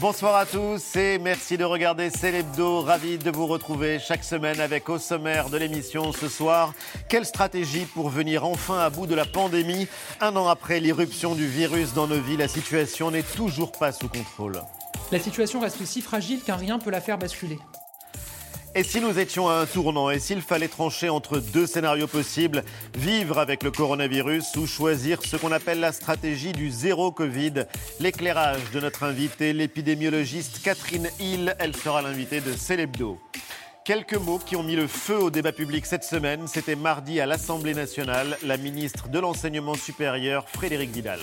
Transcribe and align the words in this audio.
Bonsoir 0.00 0.36
à 0.36 0.46
tous 0.46 0.94
et 0.94 1.18
merci 1.18 1.56
de 1.56 1.64
regarder 1.64 2.08
Célébdo. 2.10 2.82
Ravi 2.82 3.18
de 3.18 3.32
vous 3.32 3.48
retrouver 3.48 3.98
chaque 3.98 4.22
semaine 4.22 4.60
avec 4.60 4.88
au 4.88 4.96
sommaire 4.96 5.50
de 5.50 5.56
l'émission 5.56 6.12
ce 6.12 6.28
soir. 6.28 6.72
Quelle 7.08 7.26
stratégie 7.26 7.84
pour 7.84 8.08
venir 8.08 8.44
enfin 8.44 8.78
à 8.78 8.90
bout 8.90 9.08
de 9.08 9.16
la 9.16 9.24
pandémie? 9.24 9.88
Un 10.20 10.36
an 10.36 10.46
après 10.46 10.78
l'irruption 10.78 11.34
du 11.34 11.48
virus 11.48 11.94
dans 11.94 12.06
nos 12.06 12.20
vies, 12.20 12.36
la 12.36 12.46
situation 12.46 13.10
n'est 13.10 13.24
toujours 13.24 13.72
pas 13.72 13.90
sous 13.90 14.08
contrôle. 14.08 14.62
La 15.10 15.18
situation 15.18 15.58
reste 15.58 15.84
si 15.84 16.00
fragile 16.00 16.42
qu'un 16.42 16.56
rien 16.56 16.78
peut 16.78 16.90
la 16.90 17.00
faire 17.00 17.18
basculer. 17.18 17.58
Et 18.74 18.84
si 18.84 19.00
nous 19.00 19.18
étions 19.18 19.48
à 19.48 19.54
un 19.54 19.66
tournant 19.66 20.10
et 20.10 20.18
s'il 20.18 20.42
fallait 20.42 20.68
trancher 20.68 21.08
entre 21.08 21.38
deux 21.38 21.66
scénarios 21.66 22.06
possibles, 22.06 22.62
vivre 22.94 23.38
avec 23.38 23.62
le 23.62 23.70
coronavirus 23.70 24.56
ou 24.56 24.66
choisir 24.66 25.20
ce 25.24 25.36
qu'on 25.36 25.52
appelle 25.52 25.80
la 25.80 25.92
stratégie 25.92 26.52
du 26.52 26.70
zéro 26.70 27.10
Covid, 27.10 27.64
l'éclairage 27.98 28.70
de 28.72 28.80
notre 28.80 29.04
invitée, 29.04 29.52
l'épidémiologiste 29.52 30.62
Catherine 30.62 31.08
Hill, 31.18 31.56
elle 31.58 31.74
sera 31.74 32.02
l'invitée 32.02 32.40
de 32.40 32.52
Célébdo. 32.52 33.18
Quelques 33.84 34.16
mots 34.16 34.38
qui 34.38 34.54
ont 34.54 34.62
mis 34.62 34.76
le 34.76 34.86
feu 34.86 35.18
au 35.18 35.30
débat 35.30 35.52
public 35.52 35.86
cette 35.86 36.04
semaine. 36.04 36.46
C'était 36.46 36.76
mardi 36.76 37.20
à 37.20 37.26
l'Assemblée 37.26 37.72
nationale, 37.72 38.36
la 38.42 38.58
ministre 38.58 39.08
de 39.08 39.18
l'Enseignement 39.18 39.74
supérieur, 39.74 40.46
Frédéric 40.46 40.90
Vidal. 40.90 41.20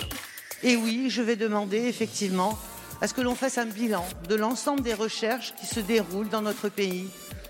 Et 0.64 0.76
oui, 0.76 1.12
je 1.12 1.22
vais 1.22 1.36
demander 1.36 1.78
effectivement 1.78 2.58
à 3.02 3.08
ce 3.08 3.14
que 3.14 3.22
l'on 3.22 3.36
fasse 3.36 3.60
un 3.60 3.66
bilan 3.66 4.04
de 4.28 4.36
l'ensemble 4.36 4.82
des 4.82 4.94
recherches 4.94 5.54
qui 5.60 5.68
se 5.68 5.80
déroulent 5.80 6.30
dans 6.30 6.42
notre 6.42 6.70
pays 6.70 7.08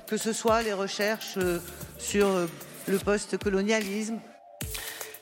que 0.08 0.18
ce 0.18 0.34
soit 0.34 0.62
les 0.62 0.73
recherches 0.73 1.38
euh, 1.38 1.59
sur 1.98 2.27
euh, 2.27 2.48
le 2.88 2.98
post-colonialisme. 2.98 4.20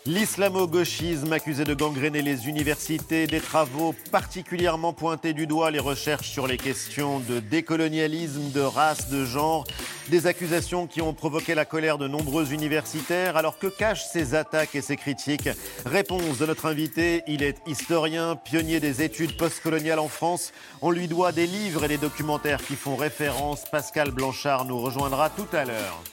L'islamo-gauchisme 0.06 1.32
accusé 1.32 1.64
de 1.64 1.74
gangréner 1.74 2.22
les 2.22 2.50
universités, 2.50 3.26
des 3.26 3.40
travaux 3.40 3.96
particulièrement 4.12 4.92
pointés 4.92 5.32
du 5.32 5.48
doigt, 5.48 5.72
les 5.72 5.80
recherches 5.80 6.30
sur 6.30 6.46
les 6.46 6.58
questions 6.58 7.20
de 7.20 7.40
décolonialisme, 7.40 8.52
de 8.52 8.60
race, 8.60 9.10
de 9.10 9.24
genre, 9.24 9.64
des 10.10 10.28
accusations 10.28 10.88
qui 10.88 11.02
ont 11.02 11.14
provoqué 11.14 11.56
la 11.56 11.64
colère 11.64 11.98
de 11.98 12.10
nombreux 12.10 12.52
universitaires. 12.52 13.38
Alors 13.38 13.58
que 13.58 13.68
cachent 13.68 14.06
ces 14.06 14.36
attaques 14.36 14.76
et 14.76 14.82
ces 14.82 14.98
critiques? 14.98 15.48
Réponse 15.86 16.38
de 16.38 16.48
notre 16.48 16.66
invité, 16.66 17.24
il 17.26 17.42
est 17.42 17.56
historien, 17.66 18.36
pionnier 18.36 18.82
des 18.82 19.04
études 19.04 19.38
postcoloniales 19.38 20.00
en 20.00 20.10
France. 20.10 20.52
On 20.82 20.92
lui 20.92 21.08
doit 21.08 21.32
des 21.32 21.48
livres 21.48 21.86
et 21.86 21.88
des 21.88 21.98
documentaires 21.98 22.62
qui 22.62 22.76
font 22.76 22.98
référence. 22.98 23.64
Pascal 23.72 24.12
Blanchard 24.12 24.66
nous 24.66 24.82
rejoindra 24.82 25.30
tout 25.30 25.48
à 25.54 25.64
l'heure. 25.64 26.04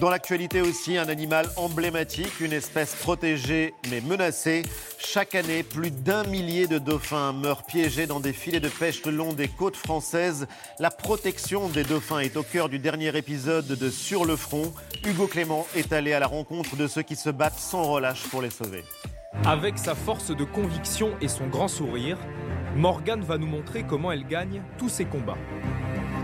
Dans 0.00 0.10
l'actualité 0.10 0.60
aussi, 0.60 0.96
un 0.96 1.08
animal 1.08 1.48
emblématique, 1.56 2.40
une 2.40 2.52
espèce 2.52 2.94
protégée 2.94 3.74
mais 3.90 4.00
menacée. 4.00 4.62
Chaque 4.98 5.34
année, 5.34 5.62
plus 5.62 5.90
d'un 5.90 6.24
millier 6.24 6.66
de 6.66 6.78
dauphins 6.78 7.32
meurent 7.32 7.64
piégés 7.64 8.06
dans 8.06 8.20
des 8.20 8.32
filets 8.32 8.60
de 8.60 8.68
pêche 8.68 9.04
le 9.04 9.12
long 9.12 9.32
des 9.32 9.48
côtes 9.48 9.76
françaises. 9.76 10.46
La 10.78 10.90
protection 10.90 11.68
des 11.68 11.82
dauphins 11.82 12.20
est 12.20 12.36
au 12.36 12.42
cœur 12.42 12.68
du 12.68 12.78
dernier 12.78 13.16
épisode 13.16 13.66
de 13.66 13.90
Sur 13.90 14.24
le 14.24 14.36
front. 14.36 14.72
Hugo 15.04 15.26
Clément 15.26 15.66
est 15.74 15.92
allé 15.92 16.12
à 16.12 16.20
la 16.20 16.26
rencontre 16.26 16.76
de 16.76 16.86
ceux 16.86 17.02
qui 17.02 17.16
se 17.16 17.30
battent 17.30 17.58
sans 17.58 17.84
relâche 17.84 18.22
pour 18.28 18.42
les 18.42 18.50
sauver. 18.50 18.84
Avec 19.44 19.78
sa 19.78 19.94
force 19.94 20.34
de 20.34 20.44
conviction 20.44 21.12
et 21.20 21.28
son 21.28 21.46
grand 21.46 21.68
sourire, 21.68 22.18
Morgane 22.76 23.22
va 23.22 23.38
nous 23.38 23.46
montrer 23.46 23.84
comment 23.84 24.12
elle 24.12 24.26
gagne 24.26 24.62
tous 24.78 24.88
ses 24.88 25.04
combats. 25.04 25.38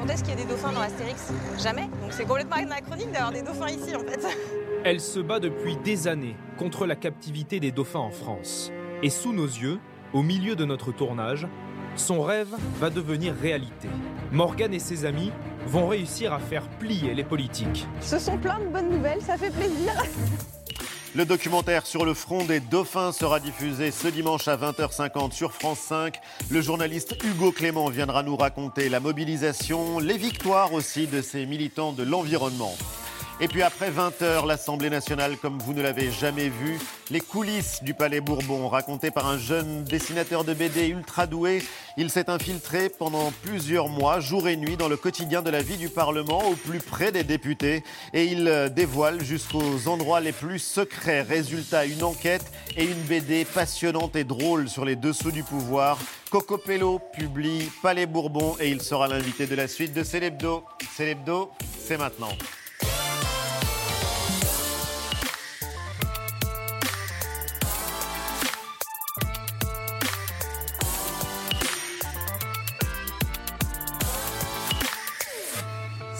Quand 0.04 0.12
est-ce 0.12 0.22
qu'il 0.22 0.34
y 0.34 0.36
a 0.36 0.44
des 0.44 0.44
dauphins 0.44 0.70
dans 0.70 0.82
Astérix? 0.82 1.32
Jamais. 1.62 1.88
Donc 2.02 2.10
c'est 2.10 2.26
complètement 2.26 2.56
anachronique 2.56 3.10
d'avoir 3.10 3.32
des 3.32 3.40
dauphins 3.40 3.70
ici 3.70 3.96
en 3.96 4.00
fait. 4.00 4.20
Elle 4.84 5.00
se 5.00 5.18
bat 5.18 5.40
depuis 5.40 5.78
des 5.78 6.08
années 6.08 6.36
contre 6.58 6.84
la 6.84 6.94
captivité 6.94 7.58
des 7.58 7.70
dauphins 7.70 8.00
en 8.00 8.10
France. 8.10 8.70
Et 9.02 9.08
sous 9.08 9.32
nos 9.32 9.46
yeux, 9.46 9.78
au 10.12 10.22
milieu 10.22 10.56
de 10.56 10.66
notre 10.66 10.92
tournage, 10.92 11.48
son 11.96 12.20
rêve 12.20 12.54
va 12.78 12.90
devenir 12.90 13.34
réalité. 13.34 13.88
Morgane 14.30 14.74
et 14.74 14.78
ses 14.78 15.06
amis 15.06 15.32
vont 15.66 15.86
réussir 15.86 16.34
à 16.34 16.38
faire 16.38 16.68
plier 16.68 17.14
les 17.14 17.24
politiques. 17.24 17.86
Ce 18.02 18.18
sont 18.18 18.36
plein 18.36 18.58
de 18.58 18.66
bonnes 18.66 18.90
nouvelles, 18.90 19.22
ça 19.22 19.38
fait 19.38 19.52
plaisir. 19.52 19.90
Le 21.16 21.24
documentaire 21.24 21.86
sur 21.86 22.04
le 22.04 22.12
front 22.12 22.44
des 22.44 22.58
dauphins 22.58 23.12
sera 23.12 23.38
diffusé 23.38 23.92
ce 23.92 24.08
dimanche 24.08 24.48
à 24.48 24.56
20h50 24.56 25.30
sur 25.30 25.52
France 25.52 25.78
5. 25.78 26.18
Le 26.50 26.60
journaliste 26.60 27.14
Hugo 27.22 27.52
Clément 27.52 27.88
viendra 27.88 28.24
nous 28.24 28.36
raconter 28.36 28.88
la 28.88 28.98
mobilisation, 28.98 30.00
les 30.00 30.18
victoires 30.18 30.72
aussi 30.72 31.06
de 31.06 31.22
ces 31.22 31.46
militants 31.46 31.92
de 31.92 32.02
l'environnement. 32.02 32.74
Et 33.40 33.48
puis 33.48 33.62
après 33.62 33.90
20h, 33.90 34.46
l'Assemblée 34.46 34.90
nationale, 34.90 35.36
comme 35.36 35.58
vous 35.58 35.74
ne 35.74 35.82
l'avez 35.82 36.12
jamais 36.12 36.48
vu, 36.48 36.78
les 37.10 37.20
coulisses 37.20 37.82
du 37.82 37.92
Palais 37.92 38.20
Bourbon, 38.20 38.68
racontées 38.68 39.10
par 39.10 39.26
un 39.26 39.38
jeune 39.38 39.82
dessinateur 39.82 40.44
de 40.44 40.54
BD 40.54 40.86
ultra 40.86 41.26
doué. 41.26 41.60
Il 41.96 42.10
s'est 42.10 42.30
infiltré 42.30 42.88
pendant 42.88 43.32
plusieurs 43.42 43.88
mois, 43.88 44.20
jour 44.20 44.48
et 44.48 44.56
nuit, 44.56 44.76
dans 44.76 44.86
le 44.86 44.96
quotidien 44.96 45.42
de 45.42 45.50
la 45.50 45.62
vie 45.62 45.76
du 45.76 45.88
Parlement, 45.88 46.48
au 46.48 46.54
plus 46.54 46.78
près 46.78 47.10
des 47.10 47.24
députés. 47.24 47.82
Et 48.12 48.24
il 48.24 48.70
dévoile 48.74 49.22
jusqu'aux 49.22 49.88
endroits 49.88 50.20
les 50.20 50.32
plus 50.32 50.60
secrets. 50.60 51.22
Résultat, 51.22 51.86
une 51.86 52.04
enquête 52.04 52.44
et 52.76 52.84
une 52.84 53.02
BD 53.02 53.44
passionnante 53.44 54.14
et 54.14 54.24
drôle 54.24 54.68
sur 54.68 54.84
les 54.84 54.96
dessous 54.96 55.32
du 55.32 55.42
pouvoir. 55.42 55.98
Coco 56.30 56.56
Pello 56.56 57.00
publie 57.12 57.68
Palais 57.82 58.06
Bourbon 58.06 58.56
et 58.60 58.70
il 58.70 58.80
sera 58.80 59.08
l'invité 59.08 59.46
de 59.46 59.56
la 59.56 59.66
suite 59.66 59.92
de 59.92 60.04
Célébdo. 60.04 60.64
Célébdo, 60.96 61.50
c'est 61.80 61.98
maintenant. 61.98 62.30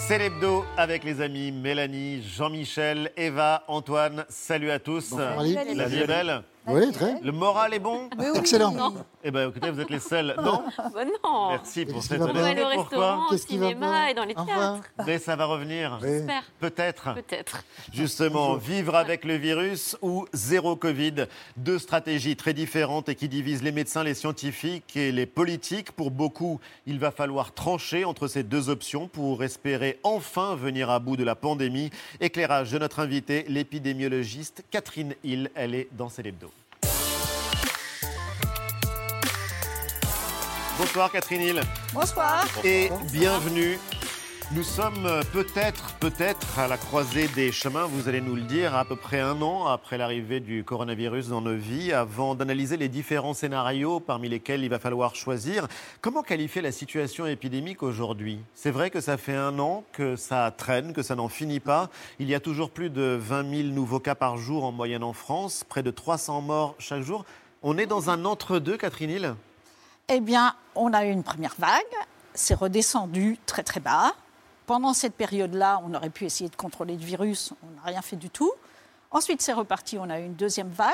C'est 0.07 0.19
l'hebdo 0.19 0.67
avec 0.77 1.03
les 1.03 1.23
amis 1.23 1.51
Mélanie, 1.51 2.23
Jean-Michel, 2.23 3.11
Eva, 3.17 3.65
Antoine. 3.69 4.27
Salut 4.29 4.71
à 4.71 4.79
tous. 4.79 5.15
La 5.17 5.87
vie 5.87 6.01
est 6.01 6.07
belle 6.07 6.43
Oui, 6.67 6.91
très. 6.93 7.21
Le 7.21 7.33
moral 7.33 7.75
est 7.75 7.79
bon 7.79 8.09
Excellent. 8.35 8.95
Eh 9.23 9.31
bien, 9.31 9.49
écoutez, 9.49 9.71
vous 9.71 9.81
êtes 9.81 9.91
les 9.91 10.01
seuls. 10.01 10.35
Non 10.45 10.63
Bah 10.95 11.05
non. 11.05 11.51
Merci 11.51 11.85
pour 11.85 12.03
cette 12.03 12.21
aller 12.23 12.63
au 12.63 12.71
Pourquoi 12.75 13.17
restaurant, 13.17 13.27
au 13.31 13.37
cinéma 13.37 14.11
et 14.11 14.15
dans 14.15 14.25
les 14.25 14.35
Enfin. 14.37 14.81
théâtres. 14.81 15.07
Mais 15.07 15.19
ça 15.19 15.37
va 15.37 15.45
revenir. 15.47 15.99
J'espère. 16.03 16.43
Peut-être. 16.61 17.15
Peut-être. 17.15 17.63
Justement, 17.93 18.57
vivre 18.57 18.95
avec 18.95 19.25
le 19.25 19.35
virus 19.37 19.97
ou 20.03 20.27
zéro 20.33 20.77
Covid. 20.77 21.27
Deux 21.57 21.79
stratégies 21.79 22.37
très 22.37 22.55
différentes 22.55 23.09
et 23.09 23.15
qui 23.15 23.29
divisent 23.29 23.63
les 23.63 23.73
médecins, 23.73 24.03
les 24.03 24.15
scientifiques 24.15 24.97
et 24.97 25.13
les 25.13 25.27
politiques. 25.27 25.93
Pour 25.93 26.11
beaucoup, 26.11 26.61
il 26.87 26.99
va 26.99 27.11
falloir 27.11 27.53
trancher 27.53 28.05
entre 28.05 28.27
ces 28.27 28.43
deux 28.43 28.69
options 28.71 29.09
pour 29.09 29.43
espérer 29.45 29.99
enfin 30.03 30.55
venir 30.55 30.91
à 30.91 30.99
bout 30.99 31.17
de 31.17 31.25
la 31.25 31.35
pandémie. 31.35 31.91
Éclairage 32.21 32.73
de 32.73 32.79
notre 32.79 33.01
invitée, 33.01 33.45
l'épidémiologiste 33.49 34.65
Catherine 34.71 35.15
Hill. 35.25 35.51
Elle 35.55 35.75
est 35.75 35.89
dans 35.93 36.09
Célébdo. 36.09 36.51
Bonsoir 40.85 41.11
Catherine 41.11 41.41
Hill. 41.41 41.61
Bonsoir. 41.95 42.45
et 42.63 42.91
bienvenue. 43.11 43.79
Nous 44.53 44.63
sommes 44.63 45.09
peut-être, 45.33 45.95
peut-être 45.95 46.59
à 46.59 46.69
la 46.69 46.77
croisée 46.77 47.27
des 47.29 47.53
chemins, 47.53 47.87
vous 47.87 48.07
allez 48.07 48.21
nous 48.21 48.35
le 48.35 48.43
dire, 48.43 48.77
à 48.77 48.85
peu 48.85 48.95
près 48.95 49.19
un 49.19 49.41
an 49.41 49.67
après 49.67 49.97
l'arrivée 49.97 50.41
du 50.41 50.63
coronavirus 50.63 51.29
dans 51.29 51.41
nos 51.41 51.57
vies, 51.57 51.95
avant 51.95 52.35
d'analyser 52.35 52.77
les 52.77 52.91
différents 52.91 53.33
scénarios 53.33 53.99
parmi 53.99 54.29
lesquels 54.29 54.63
il 54.63 54.69
va 54.69 54.79
falloir 54.79 55.17
choisir. 55.17 55.69
Comment 56.03 56.23
qualifier 56.23 56.61
la 56.61 56.71
situation 56.71 57.27
épidémique 57.27 57.83
aujourd'hui? 57.83 58.41
C'est 58.53 58.71
vrai 58.71 58.91
que 58.91 59.01
ça 59.01 59.17
fait 59.17 59.35
un 59.35 59.59
an 59.59 59.85
que 59.93 60.17
ça 60.17 60.53
traîne, 60.55 60.93
que 60.93 61.03
ça 61.03 61.15
n'en 61.15 61.31
finit 61.31 61.61
pas. 61.61 61.89
Il 62.19 62.29
y 62.29 62.35
a 62.35 62.41
toujours 62.41 62.69
plus 62.69 62.91
de 62.91 63.19
20 63.19 63.51
000 63.57 63.69
nouveaux 63.69 64.01
cas 64.01 64.15
par 64.15 64.37
jour 64.37 64.65
en 64.65 64.71
moyenne 64.71 65.03
en 65.03 65.15
France, 65.15 65.65
près 65.67 65.83
de 65.83 65.91
300 65.91 66.43
morts 66.43 66.75
chaque 66.79 67.03
jour. 67.03 67.25
On 67.63 67.79
est 67.79 67.87
dans 67.87 68.11
un 68.11 68.27
entre-deux, 68.27 68.77
Catherine 68.77 69.09
Hill? 69.09 69.35
Eh 70.09 70.21
bien, 70.21 70.55
on 70.75 70.93
a 70.93 71.07
eu 71.07 71.11
une 71.11 71.23
première 71.23 71.55
vague, 71.59 71.83
c'est 72.35 72.53
redescendu 72.53 73.39
très 73.47 73.63
très 73.63 73.81
bas. 73.81 74.13
Pendant 74.67 74.93
cette 74.93 75.15
période-là, 75.15 75.81
on 75.83 75.95
aurait 75.95 76.11
pu 76.11 76.27
essayer 76.27 76.51
de 76.51 76.57
contrôler 76.57 76.97
le 76.97 77.05
virus, 77.05 77.55
on 77.63 77.77
n'a 77.77 77.83
rien 77.87 78.03
fait 78.03 78.17
du 78.17 78.29
tout. 78.29 78.53
Ensuite, 79.11 79.41
c'est 79.41 79.55
reparti, 79.55 79.97
on 79.99 80.11
a 80.11 80.21
eu 80.21 80.27
une 80.27 80.35
deuxième 80.35 80.69
vague. 80.69 80.93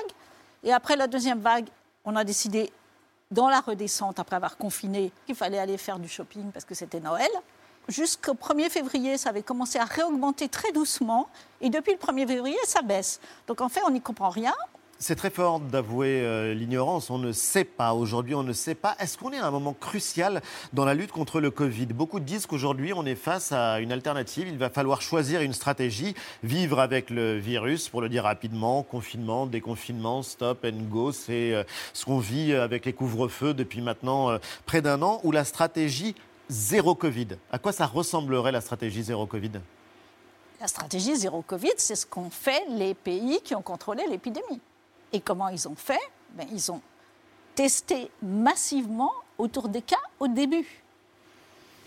Et 0.62 0.72
après 0.72 0.94
la 0.94 1.08
deuxième 1.08 1.40
vague, 1.40 1.66
on 2.04 2.14
a 2.14 2.22
décidé, 2.22 2.72
dans 3.32 3.48
la 3.48 3.60
redescente, 3.60 4.20
après 4.20 4.36
avoir 4.36 4.56
confiné, 4.56 5.10
qu'il 5.26 5.34
fallait 5.34 5.58
aller 5.58 5.76
faire 5.76 5.98
du 5.98 6.08
shopping 6.08 6.52
parce 6.52 6.64
que 6.64 6.76
c'était 6.76 7.00
Noël. 7.00 7.30
Jusqu'au 7.88 8.34
1er 8.34 8.70
février, 8.70 9.18
ça 9.18 9.30
avait 9.30 9.42
commencé 9.42 9.78
à 9.80 9.86
réaugmenter 9.86 10.48
très 10.48 10.70
doucement. 10.70 11.28
Et 11.60 11.68
depuis 11.68 11.94
le 11.94 11.98
1er 11.98 12.28
février, 12.28 12.58
ça 12.64 12.82
baisse. 12.82 13.18
Donc 13.48 13.60
en 13.60 13.68
fait, 13.68 13.80
on 13.84 13.90
n'y 13.90 14.00
comprend 14.00 14.30
rien. 14.30 14.54
C'est 15.02 15.16
très 15.16 15.30
fort 15.30 15.60
d'avouer 15.60 16.20
euh, 16.20 16.52
l'ignorance. 16.52 17.08
On 17.08 17.16
ne 17.16 17.32
sait 17.32 17.64
pas. 17.64 17.94
Aujourd'hui, 17.94 18.34
on 18.34 18.42
ne 18.42 18.52
sait 18.52 18.74
pas. 18.74 18.96
Est-ce 18.98 19.16
qu'on 19.16 19.32
est 19.32 19.38
à 19.38 19.46
un 19.46 19.50
moment 19.50 19.72
crucial 19.72 20.42
dans 20.74 20.84
la 20.84 20.92
lutte 20.92 21.10
contre 21.10 21.40
le 21.40 21.50
Covid? 21.50 21.86
Beaucoup 21.86 22.20
disent 22.20 22.44
qu'aujourd'hui, 22.44 22.92
on 22.92 23.06
est 23.06 23.14
face 23.14 23.50
à 23.50 23.80
une 23.80 23.92
alternative. 23.92 24.46
Il 24.46 24.58
va 24.58 24.68
falloir 24.68 25.00
choisir 25.00 25.40
une 25.40 25.54
stratégie. 25.54 26.14
Vivre 26.42 26.80
avec 26.80 27.08
le 27.08 27.38
virus, 27.38 27.88
pour 27.88 28.02
le 28.02 28.10
dire 28.10 28.24
rapidement. 28.24 28.82
Confinement, 28.82 29.46
déconfinement, 29.46 30.22
stop 30.22 30.66
and 30.66 30.82
go. 30.90 31.12
C'est 31.12 31.54
euh, 31.54 31.64
ce 31.94 32.04
qu'on 32.04 32.18
vit 32.18 32.52
avec 32.52 32.84
les 32.84 32.92
couvre-feux 32.92 33.54
depuis 33.54 33.80
maintenant 33.80 34.28
euh, 34.28 34.36
près 34.66 34.82
d'un 34.82 35.00
an. 35.00 35.22
Ou 35.24 35.32
la 35.32 35.44
stratégie 35.44 36.14
zéro 36.50 36.94
Covid. 36.94 37.28
À 37.50 37.58
quoi 37.58 37.72
ça 37.72 37.86
ressemblerait 37.86 38.52
la 38.52 38.60
stratégie 38.60 39.02
zéro 39.02 39.24
Covid? 39.24 39.52
La 40.60 40.66
stratégie 40.66 41.16
zéro 41.16 41.40
Covid, 41.40 41.72
c'est 41.78 41.94
ce 41.94 42.04
qu'ont 42.04 42.28
fait 42.28 42.64
les 42.68 42.92
pays 42.92 43.40
qui 43.42 43.54
ont 43.54 43.62
contrôlé 43.62 44.04
l'épidémie. 44.10 44.60
Et 45.12 45.20
comment 45.20 45.48
ils 45.48 45.68
ont 45.68 45.74
fait? 45.74 46.00
Ben, 46.30 46.46
Ils 46.52 46.70
ont 46.70 46.80
testé 47.54 48.10
massivement 48.22 49.12
autour 49.38 49.68
des 49.68 49.82
cas 49.82 50.00
au 50.18 50.28
début. 50.28 50.82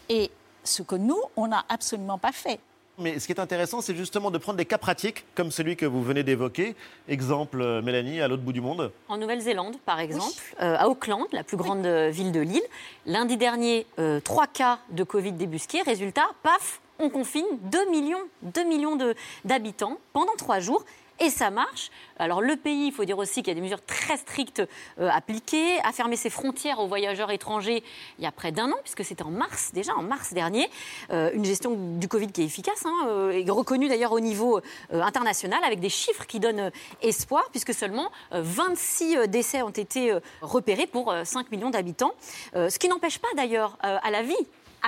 Et 0.09 0.29
ce 0.63 0.81
que 0.81 0.95
nous, 0.95 1.19
on 1.35 1.47
n'a 1.47 1.65
absolument 1.69 2.17
pas 2.17 2.31
fait. 2.31 2.59
Mais 2.99 3.17
ce 3.17 3.25
qui 3.25 3.33
est 3.33 3.39
intéressant, 3.39 3.81
c'est 3.81 3.95
justement 3.95 4.29
de 4.29 4.37
prendre 4.37 4.57
des 4.57 4.65
cas 4.65 4.77
pratiques 4.77 5.25
comme 5.33 5.49
celui 5.49 5.75
que 5.75 5.85
vous 5.85 6.03
venez 6.03 6.21
d'évoquer. 6.21 6.75
Exemple, 7.07 7.59
euh, 7.59 7.81
Mélanie, 7.81 8.21
à 8.21 8.27
l'autre 8.27 8.43
bout 8.43 8.53
du 8.53 8.61
monde. 8.61 8.91
En 9.09 9.17
Nouvelle-Zélande, 9.17 9.77
par 9.83 9.99
exemple, 9.99 10.39
euh, 10.61 10.75
à 10.77 10.87
Auckland, 10.87 11.25
la 11.31 11.43
plus 11.43 11.57
grande 11.57 11.85
euh, 11.87 12.11
ville 12.11 12.31
de 12.31 12.39
l'île, 12.39 12.61
lundi 13.07 13.35
dernier, 13.37 13.87
trois 14.23 14.45
cas 14.45 14.77
de 14.91 15.03
Covid 15.03 15.31
débusqués. 15.31 15.81
Résultat, 15.81 16.27
paf, 16.43 16.81
on 16.99 17.09
confine 17.09 17.45
2 17.63 17.89
millions, 17.89 18.21
2 18.43 18.63
millions 18.63 18.97
d'habitants 19.43 19.97
pendant 20.13 20.35
trois 20.37 20.59
jours. 20.59 20.85
Et 21.19 21.29
ça 21.29 21.51
marche. 21.51 21.91
Alors 22.17 22.41
le 22.41 22.55
pays, 22.55 22.87
il 22.87 22.91
faut 22.91 23.05
dire 23.05 23.17
aussi 23.17 23.43
qu'il 23.43 23.49
y 23.49 23.51
a 23.51 23.55
des 23.55 23.61
mesures 23.61 23.83
très 23.85 24.17
strictes 24.17 24.63
euh, 24.99 25.09
appliquées, 25.09 25.79
a 25.83 25.91
fermé 25.91 26.15
ses 26.15 26.29
frontières 26.29 26.79
aux 26.79 26.87
voyageurs 26.87 27.31
étrangers 27.31 27.83
il 28.17 28.23
y 28.23 28.27
a 28.27 28.31
près 28.31 28.51
d'un 28.51 28.71
an, 28.71 28.75
puisque 28.83 29.05
c'était 29.05 29.23
en 29.23 29.29
mars, 29.29 29.71
déjà 29.73 29.93
en 29.95 30.01
mars 30.01 30.33
dernier. 30.33 30.69
Euh, 31.11 31.29
une 31.33 31.45
gestion 31.45 31.75
du 31.97 32.07
Covid 32.07 32.27
qui 32.31 32.41
est 32.41 32.45
efficace, 32.45 32.85
hein, 32.85 33.07
euh, 33.07 33.31
et 33.31 33.49
reconnue 33.49 33.87
d'ailleurs 33.87 34.11
au 34.11 34.19
niveau 34.19 34.59
international, 34.91 35.63
avec 35.63 35.79
des 35.79 35.89
chiffres 35.89 36.25
qui 36.25 36.39
donnent 36.39 36.71
espoir, 37.01 37.43
puisque 37.51 37.73
seulement 37.73 38.11
26 38.31 39.27
décès 39.27 39.61
ont 39.61 39.69
été 39.69 40.17
repérés 40.41 40.87
pour 40.87 41.13
5 41.23 41.51
millions 41.51 41.69
d'habitants. 41.69 42.13
ce 42.53 42.77
qui 42.79 42.87
n'empêche 42.87 43.19
pas 43.19 43.27
d'ailleurs 43.35 43.77
à 43.81 44.09
la 44.11 44.21
vie 44.21 44.35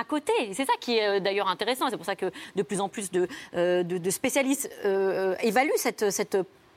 côté. 0.04 0.32
C'est 0.52 0.64
ça 0.64 0.74
qui 0.80 0.98
est 0.98 1.06
euh, 1.06 1.20
d'ailleurs 1.20 1.48
intéressant. 1.48 1.88
C'est 1.90 1.96
pour 1.96 2.06
ça 2.06 2.16
que 2.16 2.30
de 2.54 2.62
plus 2.62 2.80
en 2.80 2.88
plus 2.88 3.10
de, 3.10 3.28
euh, 3.54 4.10
spécialistes 4.10 4.70
euh, 4.84 5.34
évaluent 5.42 5.76
cette 5.76 6.36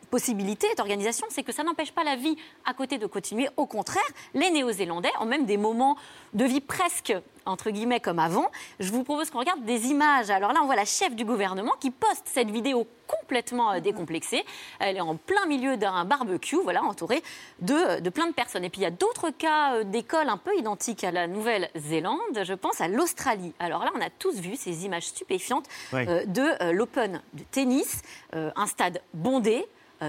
possibilité 0.09 0.67
d'organisation, 0.77 1.27
c'est 1.29 1.43
que 1.43 1.51
ça 1.51 1.63
n'empêche 1.63 1.91
pas 1.91 2.03
la 2.03 2.15
vie 2.15 2.35
à 2.65 2.73
côté 2.73 2.97
de 2.97 3.05
continuer. 3.05 3.49
Au 3.57 3.65
contraire, 3.65 4.03
les 4.33 4.49
Néo-Zélandais 4.49 5.11
ont 5.19 5.25
même 5.25 5.45
des 5.45 5.57
moments 5.57 5.97
de 6.33 6.45
vie 6.45 6.61
presque 6.61 7.13
entre 7.45 7.71
guillemets 7.71 7.99
comme 7.99 8.19
avant. 8.19 8.49
Je 8.79 8.91
vous 8.91 9.03
propose 9.03 9.29
qu'on 9.29 9.39
regarde 9.39 9.63
des 9.65 9.87
images. 9.87 10.29
Alors 10.29 10.53
là, 10.53 10.59
on 10.61 10.65
voit 10.65 10.75
la 10.75 10.85
chef 10.85 11.15
du 11.15 11.25
gouvernement 11.25 11.73
qui 11.79 11.91
poste 11.91 12.25
cette 12.25 12.49
vidéo 12.49 12.87
complètement 13.07 13.71
euh, 13.71 13.79
décomplexée. 13.79 14.45
Elle 14.79 14.97
est 14.97 15.01
en 15.01 15.15
plein 15.15 15.45
milieu 15.47 15.77
d'un 15.77 16.05
barbecue, 16.05 16.57
voilà, 16.63 16.83
entourée 16.83 17.23
de, 17.59 17.99
de, 18.01 18.09
plein 18.09 18.27
de 18.27 18.33
personnes. 18.33 18.63
Et 18.63 18.69
puis 18.69 18.81
il 18.81 18.83
y 18.83 18.87
a 18.87 18.91
d'autres 18.91 19.31
cas 19.31 19.75
euh, 19.75 19.83
d'écoles 19.83 20.29
un 20.29 20.37
peu 20.37 20.55
identiques 20.57 21.03
à 21.03 21.11
la 21.11 21.27
Nouvelle-Zélande. 21.27 22.19
Je 22.43 22.53
pense 22.53 22.81
à 22.81 22.87
l'Australie. 22.87 23.53
Alors 23.59 23.83
là, 23.83 23.91
on 23.95 24.01
a 24.01 24.09
tous 24.09 24.39
vu 24.39 24.55
ces 24.55 24.85
images 24.85 25.07
stupéfiantes 25.07 25.65
euh, 25.93 26.25
de 26.25 26.71
l'Open 26.71 27.21
de 27.33 27.43
tennis, 27.51 28.01
un 28.33 28.65
stade 28.67 29.01
bondé. 29.13 29.65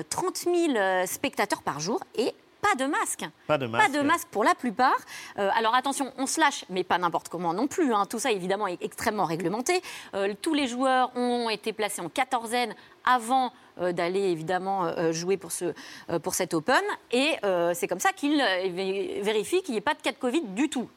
30 0.08 0.36
000 0.36 1.06
spectateurs 1.06 1.62
par 1.62 1.80
jour 1.80 2.00
et 2.14 2.34
pas 2.60 2.74
de 2.74 2.86
masque. 2.86 3.24
Pas 3.46 3.58
de 3.58 3.66
masque. 3.66 3.86
Pas 3.92 3.98
de 3.98 4.04
masque 4.04 4.28
pour 4.30 4.44
la 4.44 4.54
plupart. 4.54 4.98
Euh, 5.38 5.48
alors 5.54 5.74
attention, 5.74 6.12
on 6.18 6.26
se 6.26 6.40
lâche, 6.40 6.64
mais 6.68 6.84
pas 6.84 6.98
n'importe 6.98 7.28
comment 7.28 7.54
non 7.54 7.66
plus. 7.66 7.92
Hein. 7.92 8.04
Tout 8.06 8.18
ça, 8.18 8.30
évidemment, 8.30 8.66
est 8.66 8.82
extrêmement 8.82 9.24
réglementé. 9.24 9.80
Euh, 10.14 10.34
tous 10.40 10.54
les 10.54 10.66
joueurs 10.66 11.10
ont 11.16 11.48
été 11.48 11.72
placés 11.72 12.02
en 12.02 12.08
quatorzaine 12.08 12.74
avant 13.04 13.52
euh, 13.80 13.92
d'aller 13.92 14.20
évidemment 14.20 15.10
jouer 15.12 15.36
pour, 15.36 15.52
ce, 15.52 15.72
pour 16.22 16.34
cet 16.34 16.54
Open. 16.54 16.82
Et 17.12 17.36
c'est 17.74 17.88
comme 17.88 18.00
ça 18.00 18.12
qu'ils 18.12 18.42
vérifient 19.22 19.62
qu'il 19.62 19.72
n'y 19.72 19.78
ait 19.78 19.82
pas 19.82 19.94
de 19.94 20.02
cas 20.02 20.12
de 20.12 20.18
Covid 20.18 20.42
du 20.42 20.68
tout. 20.68 20.88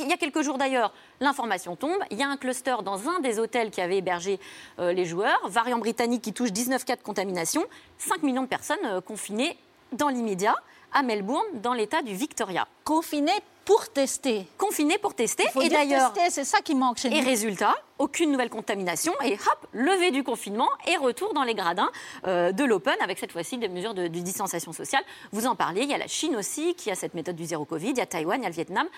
Il 0.00 0.08
y 0.08 0.12
a 0.12 0.16
quelques 0.16 0.42
jours 0.42 0.58
d'ailleurs, 0.58 0.92
l'information 1.20 1.76
tombe. 1.76 1.98
Il 2.10 2.18
y 2.18 2.22
a 2.22 2.28
un 2.28 2.36
cluster 2.36 2.76
dans 2.84 3.08
un 3.08 3.20
des 3.20 3.38
hôtels 3.38 3.70
qui 3.70 3.80
avait 3.80 3.98
hébergé 3.98 4.40
les 4.78 5.04
joueurs. 5.04 5.40
Variant 5.48 5.78
britannique 5.78 6.22
qui 6.22 6.32
touche 6.32 6.52
19 6.52 6.84
cas 6.84 6.96
de 6.96 7.02
contamination. 7.02 7.64
5 7.98 8.22
millions 8.22 8.42
de 8.42 8.48
personnes 8.48 9.00
confinées 9.06 9.58
dans 9.92 10.08
l'immédiat 10.08 10.56
à 10.92 11.02
Melbourne, 11.02 11.46
dans 11.54 11.72
l'état 11.72 12.02
du 12.02 12.14
Victoria. 12.14 12.66
Confiné 12.84 13.32
pour 13.70 13.88
tester. 13.88 14.48
Confiné 14.58 14.98
pour 14.98 15.14
tester. 15.14 15.44
et 15.62 15.68
d'ailleurs, 15.68 16.12
c'est 16.28 16.42
ça 16.42 16.58
qui 16.60 16.74
manque 16.74 16.96
chez 16.96 17.08
nous. 17.08 17.16
Et 17.16 17.20
résultat, 17.20 17.76
aucune 17.98 18.32
nouvelle 18.32 18.50
contamination 18.50 19.12
et 19.24 19.34
hop, 19.34 19.68
levée 19.72 20.10
du 20.10 20.24
confinement 20.24 20.68
et 20.88 20.96
retour 20.96 21.32
dans 21.34 21.44
les 21.44 21.54
gradins 21.54 21.88
euh, 22.26 22.50
de 22.50 22.64
l'open 22.64 22.96
avec 23.00 23.20
cette 23.20 23.30
fois-ci 23.30 23.58
des 23.58 23.68
mesures 23.68 23.94
de, 23.94 24.08
distanciation 24.08 24.72
sociale. 24.72 25.04
Vous 25.30 25.46
en 25.46 25.54
parliez, 25.54 25.82
il 25.82 25.88
y 25.88 25.94
a 25.94 25.98
la 25.98 26.08
Chine 26.08 26.34
aussi 26.34 26.74
qui 26.74 26.90
a 26.90 26.96
cette 26.96 27.14
méthode 27.14 27.36
du 27.36 27.44
zéro 27.44 27.64
Covid, 27.64 27.90
il 27.90 27.98
y 27.98 28.00
a 28.00 28.06
Taïwan, 28.06 28.40
il 28.40 28.42
y 28.42 28.46
a 28.46 28.48
le 28.48 28.54
Vietnam. 28.56 28.88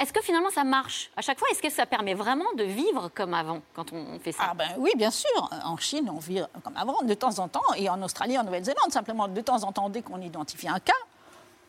Est-ce 0.00 0.14
que 0.14 0.22
finalement 0.22 0.50
ça 0.50 0.64
marche 0.64 1.10
à 1.18 1.20
chaque 1.20 1.38
fois? 1.38 1.48
Est-ce 1.50 1.60
que 1.60 1.70
ça 1.70 1.84
permet 1.84 2.14
vraiment 2.14 2.50
de 2.56 2.64
vivre 2.64 3.10
comme 3.14 3.34
avant 3.34 3.60
quand 3.74 3.92
on 3.92 4.18
fait 4.20 4.32
ça? 4.32 4.44
Ah 4.52 4.54
ben 4.54 4.68
Oui, 4.78 4.92
bien 4.96 5.10
sûr. 5.10 5.50
En 5.66 5.76
Chine, 5.76 6.10
on 6.10 6.18
vit 6.18 6.40
comme 6.62 6.78
avant 6.78 7.02
de 7.02 7.12
temps 7.12 7.40
en 7.40 7.48
temps 7.48 7.74
et 7.76 7.90
en 7.90 8.00
Australie, 8.02 8.38
en 8.38 8.44
Nouvelle-Zélande, 8.44 8.90
simplement 8.90 9.28
de 9.28 9.40
temps 9.42 9.64
en 9.64 9.72
temps, 9.72 9.90
dès 9.90 10.00
qu'on 10.00 10.22
identifie 10.22 10.68
un 10.68 10.80
cas, 10.80 10.94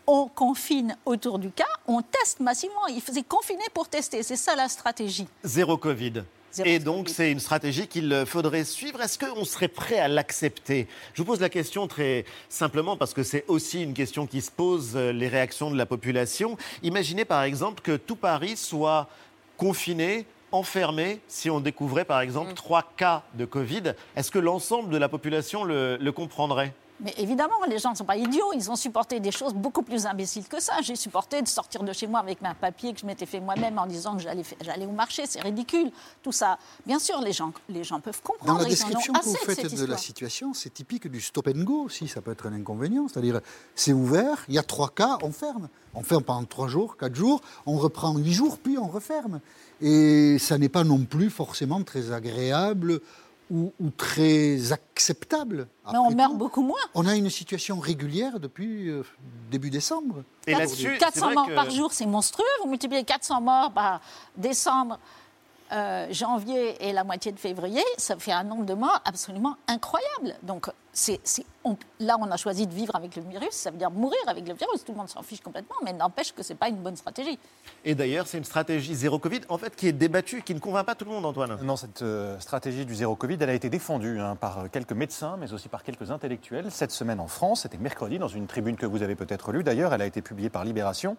on 0.08 0.28
confine 0.28 0.98
autour 1.06 1.40
du 1.40 1.50
cas, 1.50 1.64
on 1.88 2.02
teste 2.02 2.40
massivement. 2.40 2.88
Il 2.88 3.02
faisait 3.02 3.24
confiner 3.24 3.64
pour 3.74 3.88
tester. 3.88 4.24
C'est 4.24 4.36
ça 4.36 4.56
la 4.56 4.68
stratégie. 4.68 5.28
Zéro 5.44 5.78
Covid. 5.78 6.24
et 6.64 6.80
donc, 6.80 7.10
c'est 7.10 7.32
une 7.32 7.40
stratégie 7.40 7.88
qu'il 7.88 8.24
faudrait 8.26 8.64
suivre. 8.64 9.02
Est-ce 9.02 9.20
qu'on 9.20 9.46
serait 9.46 9.68
prêt 9.68 10.00
à 10.00 10.08
l'accepter? 10.08 10.88
Je 11.14 11.22
vous 11.22 11.26
pose 11.26 11.42
la 11.42 11.50
question 11.50 11.88
très 11.88 12.26
simplement 12.50 12.98
parce 12.98 13.14
que 13.14 13.24
c'est 13.24 13.46
aussi 13.48 13.84
une 13.84 13.94
question 13.94 14.28
qui 14.28 14.42
se 14.42 14.52
pose, 14.52 14.94
euh, 14.96 15.12
les 15.12 15.28
réactions 15.28 15.70
de 15.70 15.78
la 15.78 15.86
population. 15.86 16.58
Imaginez 16.84 17.26
par 17.26 17.44
exemple 17.44 17.82
que 17.82 17.98
tout 17.98 18.16
Paris 18.16 18.58
soit 18.58 19.10
confiné, 19.58 20.26
enfermé, 20.52 21.20
si 21.28 21.50
on 21.50 21.60
découvrait 21.60 22.06
par 22.06 22.22
exemple 22.22 22.52
mm. 22.52 22.56
trois 22.56 22.84
cas 22.96 23.24
de 23.34 23.46
Covid. 23.46 23.94
Est-ce 24.16 24.32
que 24.32 24.40
l'ensemble 24.40 24.90
de 24.90 24.98
la 24.98 25.10
population 25.10 25.64
le 25.64 26.10
comprendrait? 26.12 26.74
Mais 27.02 27.14
évidemment, 27.18 27.56
les 27.68 27.78
gens 27.78 27.92
ne 27.92 27.96
sont 27.96 28.06
pas 28.06 28.16
idiots. 28.16 28.54
Ils 28.54 28.72
ont 28.72 28.76
supporté 28.76 29.20
des 29.20 29.32
choses 29.32 29.54
beaucoup 29.54 29.82
plus 29.82 30.06
imbéciles 30.06 30.48
que 30.48 30.62
ça. 30.62 30.82
J'ai 30.82 30.96
supporté 30.96 31.42
de 31.42 31.48
sortir 31.48 31.84
de 31.84 31.92
chez 31.92 32.08
moi 32.08 32.22
avec 32.22 32.40
un 32.42 32.54
papier 32.54 32.94
que 32.94 33.00
je 33.00 33.06
m'étais 33.06 33.26
fait 33.26 33.42
moi-même 33.42 33.78
en 33.78 33.86
disant 33.86 34.16
que 34.16 34.24
j'allais 34.62 34.86
au 34.86 34.92
marché. 34.92 35.24
C'est 35.28 35.42
ridicule. 35.42 35.92
Tout 36.24 36.32
ça. 36.32 36.58
Bien 36.86 37.00
sûr, 37.00 37.20
les 37.22 37.34
gens, 37.34 37.52
les 37.68 37.84
gens 37.84 38.00
peuvent 38.00 38.22
comprendre. 38.22 38.54
Dans 38.54 38.64
la 38.64 38.70
description 38.70 39.14
que 39.14 39.26
vous 39.26 39.36
faites 39.36 39.76
de, 39.76 39.86
la 39.86 39.98
situation, 39.98 40.54
c'est 40.54 40.74
typique 40.74 41.08
du 41.08 41.20
stop 41.20 41.48
and 41.48 41.64
go 41.64 41.84
aussi. 41.84 42.08
Ça 42.08 42.22
peut 42.22 42.32
être 42.32 42.48
un 42.48 42.54
inconvénient. 42.54 43.08
C'est-à-dire, 43.10 43.42
c'est 43.76 43.94
ouvert, 43.94 44.46
il 44.48 44.56
y 44.56 44.60
a 44.60 44.64
trois 44.64 44.90
cas, 44.90 45.18
on 45.22 45.32
ferme. 45.32 45.68
On 45.96 46.04
ferme 46.04 46.24
pendant 46.24 46.44
trois 46.44 46.68
jours, 46.68 46.98
quatre 46.98 47.16
jours, 47.16 47.42
on 47.66 47.78
reprend 47.78 48.16
huit 48.18 48.34
jours, 48.34 48.58
puis 48.58 48.78
on 48.78 48.88
referme. 48.88 49.40
Et 49.82 50.38
ça 50.40 50.58
n'est 50.58 50.70
pas 50.70 50.84
non 50.84 51.06
plus 51.06 51.30
forcément 51.30 51.82
très 51.84 52.12
agréable 52.12 53.02
ou, 53.52 53.72
très 53.98 54.72
acceptable. 54.72 55.68
Mais 55.92 55.98
on 55.98 56.12
meurt 56.12 56.36
beaucoup 56.36 56.64
moins. 56.64 56.80
On 56.94 57.06
a 57.06 57.16
une 57.16 57.30
situation 57.30 57.80
régulière 57.80 58.40
depuis 58.40 58.90
euh, 58.90 59.04
début 59.52 59.70
décembre. 59.70 60.24
Et 60.48 60.54
400 60.54 61.34
morts 61.34 61.50
par 61.54 61.70
jour, 61.70 61.94
c'est 61.94 62.06
monstrueux. 62.06 62.46
Vous 62.64 62.70
multipliez 62.70 63.04
400 63.04 63.42
morts 63.42 63.72
par 63.72 64.02
décembre, 64.36 65.00
euh, 65.72 66.08
janvier 66.12 66.88
et 66.88 66.94
la 66.94 67.04
moitié 67.04 67.32
de 67.32 67.40
février, 67.40 67.84
ça 67.98 68.16
fait 68.18 68.32
un 68.32 68.44
nombre 68.44 68.66
de 68.66 68.76
morts 68.76 69.02
absolument 69.04 69.58
incroyable. 69.68 70.36
Donc 70.44 70.70
là, 72.00 72.18
on 72.20 72.30
a 72.32 72.38
choisi 72.38 72.68
de 72.68 72.74
vivre 72.74 72.96
avec 72.96 73.16
le 73.16 73.22
virus, 73.24 73.52
ça 73.52 73.72
veut 73.72 73.78
dire 73.78 73.92
mourir 73.92 74.20
avec 74.28 74.48
le 74.48 74.54
virus. 74.54 74.84
Tout 74.86 74.92
le 74.92 74.98
monde 74.98 75.10
s'en 75.10 75.22
fiche 75.22 75.42
complètement, 75.42 75.76
mais 75.84 75.94
n'empêche 75.94 76.34
que 76.34 76.44
ce 76.44 76.54
n'est 76.54 76.58
pas 76.58 76.70
une 76.70 76.78
bonne 76.78 76.96
stratégie. 76.96 77.38
Et 77.84 77.96
d'ailleurs, 77.96 78.28
c'est 78.28 78.38
une 78.38 78.44
stratégie 78.44 78.96
zéro 78.96 79.20
Covid, 79.20 79.42
en 79.50 79.58
fait, 79.58 79.76
qui 79.76 79.88
est 79.88 79.94
débattue, 79.94 80.42
qui 80.42 80.54
ne 80.54 80.60
convainc 80.60 80.86
pas 80.86 80.96
tout 80.96 81.06
le 81.06 81.12
monde, 81.12 81.26
Antoine. 81.26 81.58
Non, 81.64 81.76
cette 81.76 82.02
euh, 82.02 82.40
stratégie 82.40 82.86
du 82.86 82.96
zéro 82.96 83.16
Covid, 83.16 83.38
elle 83.40 83.50
a 83.50 83.54
été 83.54 83.70
défendue 83.70 84.20
hein, 84.20 84.36
par 84.36 84.70
quelques 84.72 84.94
médecins, 84.94 85.38
mais 85.40 85.54
aussi 85.54 85.70
par 85.70 85.84
quelques 85.84 86.12
intellectuels. 86.12 86.72
Cette 86.72 86.92
semaine 86.92 87.20
en 87.20 87.28
France, 87.28 87.62
c'était 87.62 87.78
mercredi, 87.78 88.20
dans 88.20 88.28
une 88.28 88.48
tribune 88.48 88.76
que 88.76 88.86
vous 88.86 89.04
avez 89.04 89.16
peut-être 89.16 89.52
lue 89.52 89.64
d'ailleurs, 89.64 89.94
elle 89.94 90.02
a 90.02 90.06
été 90.06 90.22
publiée 90.22 90.50
par 90.50 90.66
Libération. 90.66 91.18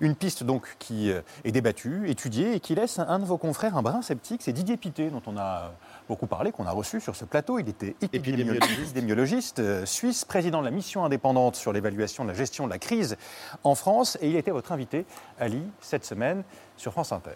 Une 0.00 0.14
piste 0.14 0.44
donc 0.44 0.76
qui 0.78 1.10
euh, 1.10 1.22
est 1.44 1.52
débattue, 1.52 2.08
étudiée, 2.08 2.54
et 2.54 2.60
qui 2.60 2.74
laisse 2.74 2.98
un 2.98 3.18
de 3.18 3.24
vos 3.24 3.38
confrères 3.38 3.76
un 3.76 3.82
brin 3.82 4.02
sceptique, 4.02 4.42
c'est 4.42 4.52
Didier 4.52 4.76
Pité, 4.76 5.10
dont 5.10 5.22
on 5.26 5.36
a 5.36 5.72
beaucoup 6.08 6.26
parlé, 6.26 6.50
qu'on 6.50 6.66
a 6.66 6.70
reçu 6.70 7.00
sur 7.00 7.14
ce 7.14 7.24
plateau. 7.24 7.58
Il 7.58 7.68
était 7.68 7.94
épidémiologiste, 8.12 9.58
euh, 9.58 9.86
suisse, 9.86 10.24
président 10.24 10.60
de 10.60 10.64
la 10.64 10.70
mission 10.70 11.04
indépendante 11.04 11.54
sur 11.54 11.72
l'évaluation 11.72 12.24
de 12.24 12.30
la 12.30 12.34
gestion 12.34 12.66
de 12.66 12.70
la 12.70 12.78
crise 12.78 13.16
en 13.62 13.74
France. 13.74 14.18
Et 14.20 14.30
il 14.30 14.36
était 14.36 14.50
votre 14.50 14.72
invité, 14.72 15.04
Ali, 15.38 15.62
cette 15.80 16.04
semaine 16.04 16.42
sur 16.76 16.92
France 16.92 17.12
Inter. 17.12 17.30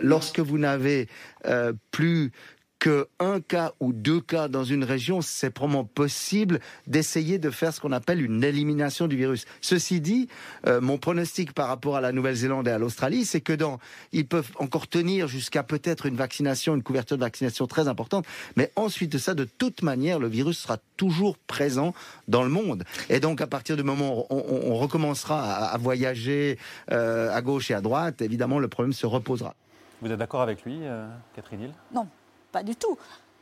Lorsque 0.00 0.40
vous 0.40 0.58
n'avez 0.58 1.08
euh, 1.46 1.72
plus 1.90 2.32
qu'un 2.78 3.40
cas 3.40 3.72
ou 3.80 3.92
deux 3.92 4.20
cas 4.20 4.48
dans 4.48 4.64
une 4.64 4.84
région, 4.84 5.20
c'est 5.20 5.50
probablement 5.50 5.84
possible 5.84 6.60
d'essayer 6.86 7.38
de 7.38 7.50
faire 7.50 7.72
ce 7.74 7.80
qu'on 7.80 7.92
appelle 7.92 8.22
une 8.22 8.44
élimination 8.44 9.08
du 9.08 9.16
virus. 9.16 9.46
Ceci 9.60 10.00
dit, 10.00 10.28
euh, 10.66 10.80
mon 10.80 10.98
pronostic 10.98 11.52
par 11.52 11.68
rapport 11.68 11.96
à 11.96 12.00
la 12.00 12.12
Nouvelle-Zélande 12.12 12.68
et 12.68 12.70
à 12.70 12.78
l'Australie, 12.78 13.24
c'est 13.24 13.40
que 13.40 13.52
dans, 13.52 13.78
ils 14.12 14.26
peuvent 14.26 14.50
encore 14.58 14.86
tenir 14.86 15.28
jusqu'à 15.28 15.62
peut-être 15.62 16.06
une 16.06 16.16
vaccination, 16.16 16.74
une 16.74 16.82
couverture 16.82 17.16
de 17.16 17.22
vaccination 17.22 17.66
très 17.66 17.88
importante, 17.88 18.26
mais 18.56 18.70
ensuite 18.76 19.12
de 19.12 19.18
ça, 19.18 19.34
de 19.34 19.44
toute 19.44 19.82
manière, 19.82 20.18
le 20.18 20.28
virus 20.28 20.58
sera 20.58 20.78
toujours 20.96 21.36
présent 21.38 21.94
dans 22.28 22.42
le 22.42 22.50
monde. 22.50 22.84
Et 23.08 23.20
donc, 23.20 23.40
à 23.40 23.46
partir 23.46 23.76
du 23.76 23.82
moment 23.82 24.20
où 24.20 24.26
on, 24.30 24.74
recommencera 24.78 25.66
à, 25.66 25.76
voyager 25.78 26.58
euh, 26.92 27.34
à 27.34 27.42
gauche 27.42 27.70
et 27.70 27.74
à 27.74 27.80
droite, 27.80 28.22
évidemment, 28.22 28.58
le 28.60 28.68
problème 28.68 28.92
se 28.92 29.06
reposera. 29.06 29.54
Vous 30.00 30.10
êtes 30.10 30.18
d'accord 30.18 30.42
avec 30.42 30.64
lui, 30.64 30.78
euh, 30.82 31.08
Catherine 31.34 31.62
Hill? 31.62 31.72
Non, 31.92 32.06
pas 32.52 32.62
du 32.62 32.76
tout. 32.76 32.96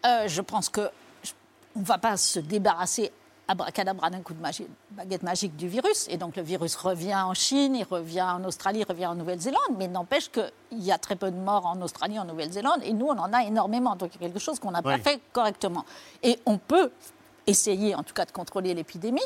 Euh, 0.04 0.28
je 0.28 0.40
pense 0.42 0.68
que 0.68 0.90
on 1.74 1.80
ne 1.80 1.84
va 1.84 1.98
pas 1.98 2.16
se 2.16 2.38
débarrasser 2.38 3.12
abracadabra 3.48 4.10
d'un 4.10 4.22
coup 4.22 4.34
de 4.34 4.42
baguette 4.90 5.22
magique 5.22 5.56
du 5.56 5.68
virus. 5.68 6.06
Et 6.08 6.16
donc 6.16 6.36
le 6.36 6.42
virus 6.42 6.74
revient 6.76 7.14
en 7.14 7.34
Chine, 7.34 7.76
il 7.76 7.84
revient 7.84 8.22
en 8.22 8.44
Australie, 8.44 8.80
il 8.80 8.84
revient 8.84 9.06
en 9.06 9.14
Nouvelle-Zélande. 9.14 9.76
Mais 9.78 9.88
n'empêche 9.88 10.30
qu'il 10.30 10.50
y 10.72 10.90
a 10.90 10.98
très 10.98 11.16
peu 11.16 11.30
de 11.30 11.36
morts 11.36 11.66
en 11.66 11.80
Australie, 11.82 12.18
en 12.18 12.24
Nouvelle-Zélande. 12.24 12.80
Et 12.82 12.92
nous, 12.92 13.06
on 13.06 13.18
en 13.18 13.32
a 13.32 13.44
énormément. 13.44 13.94
Donc 13.96 14.14
il 14.14 14.22
y 14.22 14.24
a 14.24 14.28
quelque 14.28 14.40
chose 14.40 14.58
qu'on 14.58 14.70
n'a 14.70 14.82
pas 14.82 14.98
fait 14.98 15.20
correctement. 15.32 15.84
Et 16.22 16.38
on 16.46 16.58
peut 16.58 16.90
essayer, 17.46 17.94
en 17.94 18.02
tout 18.02 18.14
cas, 18.14 18.24
de 18.24 18.32
contrôler 18.32 18.74
l'épidémie. 18.74 19.20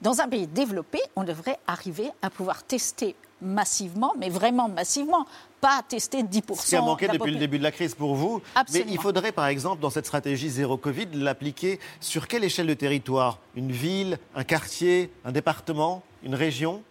Dans 0.00 0.20
un 0.20 0.28
pays 0.28 0.48
développé, 0.48 1.00
on 1.14 1.22
devrait 1.22 1.58
arriver 1.66 2.10
à 2.22 2.30
pouvoir 2.30 2.64
tester 2.64 3.14
massivement, 3.42 4.14
mais 4.16 4.30
vraiment 4.30 4.68
massivement, 4.68 5.26
pas 5.60 5.82
tester 5.86 6.22
10%. 6.22 6.60
Ce 6.60 6.68
qui 6.68 6.76
a 6.76 6.80
manqué 6.80 7.08
depuis 7.08 7.32
le 7.32 7.38
début 7.38 7.58
de 7.58 7.62
la 7.62 7.72
crise 7.72 7.94
pour 7.94 8.14
vous. 8.14 8.40
Mais 8.72 8.84
il 8.88 8.98
faudrait, 8.98 9.32
par 9.32 9.46
exemple, 9.46 9.82
dans 9.82 9.90
cette 9.90 10.06
stratégie 10.06 10.48
zéro 10.48 10.76
Covid, 10.76 11.08
l'appliquer 11.12 11.78
sur 12.00 12.28
quelle 12.28 12.44
échelle 12.44 12.66
de 12.66 12.74
territoire? 12.74 13.38
Une 13.54 13.72
ville, 13.72 14.18
un 14.34 14.44
quartier, 14.44 15.12
un 15.24 15.32
département, 15.32 16.02
une 16.22 16.34
région? 16.34 16.82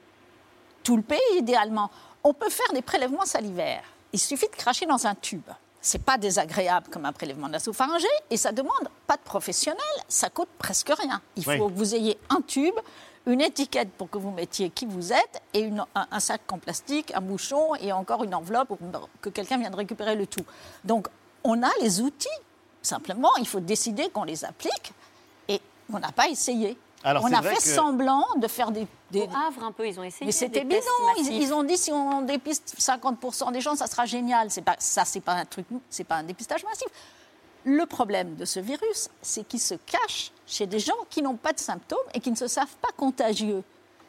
Tout 0.84 0.98
le 0.98 1.03
pays, 1.03 1.20
idéalement. 1.38 1.89
On 2.24 2.34
peut 2.34 2.50
faire 2.50 2.74
des 2.74 2.81
prélèvements 2.81 3.25
salivaires. 3.25 3.84
Il 4.13 4.20
suffit 4.20 4.48
de 4.48 4.55
cracher 4.55 4.86
dans 4.86 5.08
un 5.08 5.15
tube. 5.15 5.50
C'est 5.84 6.03
pas 6.03 6.20
désagréable 6.20 6.88
comme 6.91 7.05
un 7.05 7.12
prélèvement 7.12 7.50
nasopharyngé 7.50 8.08
et 8.29 8.38
ça 8.38 8.51
demande 8.51 8.89
pas 9.08 9.17
de 9.17 9.22
professionnel, 9.22 9.81
ça 10.08 10.29
coûte 10.29 10.50
presque 10.60 10.91
rien. 10.96 11.20
Il 11.36 11.43
faut 11.43 11.70
que 11.70 11.74
vous 11.74 11.96
ayez 11.96 12.20
un 12.29 12.41
tube, 12.41 12.75
une 13.25 13.42
étiquette 13.42 13.92
pour 13.92 14.10
que 14.10 14.18
vous 14.18 14.32
mettiez 14.32 14.70
qui 14.70 14.86
vous 14.86 15.13
êtes 15.13 15.42
et 15.54 15.70
un, 15.96 16.20
sac 16.20 16.42
en 16.51 16.58
plastique, 16.58 17.12
un 17.13 17.22
bouchon 17.22 17.75
et 17.75 17.92
encore 17.92 18.24
une 18.24 18.34
enveloppe 18.34 18.70
pour 18.70 18.80
que 19.22 19.30
quelqu'un 19.30 19.58
vienne 19.58 19.75
récupérer 19.75 20.16
le 20.16 20.25
tout. 20.25 20.46
Donc, 20.84 21.08
on 21.44 21.62
a 21.62 21.70
les 21.82 22.01
outils. 22.01 22.28
Simplement, 22.82 23.30
il 23.38 23.48
faut 23.48 23.60
décider 23.60 24.10
qu'on 24.10 24.24
les 24.24 24.44
applique 24.44 24.94
et 25.48 25.62
on 25.94 26.00
n'a 26.00 26.12
pas 26.12 26.30
essayé. 26.30 26.78
on 27.06 27.32
a 27.32 27.42
fait 27.44 27.60
semblant 27.60 28.25
de 28.38 28.48
faire 28.48 28.72
des, 28.72 28.88
des... 29.12 29.22
Au 29.22 29.30
Havre, 29.30 29.66
un 29.66 29.72
peu, 29.72 29.88
ils 29.88 30.00
ont 30.00 30.04
essayé. 30.04 30.25
Mais 30.25 30.32
c'était 30.32 30.63
bidon. 30.63 30.82
Ils, 31.20 31.44
ils, 31.44 31.54
ont 31.54 31.63
dit 31.63 31.78
si 31.78 31.92
on 31.92 32.24
dépiste 32.24 32.75
50% 32.80 33.51
des 33.51 33.62
gens, 33.62 33.75
ça 33.75 33.86
sera 33.86 34.06
génial. 34.06 34.50
C'est 34.50 34.63
pas, 34.63 34.75
ça, 34.80 35.06
c'est 35.06 35.20
pas 35.20 35.34
un 35.34 35.46
truc, 35.46 35.68
c'est 35.92 36.04
pas 36.06 36.16
un 36.16 36.24
dépistage 36.24 36.63
massif. 36.63 36.88
Le 37.66 37.86
problème 37.86 38.36
de 38.36 38.46
ce 38.46 38.60
virus, 38.60 39.10
c'est 39.22 39.48
qu'il 39.48 39.60
se 39.60 39.75
cache 39.75 40.32
chez 40.51 40.67
des 40.67 40.79
gens 40.79 40.93
qui 41.10 41.22
n'ont 41.22 41.38
pas 41.38 41.53
de 41.53 41.60
symptômes 41.60 41.98
et 42.13 42.20
qui 42.20 42.29
ne 42.29 42.36
se 42.36 42.48
savent 42.48 42.75
pas 42.81 42.91
contagieux. 42.96 43.63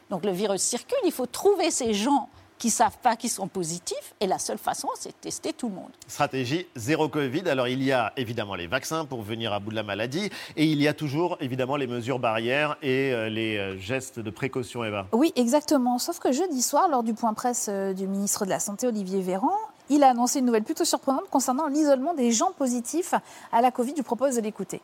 Donc 0.09 0.25
le 0.25 0.31
virus 0.31 0.61
circule, 0.61 0.97
il 1.05 1.11
faut 1.11 1.25
trouver 1.25 1.71
ces 1.71 1.93
gens 1.93 2.29
qui 2.59 2.67
ne 2.67 2.73
savent 2.73 2.97
pas 3.01 3.15
qu'ils 3.15 3.29
sont 3.29 3.47
positifs. 3.47 4.13
Et 4.19 4.27
la 4.27 4.39
seule 4.39 4.57
façon, 4.57 4.87
c'est 4.95 5.09
de 5.09 5.15
tester 5.19 5.53
tout 5.53 5.69
le 5.69 5.75
monde. 5.75 5.89
Stratégie 6.07 6.65
zéro 6.75 7.09
Covid. 7.09 7.49
Alors, 7.49 7.67
il 7.67 7.83
y 7.83 7.91
a 7.91 8.13
évidemment 8.15 8.55
les 8.55 8.67
vaccins 8.67 9.05
pour 9.05 9.21
venir 9.21 9.51
à 9.51 9.59
bout 9.59 9.71
de 9.71 9.75
la 9.75 9.83
maladie. 9.83 10.29
Et 10.55 10.65
il 10.65 10.81
y 10.81 10.87
a 10.87 10.93
toujours, 10.93 11.37
évidemment, 11.41 11.75
les 11.75 11.87
mesures 11.87 12.19
barrières 12.19 12.77
et 12.81 13.11
euh, 13.11 13.27
les 13.27 13.57
euh, 13.57 13.77
gestes 13.79 14.19
de 14.19 14.29
précaution, 14.29 14.83
Eva. 14.85 15.07
Oui, 15.11 15.33
exactement. 15.35 15.97
Sauf 15.97 16.19
que 16.19 16.31
jeudi 16.31 16.61
soir, 16.61 16.87
lors 16.89 17.03
du 17.03 17.13
point 17.13 17.33
presse 17.33 17.67
euh, 17.69 17.93
du 17.93 18.07
ministre 18.07 18.45
de 18.45 18.49
la 18.49 18.59
Santé, 18.59 18.87
Olivier 18.87 19.21
Véran, 19.21 19.57
il 19.89 20.03
a 20.03 20.11
annoncé 20.11 20.39
une 20.39 20.45
nouvelle 20.45 20.63
plutôt 20.63 20.85
surprenante 20.85 21.29
concernant 21.29 21.67
l'isolement 21.67 22.13
des 22.13 22.31
gens 22.31 22.51
positifs 22.57 23.13
à 23.51 23.61
la 23.61 23.71
Covid. 23.71 23.91
Je 23.91 23.97
vous 23.97 24.03
propose 24.03 24.35
de 24.35 24.41
l'écouter. 24.41 24.81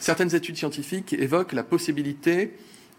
Certaines 0.00 0.34
études 0.34 0.56
scientifiques 0.56 1.12
évoquent 1.12 1.52
la 1.52 1.64
possibilité 1.64 2.54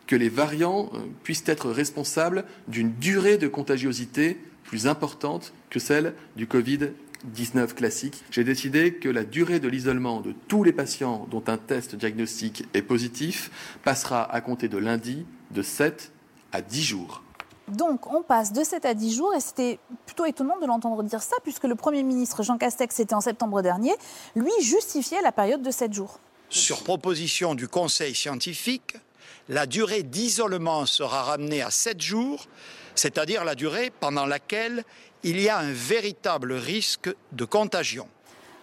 que 0.07 0.15
les 0.15 0.29
variants 0.29 0.89
euh, 0.93 0.99
puissent 1.23 1.43
être 1.45 1.69
responsables 1.69 2.45
d'une 2.67 2.93
durée 2.93 3.37
de 3.37 3.47
contagiosité 3.47 4.39
plus 4.63 4.87
importante 4.87 5.53
que 5.69 5.79
celle 5.79 6.13
du 6.35 6.45
Covid-19 6.45 7.73
classique. 7.73 8.23
J'ai 8.31 8.43
décidé 8.43 8.95
que 8.95 9.07
la 9.07 9.23
durée 9.23 9.59
de 9.59 9.67
l'isolement 9.67 10.19
de 10.19 10.33
tous 10.47 10.63
les 10.63 10.73
patients 10.73 11.27
dont 11.29 11.43
un 11.47 11.57
test 11.57 11.95
diagnostique 11.95 12.65
est 12.73 12.81
positif 12.81 13.79
passera 13.83 14.23
à 14.31 14.41
compter 14.41 14.67
de 14.67 14.77
lundi 14.77 15.25
de 15.51 15.61
7 15.61 16.11
à 16.51 16.61
10 16.61 16.83
jours. 16.83 17.23
Donc, 17.67 18.11
on 18.11 18.23
passe 18.23 18.51
de 18.51 18.63
7 18.63 18.85
à 18.85 18.93
10 18.95 19.15
jours, 19.15 19.33
et 19.35 19.39
c'était 19.39 19.79
plutôt 20.07 20.25
étonnant 20.25 20.57
de 20.59 20.65
l'entendre 20.65 21.03
dire 21.03 21.21
ça, 21.21 21.35
puisque 21.43 21.65
le 21.65 21.75
Premier 21.75 22.01
ministre 22.01 22.41
Jean 22.41 22.57
Castex, 22.57 22.95
c'était 22.95 23.13
en 23.13 23.21
septembre 23.21 23.61
dernier, 23.61 23.93
lui 24.35 24.51
justifiait 24.59 25.21
la 25.21 25.31
période 25.31 25.61
de 25.61 25.69
7 25.69 25.93
jours. 25.93 26.19
Sur 26.49 26.83
proposition 26.83 27.53
du 27.53 27.67
Conseil 27.67 28.15
scientifique, 28.15 28.95
la 29.49 29.67
durée 29.67 30.01
d'isolement 30.01 30.87
sera 30.87 31.23
ramenée 31.23 31.61
à 31.61 31.69
7 31.69 32.01
jours, 32.01 32.45
c'est-à-dire 32.95 33.43
la 33.43 33.53
durée 33.53 33.91
pendant 33.99 34.25
laquelle 34.25 34.83
il 35.23 35.39
y 35.39 35.47
a 35.47 35.59
un 35.59 35.71
véritable 35.71 36.53
risque 36.53 37.13
de 37.33 37.45
contagion. 37.45 38.07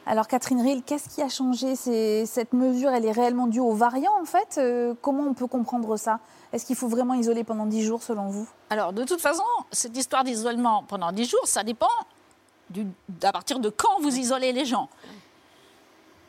Alors 0.05 0.29
Catherine 0.29 0.61
Rill, 0.61 0.83
qu'est-ce 0.85 1.09
qui 1.09 1.23
a 1.23 1.29
changé? 1.29 1.75
Cette 1.75 2.53
mesure, 2.53 2.91
elle 2.91 3.05
est 3.05 3.13
réellement 3.13 3.47
due 3.47 3.61
aux 3.61 3.75
variants 3.75 4.21
en 4.21 4.25
fait? 4.25 4.59
Euh, 4.59 4.95
Comment 5.01 5.25
on 5.25 5.35
peut 5.35 5.49
comprendre 5.49 5.97
ça? 5.97 6.21
Est-ce 6.53 6.65
qu'il 6.65 6.77
faut 6.77 6.89
vraiment 6.89 7.15
isoler 7.15 7.45
pendant 7.45 7.67
10 7.67 7.85
jours 7.85 8.03
selon 8.03 8.29
vous? 8.29 8.49
Alors 8.71 8.93
de 8.93 9.05
toute 9.05 9.21
façon, 9.21 9.45
cette 9.73 9.97
histoire 9.97 10.23
d'isolement 10.23 10.85
pendant 10.89 11.11
10 11.13 11.25
jours, 11.29 11.47
ça 11.47 11.63
dépend 11.65 11.91
à 13.23 13.33
partir 13.33 13.59
de 13.61 13.69
quand 13.69 14.01
vous 14.01 14.17
isolez 14.17 14.53
les 14.53 14.65
gens. 14.65 14.89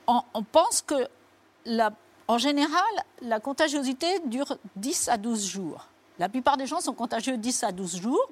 On, 0.07 0.43
pense 0.43 0.81
que, 0.81 1.07
en 2.27 2.37
général, 2.37 2.83
la 3.21 3.39
contagiosité 3.39 4.07
dure 4.25 4.57
10 4.75 5.09
à 5.09 5.17
12 5.17 5.45
jours. 5.45 5.87
La 6.19 6.29
plupart 6.29 6.57
des 6.57 6.65
gens 6.65 6.81
sont 6.81 6.93
contagieux 6.93 7.37
10 7.37 7.63
à 7.63 7.71
12 7.71 8.01
jours 8.01 8.29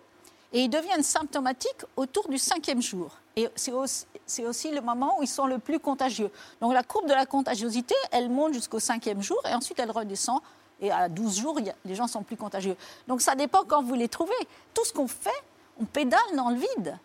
et 0.54 0.64
ils 0.64 0.70
deviennent 0.70 1.04
symptomatiques 1.04 1.86
autour 1.96 2.28
du 2.30 2.38
cinquième 2.38 2.82
jour. 2.82 3.12
Et 3.36 3.48
c'est 3.56 4.46
aussi, 4.46 4.72
le 4.72 4.82
moment 4.82 5.20
où 5.20 5.24
ils 5.24 5.28
sont 5.28 5.46
le 5.46 5.60
plus 5.60 5.80
contagieux. 5.80 6.32
Donc 6.62 6.74
la 6.74 6.84
courbe 6.84 7.08
de 7.08 7.14
la 7.14 7.26
contagiosité, 7.26 7.96
elle 8.12 8.30
monte 8.30 8.54
jusqu'au 8.54 8.80
cinquième 8.80 9.22
jour 9.22 9.42
et 9.50 9.54
ensuite 9.54 9.80
elle 9.80 9.92
redescend. 9.92 10.42
Et 10.82 10.92
à 10.92 11.08
12 11.10 11.40
jours, 11.40 11.60
les 11.86 11.96
gens 11.96 12.08
sont 12.08 12.24
plus 12.24 12.38
contagieux. 12.38 12.76
Donc 13.08 13.22
ça 13.22 13.36
dépend 13.36 13.64
quand 13.66 13.84
vous 13.84 13.94
les 13.94 14.10
trouvez. 14.10 14.34
Tout 14.74 14.84
ce 14.84 14.94
qu'on 14.94 15.08
fait, 15.08 15.30
on 15.80 15.86
pédale 15.86 16.20
dans 16.36 16.50
le 16.50 16.58
vide. 16.58 16.98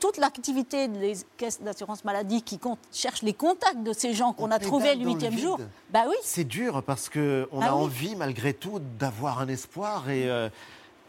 Toute 0.00 0.18
l'activité 0.18 0.88
des 0.88 1.14
caisses 1.36 1.60
d'assurance 1.60 2.04
maladie 2.04 2.42
qui 2.42 2.60
cherchent 2.92 3.22
les 3.22 3.32
contacts 3.32 3.82
de 3.82 3.92
ces 3.92 4.12
gens 4.12 4.32
qu'on 4.32 4.50
a 4.50 4.58
trouvés 4.58 4.94
le 4.94 5.06
huitième 5.06 5.38
jour, 5.38 5.58
bah 5.90 6.04
oui. 6.06 6.16
C'est 6.22 6.44
dur 6.44 6.82
parce 6.82 7.08
qu'on 7.08 7.46
on 7.50 7.60
bah 7.60 7.68
a 7.68 7.74
envie 7.74 8.14
malgré 8.14 8.52
tout 8.52 8.78
d'avoir 8.98 9.40
un 9.40 9.48
espoir 9.48 10.10
et 10.10 10.28
euh, 10.28 10.50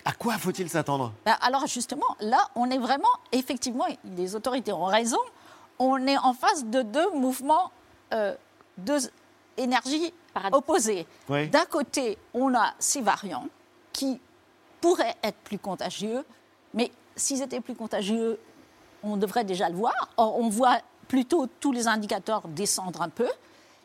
à 0.05 0.13
quoi 0.13 0.37
faut-il 0.37 0.69
s'attendre? 0.69 1.11
Ben, 1.25 1.35
Alors 1.41 1.67
justement, 1.67 2.05
là, 2.21 2.47
on 2.55 2.69
est 2.69 2.77
vraiment, 2.77 3.09
effectivement, 3.33 3.85
les 4.15 4.35
autorités 4.35 4.71
ont 4.71 4.85
raison, 4.85 5.19
on 5.79 6.07
est 6.07 6.17
en 6.17 6.33
face 6.33 6.65
de 6.65 6.81
deux 6.81 7.11
mouvements, 7.11 7.71
euh, 8.13 8.33
deux 8.77 8.99
énergies 9.57 10.13
opposées. 10.53 11.05
D'un 11.27 11.65
côté, 11.65 12.17
on 12.33 12.55
a 12.55 12.73
ces 12.79 13.01
variants 13.01 13.47
qui 13.91 14.21
pourraient 14.79 15.15
être 15.23 15.37
plus 15.39 15.59
contagieux, 15.59 16.23
mais 16.73 16.91
s'ils 17.15 17.41
étaient 17.41 17.61
plus 17.61 17.75
contagieux, 17.75 18.39
on 19.03 19.17
devrait 19.17 19.43
déjà 19.43 19.69
le 19.69 19.75
voir. 19.75 20.09
Or, 20.17 20.37
on 20.39 20.49
voit 20.49 20.79
plutôt 21.07 21.47
tous 21.59 21.71
les 21.71 21.87
indicateurs 21.87 22.47
descendre 22.47 23.01
un 23.01 23.09
peu. 23.09 23.29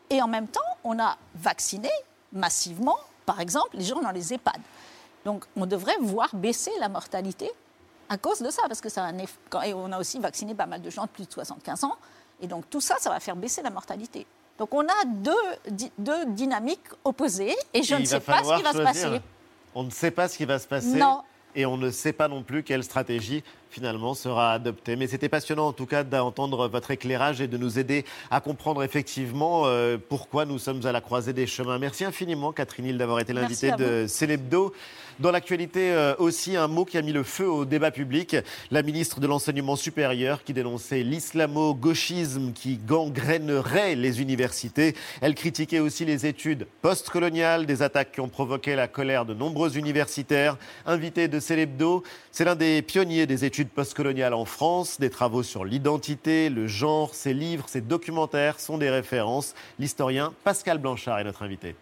Et 0.09 0.21
en 0.21 0.27
même 0.27 0.47
temps, 0.47 0.61
on 0.83 0.99
a 0.99 1.17
vacciné 1.35 1.89
massivement, 2.31 2.97
par 3.25 3.39
exemple, 3.39 3.69
les 3.73 3.85
gens 3.85 4.01
dans 4.01 4.11
les 4.11 4.33
EHPAD. 4.33 4.59
Donc 5.25 5.45
on 5.55 5.65
devrait 5.65 5.97
voir 6.01 6.29
baisser 6.35 6.71
la 6.79 6.89
mortalité 6.89 7.49
à 8.09 8.17
cause 8.17 8.39
de 8.41 8.49
ça, 8.49 8.63
parce 8.67 8.81
que 8.81 8.89
ça 8.89 9.05
a 9.05 9.07
un 9.07 9.17
Et 9.63 9.73
on 9.73 9.91
a 9.91 9.99
aussi 9.99 10.19
vacciné 10.19 10.53
pas 10.53 10.65
mal 10.65 10.81
de 10.81 10.89
gens 10.89 11.03
de 11.03 11.09
plus 11.09 11.25
de 11.25 11.31
75 11.31 11.85
ans. 11.85 11.95
Et 12.41 12.47
donc 12.47 12.69
tout 12.69 12.81
ça, 12.81 12.97
ça 12.99 13.09
va 13.09 13.19
faire 13.19 13.35
baisser 13.35 13.61
la 13.61 13.69
mortalité. 13.69 14.27
Donc 14.57 14.73
on 14.73 14.81
a 14.81 15.05
deux, 15.05 15.89
deux 15.97 16.25
dynamiques 16.27 16.87
opposées 17.03 17.55
et 17.73 17.81
je 17.81 17.95
ne 17.95 18.05
sais 18.05 18.19
pas 18.19 18.43
ce 18.43 18.55
qui 18.55 18.61
va 18.61 18.73
se 18.73 18.81
passer. 18.81 19.21
On 19.73 19.83
ne 19.83 19.89
sait 19.89 20.11
pas 20.11 20.27
ce 20.27 20.37
qui 20.37 20.45
va 20.45 20.59
se 20.59 20.67
passer. 20.67 20.95
Non. 20.97 21.23
Et 21.55 21.65
on 21.65 21.77
ne 21.77 21.89
sait 21.89 22.13
pas 22.13 22.27
non 22.27 22.43
plus 22.43 22.63
quelle 22.63 22.83
stratégie 22.83 23.43
finalement, 23.73 24.13
sera 24.13 24.53
adopté. 24.53 24.95
Mais 24.95 25.07
c'était 25.07 25.29
passionnant, 25.29 25.67
en 25.67 25.73
tout 25.73 25.85
cas, 25.85 26.03
d'entendre 26.03 26.67
votre 26.67 26.91
éclairage 26.91 27.41
et 27.41 27.47
de 27.47 27.57
nous 27.57 27.79
aider 27.79 28.05
à 28.29 28.39
comprendre 28.39 28.83
effectivement 28.83 29.63
euh, 29.65 29.97
pourquoi 29.97 30.45
nous 30.45 30.59
sommes 30.59 30.85
à 30.85 30.91
la 30.91 31.01
croisée 31.01 31.33
des 31.33 31.47
chemins. 31.47 31.79
Merci 31.79 32.05
infiniment, 32.05 32.51
Catherine 32.51 32.85
Hill, 32.85 32.97
d'avoir 32.97 33.19
été 33.19 33.33
l'invitée 33.33 33.71
de 33.71 34.05
Célébdo. 34.07 34.73
Dans 35.19 35.31
l'actualité 35.31 35.91
euh, 35.91 36.15
aussi, 36.17 36.55
un 36.55 36.67
mot 36.67 36.85
qui 36.85 36.97
a 36.97 37.01
mis 37.03 37.11
le 37.11 37.21
feu 37.23 37.47
au 37.47 37.65
débat 37.65 37.91
public. 37.91 38.35
La 38.71 38.81
ministre 38.81 39.19
de 39.19 39.27
l'Enseignement 39.27 39.75
supérieur 39.75 40.43
qui 40.43 40.53
dénonçait 40.53 41.03
l'islamo-gauchisme 41.03 42.51
qui 42.53 42.77
gangrènerait 42.77 43.95
les 43.95 44.21
universités. 44.21 44.95
Elle 45.21 45.35
critiquait 45.35 45.79
aussi 45.79 46.03
les 46.03 46.25
études 46.25 46.65
postcoloniales, 46.81 47.67
des 47.67 47.83
attaques 47.83 48.13
qui 48.13 48.21
ont 48.21 48.27
provoqué 48.27 48.75
la 48.75 48.87
colère 48.87 49.25
de 49.25 49.35
nombreux 49.35 49.77
universitaires. 49.77 50.57
Invité 50.85 51.27
de 51.27 51.39
Célébdo, 51.39 52.03
c'est 52.31 52.45
l'un 52.45 52.55
des 52.55 52.81
pionniers 52.81 53.27
des 53.27 53.45
études 53.45 53.62
postcoloniales 53.69 54.33
en 54.33 54.45
France. 54.45 54.99
Des 54.99 55.09
travaux 55.09 55.43
sur 55.43 55.65
l'identité, 55.65 56.49
le 56.49 56.67
genre, 56.67 57.15
ses 57.15 57.33
livres, 57.33 57.65
ses 57.67 57.81
documentaires 57.81 58.59
sont 58.59 58.77
des 58.77 58.89
références. 58.89 59.55
L'historien 59.79 60.33
Pascal 60.43 60.77
Blanchard 60.77 61.19
est 61.19 61.23
notre 61.23 61.43
invité. 61.43 61.75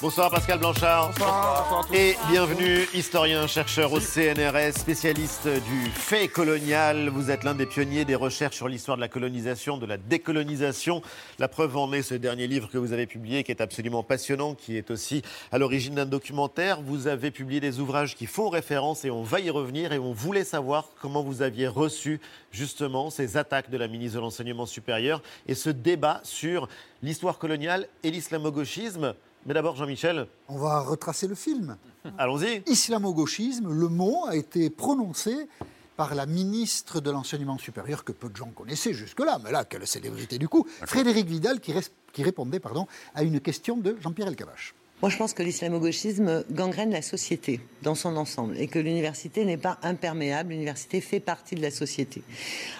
Bonsoir 0.00 0.30
Pascal 0.30 0.60
Blanchard. 0.60 1.08
Bonsoir. 1.08 1.88
Et 1.92 2.14
bienvenue, 2.30 2.86
historien, 2.94 3.48
chercheur 3.48 3.92
au 3.92 3.98
CNRS, 3.98 4.78
spécialiste 4.78 5.48
du 5.48 5.90
fait 5.90 6.28
colonial. 6.28 7.08
Vous 7.08 7.32
êtes 7.32 7.42
l'un 7.42 7.56
des 7.56 7.66
pionniers 7.66 8.04
des 8.04 8.14
recherches 8.14 8.54
sur 8.54 8.68
l'histoire 8.68 8.96
de 8.96 9.00
la 9.00 9.08
colonisation, 9.08 9.76
de 9.76 9.86
la 9.86 9.96
décolonisation. 9.96 11.02
La 11.40 11.48
preuve 11.48 11.76
en 11.76 11.92
est 11.92 12.02
ce 12.02 12.14
dernier 12.14 12.46
livre 12.46 12.68
que 12.70 12.78
vous 12.78 12.92
avez 12.92 13.06
publié, 13.06 13.42
qui 13.42 13.50
est 13.50 13.60
absolument 13.60 14.04
passionnant, 14.04 14.54
qui 14.54 14.76
est 14.76 14.92
aussi 14.92 15.22
à 15.50 15.58
l'origine 15.58 15.96
d'un 15.96 16.06
documentaire. 16.06 16.80
Vous 16.80 17.08
avez 17.08 17.32
publié 17.32 17.58
des 17.58 17.80
ouvrages 17.80 18.14
qui 18.14 18.26
font 18.26 18.50
référence 18.50 19.04
et 19.04 19.10
on 19.10 19.24
va 19.24 19.40
y 19.40 19.50
revenir. 19.50 19.92
Et 19.92 19.98
on 19.98 20.12
voulait 20.12 20.44
savoir 20.44 20.90
comment 21.02 21.24
vous 21.24 21.42
aviez 21.42 21.66
reçu 21.66 22.20
justement 22.52 23.10
ces 23.10 23.36
attaques 23.36 23.68
de 23.68 23.76
la 23.76 23.88
ministre 23.88 24.18
de 24.18 24.20
l'Enseignement 24.22 24.66
supérieur 24.66 25.22
et 25.48 25.56
ce 25.56 25.70
débat 25.70 26.20
sur 26.22 26.68
l'histoire 27.02 27.38
coloniale 27.38 27.88
et 28.04 28.12
l'islamo-gauchisme. 28.12 29.14
Mais 29.46 29.54
d'abord, 29.54 29.76
Jean-Michel. 29.76 30.26
On 30.48 30.58
va 30.58 30.80
retracer 30.80 31.26
le 31.26 31.34
film. 31.34 31.76
Allons-y. 32.18 32.62
Islamo-gauchisme, 32.66 33.72
le 33.72 33.88
mot 33.88 34.24
a 34.26 34.36
été 34.36 34.70
prononcé 34.70 35.48
par 35.96 36.14
la 36.14 36.26
ministre 36.26 37.00
de 37.00 37.10
l'Enseignement 37.10 37.58
supérieur 37.58 38.04
que 38.04 38.12
peu 38.12 38.28
de 38.28 38.36
gens 38.36 38.50
connaissaient 38.50 38.94
jusque-là, 38.94 39.40
mais 39.42 39.50
là, 39.50 39.64
quelle 39.64 39.84
célébrité 39.84 40.38
du 40.38 40.48
coup, 40.48 40.64
Frédéric 40.86 41.26
Vidal, 41.26 41.58
qui, 41.58 41.74
qui 42.12 42.22
répondait 42.22 42.60
pardon, 42.60 42.86
à 43.16 43.24
une 43.24 43.40
question 43.40 43.76
de 43.76 43.96
Jean-Pierre 44.00 44.28
Elkabach. 44.28 44.74
Moi, 45.00 45.10
je 45.10 45.16
pense 45.16 45.32
que 45.32 45.44
l'islamo-gauchisme 45.44 46.44
gangrène 46.50 46.90
la 46.90 47.02
société 47.02 47.60
dans 47.82 47.94
son 47.94 48.16
ensemble 48.16 48.58
et 48.58 48.66
que 48.66 48.80
l'université 48.80 49.44
n'est 49.44 49.56
pas 49.56 49.78
imperméable. 49.82 50.50
L'université 50.50 51.00
fait 51.00 51.20
partie 51.20 51.54
de 51.54 51.62
la 51.62 51.70
société. 51.70 52.22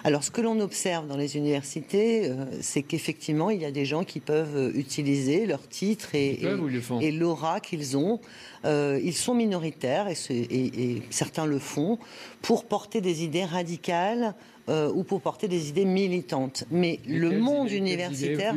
Alors, 0.03 0.23
ce 0.23 0.31
que 0.31 0.41
l'on 0.41 0.59
observe 0.59 1.07
dans 1.07 1.15
les 1.15 1.37
universités, 1.37 2.29
euh, 2.29 2.45
c'est 2.59 2.83
qu'effectivement, 2.83 3.49
il 3.49 3.61
y 3.61 3.65
a 3.65 3.71
des 3.71 3.85
gens 3.85 4.03
qui 4.03 4.19
peuvent 4.19 4.57
euh, 4.57 4.71
utiliser 4.75 5.45
leur 5.45 5.65
titre 5.69 6.13
et, 6.13 6.41
et, 6.43 7.07
et 7.07 7.11
l'aura 7.11 7.61
qu'ils 7.61 7.95
ont. 7.95 8.19
Euh, 8.65 8.99
ils 9.01 9.15
sont 9.15 9.33
minoritaires 9.33 10.07
et, 10.09 10.15
et, 10.29 11.01
certains 11.11 11.45
le 11.45 11.59
font 11.59 11.99
pour 12.41 12.65
porter 12.65 12.99
des 12.99 13.23
idées 13.23 13.45
radicales 13.45 14.35
euh, 14.67 14.91
ou 14.93 15.03
pour 15.03 15.21
porter 15.21 15.47
des 15.47 15.69
idées 15.69 15.85
militantes. 15.85 16.65
Mais 16.69 16.99
le 17.07 17.39
monde 17.39 17.71
universitaire 17.71 18.55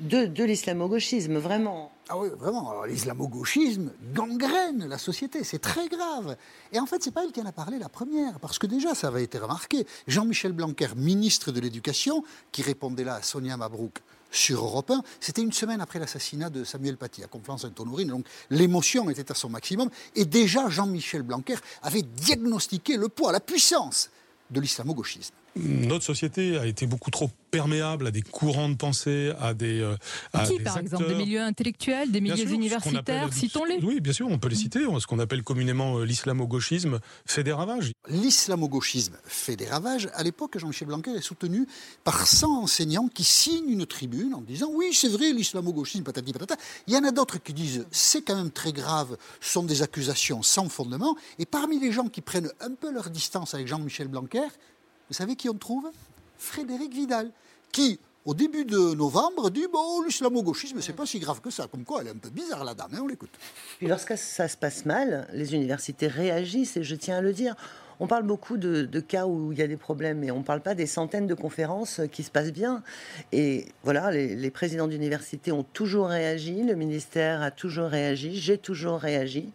de, 0.00 0.26
de 0.26 0.44
l'islamo-gauchisme, 0.44 1.38
vraiment. 1.38 1.90
Ah 2.08 2.16
oui, 2.16 2.28
vraiment. 2.38 2.84
L'islamo-gauchisme 2.84 3.90
gangrène 4.14 4.86
la 4.86 4.98
société. 4.98 5.44
C'est 5.44 5.58
très 5.58 5.88
grave. 5.88 6.36
Et 6.72 6.80
en 6.80 6.86
fait, 6.86 7.02
c'est 7.02 7.10
pas 7.10 7.24
elle 7.24 7.32
qui 7.32 7.40
en 7.40 7.46
a 7.46 7.52
parlé 7.52 7.78
la 7.78 7.88
première, 7.88 8.40
parce 8.40 8.58
que 8.58 8.66
déjà, 8.66 8.94
ça 8.94 9.08
avait 9.08 9.24
été 9.24 9.38
remarqué. 9.38 9.86
Jean-Michel 10.06 10.52
Blanquer, 10.52 10.88
ministre 10.96 11.52
de 11.52 11.60
l'Éducation, 11.60 12.24
qui 12.50 12.62
répondait 12.62 13.04
là 13.04 13.16
à 13.16 13.22
Sonia 13.22 13.56
Mabrouk 13.56 14.00
sur 14.30 14.62
Europe 14.62 14.90
1, 14.90 15.02
c'était 15.20 15.42
une 15.42 15.52
semaine 15.52 15.80
après 15.80 15.98
l'assassinat 15.98 16.50
de 16.50 16.64
Samuel 16.64 16.96
Paty 16.96 17.24
à 17.24 17.26
Conflans-Sainte-Honorine. 17.26 18.08
Donc 18.08 18.26
l'émotion 18.50 19.08
était 19.10 19.30
à 19.30 19.34
son 19.34 19.48
maximum. 19.48 19.88
Et 20.14 20.24
déjà, 20.24 20.68
Jean-Michel 20.68 21.22
Blanquer 21.22 21.56
avait 21.82 22.02
diagnostiqué 22.02 22.96
le 22.96 23.08
poids, 23.08 23.32
la 23.32 23.40
puissance 23.40 24.10
de 24.50 24.60
l'islamo-gauchisme. 24.60 25.34
Notre 25.56 26.04
société 26.04 26.58
a 26.58 26.66
été 26.66 26.86
beaucoup 26.86 27.10
trop 27.10 27.30
perméable 27.50 28.06
à 28.06 28.10
des 28.10 28.22
courants 28.22 28.68
de 28.68 28.76
pensée, 28.76 29.32
à 29.40 29.54
des. 29.54 29.80
Euh, 29.80 29.96
Qui, 30.46 30.60
par 30.60 30.78
exemple 30.78 31.08
Des 31.08 31.14
milieux 31.14 31.40
intellectuels, 31.40 32.10
des 32.10 32.20
milieux 32.20 32.50
universitaires 32.50 33.32
Citons-les. 33.32 33.78
Oui, 33.82 34.00
bien 34.00 34.12
sûr, 34.12 34.28
on 34.28 34.38
peut 34.38 34.48
les 34.48 34.56
citer. 34.56 34.80
Ce 35.00 35.06
qu'on 35.06 35.18
appelle 35.18 35.42
communément 35.42 35.98
euh, 35.98 36.04
l'islamo-gauchisme 36.04 37.00
fait 37.26 37.44
des 37.44 37.52
ravages. 37.52 37.92
L'islamo-gauchisme 38.08 39.16
fait 39.24 39.56
des 39.56 39.66
ravages. 39.66 40.08
À 40.14 40.22
l'époque, 40.22 40.58
Jean-Michel 40.58 40.88
Blanquer 40.88 41.12
est 41.12 41.22
soutenu 41.22 41.66
par 42.04 42.26
100 42.26 42.62
enseignants 42.62 43.08
qui 43.08 43.24
signent 43.24 43.70
une 43.70 43.86
tribune 43.86 44.34
en 44.34 44.42
disant 44.42 44.70
Oui, 44.72 44.90
c'est 44.92 45.08
vrai, 45.08 45.32
l'islamo-gauchisme, 45.32 46.04
patati 46.04 46.32
patata. 46.32 46.56
Il 46.86 46.94
y 46.94 46.96
en 46.96 47.04
a 47.04 47.10
d'autres 47.10 47.38
qui 47.38 47.54
disent 47.54 47.86
C'est 47.90 48.22
quand 48.22 48.36
même 48.36 48.50
très 48.50 48.72
grave, 48.72 49.16
ce 49.40 49.52
sont 49.52 49.62
des 49.62 49.82
accusations 49.82 50.42
sans 50.42 50.68
fondement. 50.68 51.16
Et 51.38 51.46
parmi 51.46 51.80
les 51.80 51.92
gens 51.92 52.08
qui 52.08 52.20
prennent 52.20 52.50
un 52.60 52.74
peu 52.74 52.92
leur 52.92 53.10
distance 53.10 53.54
avec 53.54 53.66
Jean-Michel 53.66 54.08
Blanquer, 54.08 54.46
vous 55.08 55.14
savez 55.14 55.36
qui 55.36 55.48
on 55.48 55.54
trouve? 55.54 55.90
Frédéric 56.38 56.92
Vidal, 56.92 57.30
qui, 57.72 57.98
au 58.24 58.34
début 58.34 58.64
de 58.64 58.94
novembre, 58.94 59.50
dit 59.50 59.66
Bon, 59.72 60.02
l'islamo-gauchisme, 60.02 60.80
c'est 60.80 60.92
pas 60.92 61.06
si 61.06 61.18
grave 61.18 61.40
que 61.40 61.50
ça. 61.50 61.66
Comme 61.66 61.84
quoi, 61.84 62.02
elle 62.02 62.08
est 62.08 62.10
un 62.10 62.18
peu 62.18 62.30
bizarre, 62.30 62.64
la 62.64 62.74
dame, 62.74 62.90
hein, 62.94 63.00
on 63.02 63.06
l'écoute. 63.06 63.30
Puis 63.78 63.86
lorsque 63.86 64.16
ça 64.16 64.48
se 64.48 64.56
passe 64.56 64.84
mal, 64.84 65.28
les 65.32 65.54
universités 65.54 66.06
réagissent, 66.06 66.76
et 66.76 66.84
je 66.84 66.94
tiens 66.94 67.18
à 67.18 67.20
le 67.22 67.32
dire. 67.32 67.56
On 68.00 68.06
parle 68.06 68.22
beaucoup 68.22 68.56
de, 68.56 69.00
cas 69.00 69.26
où 69.26 69.52
il 69.52 69.58
y 69.58 69.62
a 69.62 69.66
des 69.66 69.76
problèmes, 69.76 70.20
mais 70.20 70.30
on 70.30 70.38
ne 70.38 70.44
parle 70.44 70.60
pas 70.60 70.74
des 70.74 70.86
centaines 70.86 71.26
de 71.26 71.34
conférences 71.34 72.00
qui 72.12 72.22
se 72.22 72.30
passent 72.30 72.52
bien. 72.52 72.82
Et 73.32 73.66
voilà, 73.82 74.12
les, 74.12 74.50
présidents 74.50 74.86
d'université 74.86 75.52
ont 75.52 75.64
toujours 75.64 76.08
réagi, 76.08 76.62
le 76.62 76.74
ministère 76.74 77.42
a 77.42 77.50
toujours 77.50 77.88
réagi, 77.88 78.34
j'ai 78.34 78.56
toujours 78.56 78.98
réagi. 78.98 79.50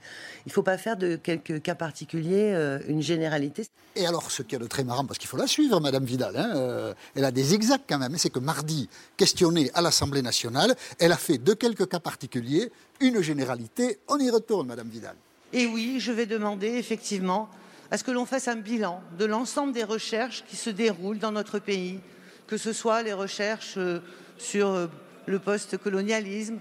Il 0.45 0.49
ne 0.49 0.51
faut 0.51 0.63
pas 0.63 0.77
faire 0.77 0.97
de 0.97 1.15
quelques 1.15 1.61
cas 1.61 1.75
particuliers 1.75 2.53
euh, 2.53 2.79
une 2.87 3.01
généralité. 3.01 3.65
Et 3.95 4.05
alors, 4.05 4.29
ce 4.29 4.43
qui 4.43 4.55
est 4.55 4.59
de 4.59 4.67
très 4.67 4.83
marrant, 4.83 5.05
parce 5.05 5.19
qu'il 5.19 5.29
faut 5.29 5.37
la 5.37 5.47
suivre, 5.47 5.79
Madame 5.79 6.03
Vidal, 6.03 6.35
hein, 6.35 6.51
euh, 6.55 6.93
elle 7.15 7.25
a 7.25 7.31
des 7.31 7.53
exacts 7.53 7.85
quand 7.87 7.99
même, 7.99 8.17
c'est 8.17 8.29
que 8.29 8.39
mardi, 8.39 8.89
questionnée 9.15 9.71
à 9.73 9.81
l'Assemblée 9.81 10.21
nationale, 10.21 10.75
elle 10.99 11.11
a 11.11 11.17
fait 11.17 11.37
de 11.37 11.53
quelques 11.53 11.87
cas 11.87 11.99
particuliers 11.99 12.71
une 12.99 13.21
généralité. 13.21 13.99
On 14.07 14.17
y 14.19 14.29
retourne, 14.29 14.67
Madame 14.67 14.89
Vidal. 14.89 15.15
Et 15.53 15.65
oui, 15.65 15.99
je 15.99 16.11
vais 16.11 16.25
demander 16.25 16.67
effectivement 16.67 17.47
à 17.93 17.97
ce 17.99 18.03
que 18.03 18.09
l'on 18.09 18.25
fasse 18.25 18.47
un 18.47 18.55
bilan 18.55 19.03
de 19.19 19.25
l'ensemble 19.25 19.71
des 19.71 19.83
recherches 19.83 20.43
qui 20.47 20.55
se 20.55 20.71
déroulent 20.71 21.19
dans 21.19 21.31
notre 21.31 21.59
pays, 21.59 21.99
que 22.47 22.57
ce 22.57 22.73
soit 22.73 23.03
les 23.03 23.13
recherches 23.13 23.75
euh, 23.77 23.99
sur 24.39 24.69
euh, 24.69 24.87
le 25.27 25.37
post-colonialisme. 25.37 26.57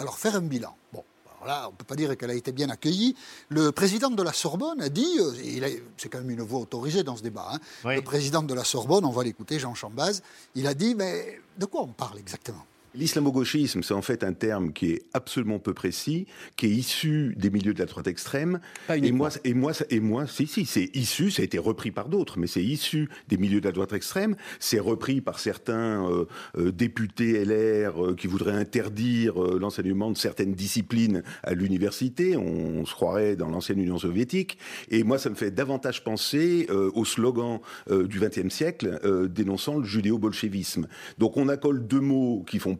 Alors 0.00 0.18
faire 0.18 0.34
un 0.34 0.40
bilan. 0.40 0.76
Bon, 0.92 1.04
alors 1.30 1.46
là, 1.46 1.68
on 1.68 1.70
ne 1.70 1.76
peut 1.76 1.84
pas 1.84 1.94
dire 1.94 2.16
qu'elle 2.16 2.32
a 2.32 2.34
été 2.34 2.50
bien 2.50 2.68
accueillie. 2.68 3.14
Le 3.48 3.70
président 3.70 4.10
de 4.10 4.20
la 4.24 4.32
Sorbonne 4.32 4.82
a 4.82 4.88
dit, 4.88 5.06
euh, 5.20 5.68
c'est 5.96 6.08
quand 6.08 6.18
même 6.18 6.30
une 6.30 6.42
voix 6.42 6.58
autorisée 6.58 7.04
dans 7.04 7.14
ce 7.14 7.22
débat, 7.22 7.48
hein, 7.52 7.60
le 7.84 8.02
président 8.02 8.42
de 8.42 8.52
la 8.52 8.64
Sorbonne, 8.64 9.04
on 9.04 9.12
va 9.12 9.22
l'écouter, 9.22 9.60
Jean 9.60 9.76
Chambaz, 9.76 10.20
il 10.56 10.66
a 10.66 10.74
dit, 10.74 10.96
mais 10.96 11.40
de 11.56 11.66
quoi 11.66 11.82
on 11.82 11.92
parle 11.92 12.18
exactement? 12.18 12.66
L'islamo-gauchisme, 12.98 13.82
c'est 13.82 13.94
en 13.94 14.00
fait 14.00 14.24
un 14.24 14.32
terme 14.32 14.72
qui 14.72 14.92
est 14.92 15.02
absolument 15.12 15.58
peu 15.58 15.74
précis, 15.74 16.26
qui 16.56 16.66
est 16.66 16.70
issu 16.70 17.34
des 17.36 17.50
milieux 17.50 17.74
de 17.74 17.78
la 17.78 17.84
droite 17.84 18.06
extrême. 18.06 18.60
et 18.88 19.12
moi, 19.12 19.28
et 19.44 19.52
moi, 19.52 19.72
et 19.90 20.00
moi, 20.00 20.26
si, 20.26 20.46
si, 20.46 20.64
c'est 20.64 20.90
issu, 20.94 21.30
ça 21.30 21.42
a 21.42 21.44
été 21.44 21.58
repris 21.58 21.90
par 21.90 22.08
d'autres, 22.08 22.38
mais 22.38 22.46
c'est 22.46 22.62
issu 22.62 23.10
des 23.28 23.36
milieux 23.36 23.60
de 23.60 23.66
la 23.66 23.72
droite 23.72 23.92
extrême. 23.92 24.34
C'est 24.60 24.80
repris 24.80 25.20
par 25.20 25.40
certains 25.40 26.10
euh, 26.10 26.24
euh, 26.56 26.72
députés 26.72 27.44
LR 27.44 28.02
euh, 28.02 28.14
qui 28.14 28.28
voudraient 28.28 28.52
interdire 28.52 29.38
l'enseignement 29.38 30.10
de 30.10 30.16
certaines 30.16 30.54
disciplines 30.54 31.22
à 31.42 31.52
l'université. 31.52 32.36
On, 32.36 32.84
se 32.86 32.94
croirait 32.94 33.36
dans 33.36 33.48
l'ancienne 33.48 33.80
Union 33.80 33.98
soviétique. 33.98 34.58
Et 34.90 35.02
moi, 35.02 35.18
ça 35.18 35.28
me 35.28 35.34
fait 35.34 35.50
davantage 35.50 36.04
penser 36.04 36.68
au 36.70 37.04
slogan 37.04 37.58
du 37.90 38.20
XXe 38.20 38.54
siècle 38.54 39.00
dénonçant 39.28 39.78
le 39.78 39.84
judéo-bolchevisme. 39.84 40.86
Donc 41.18 41.36
on 41.36 41.48
accole 41.48 41.84
deux 41.84 42.00
mots 42.00 42.44
qui 42.46 42.60
font 42.60 42.76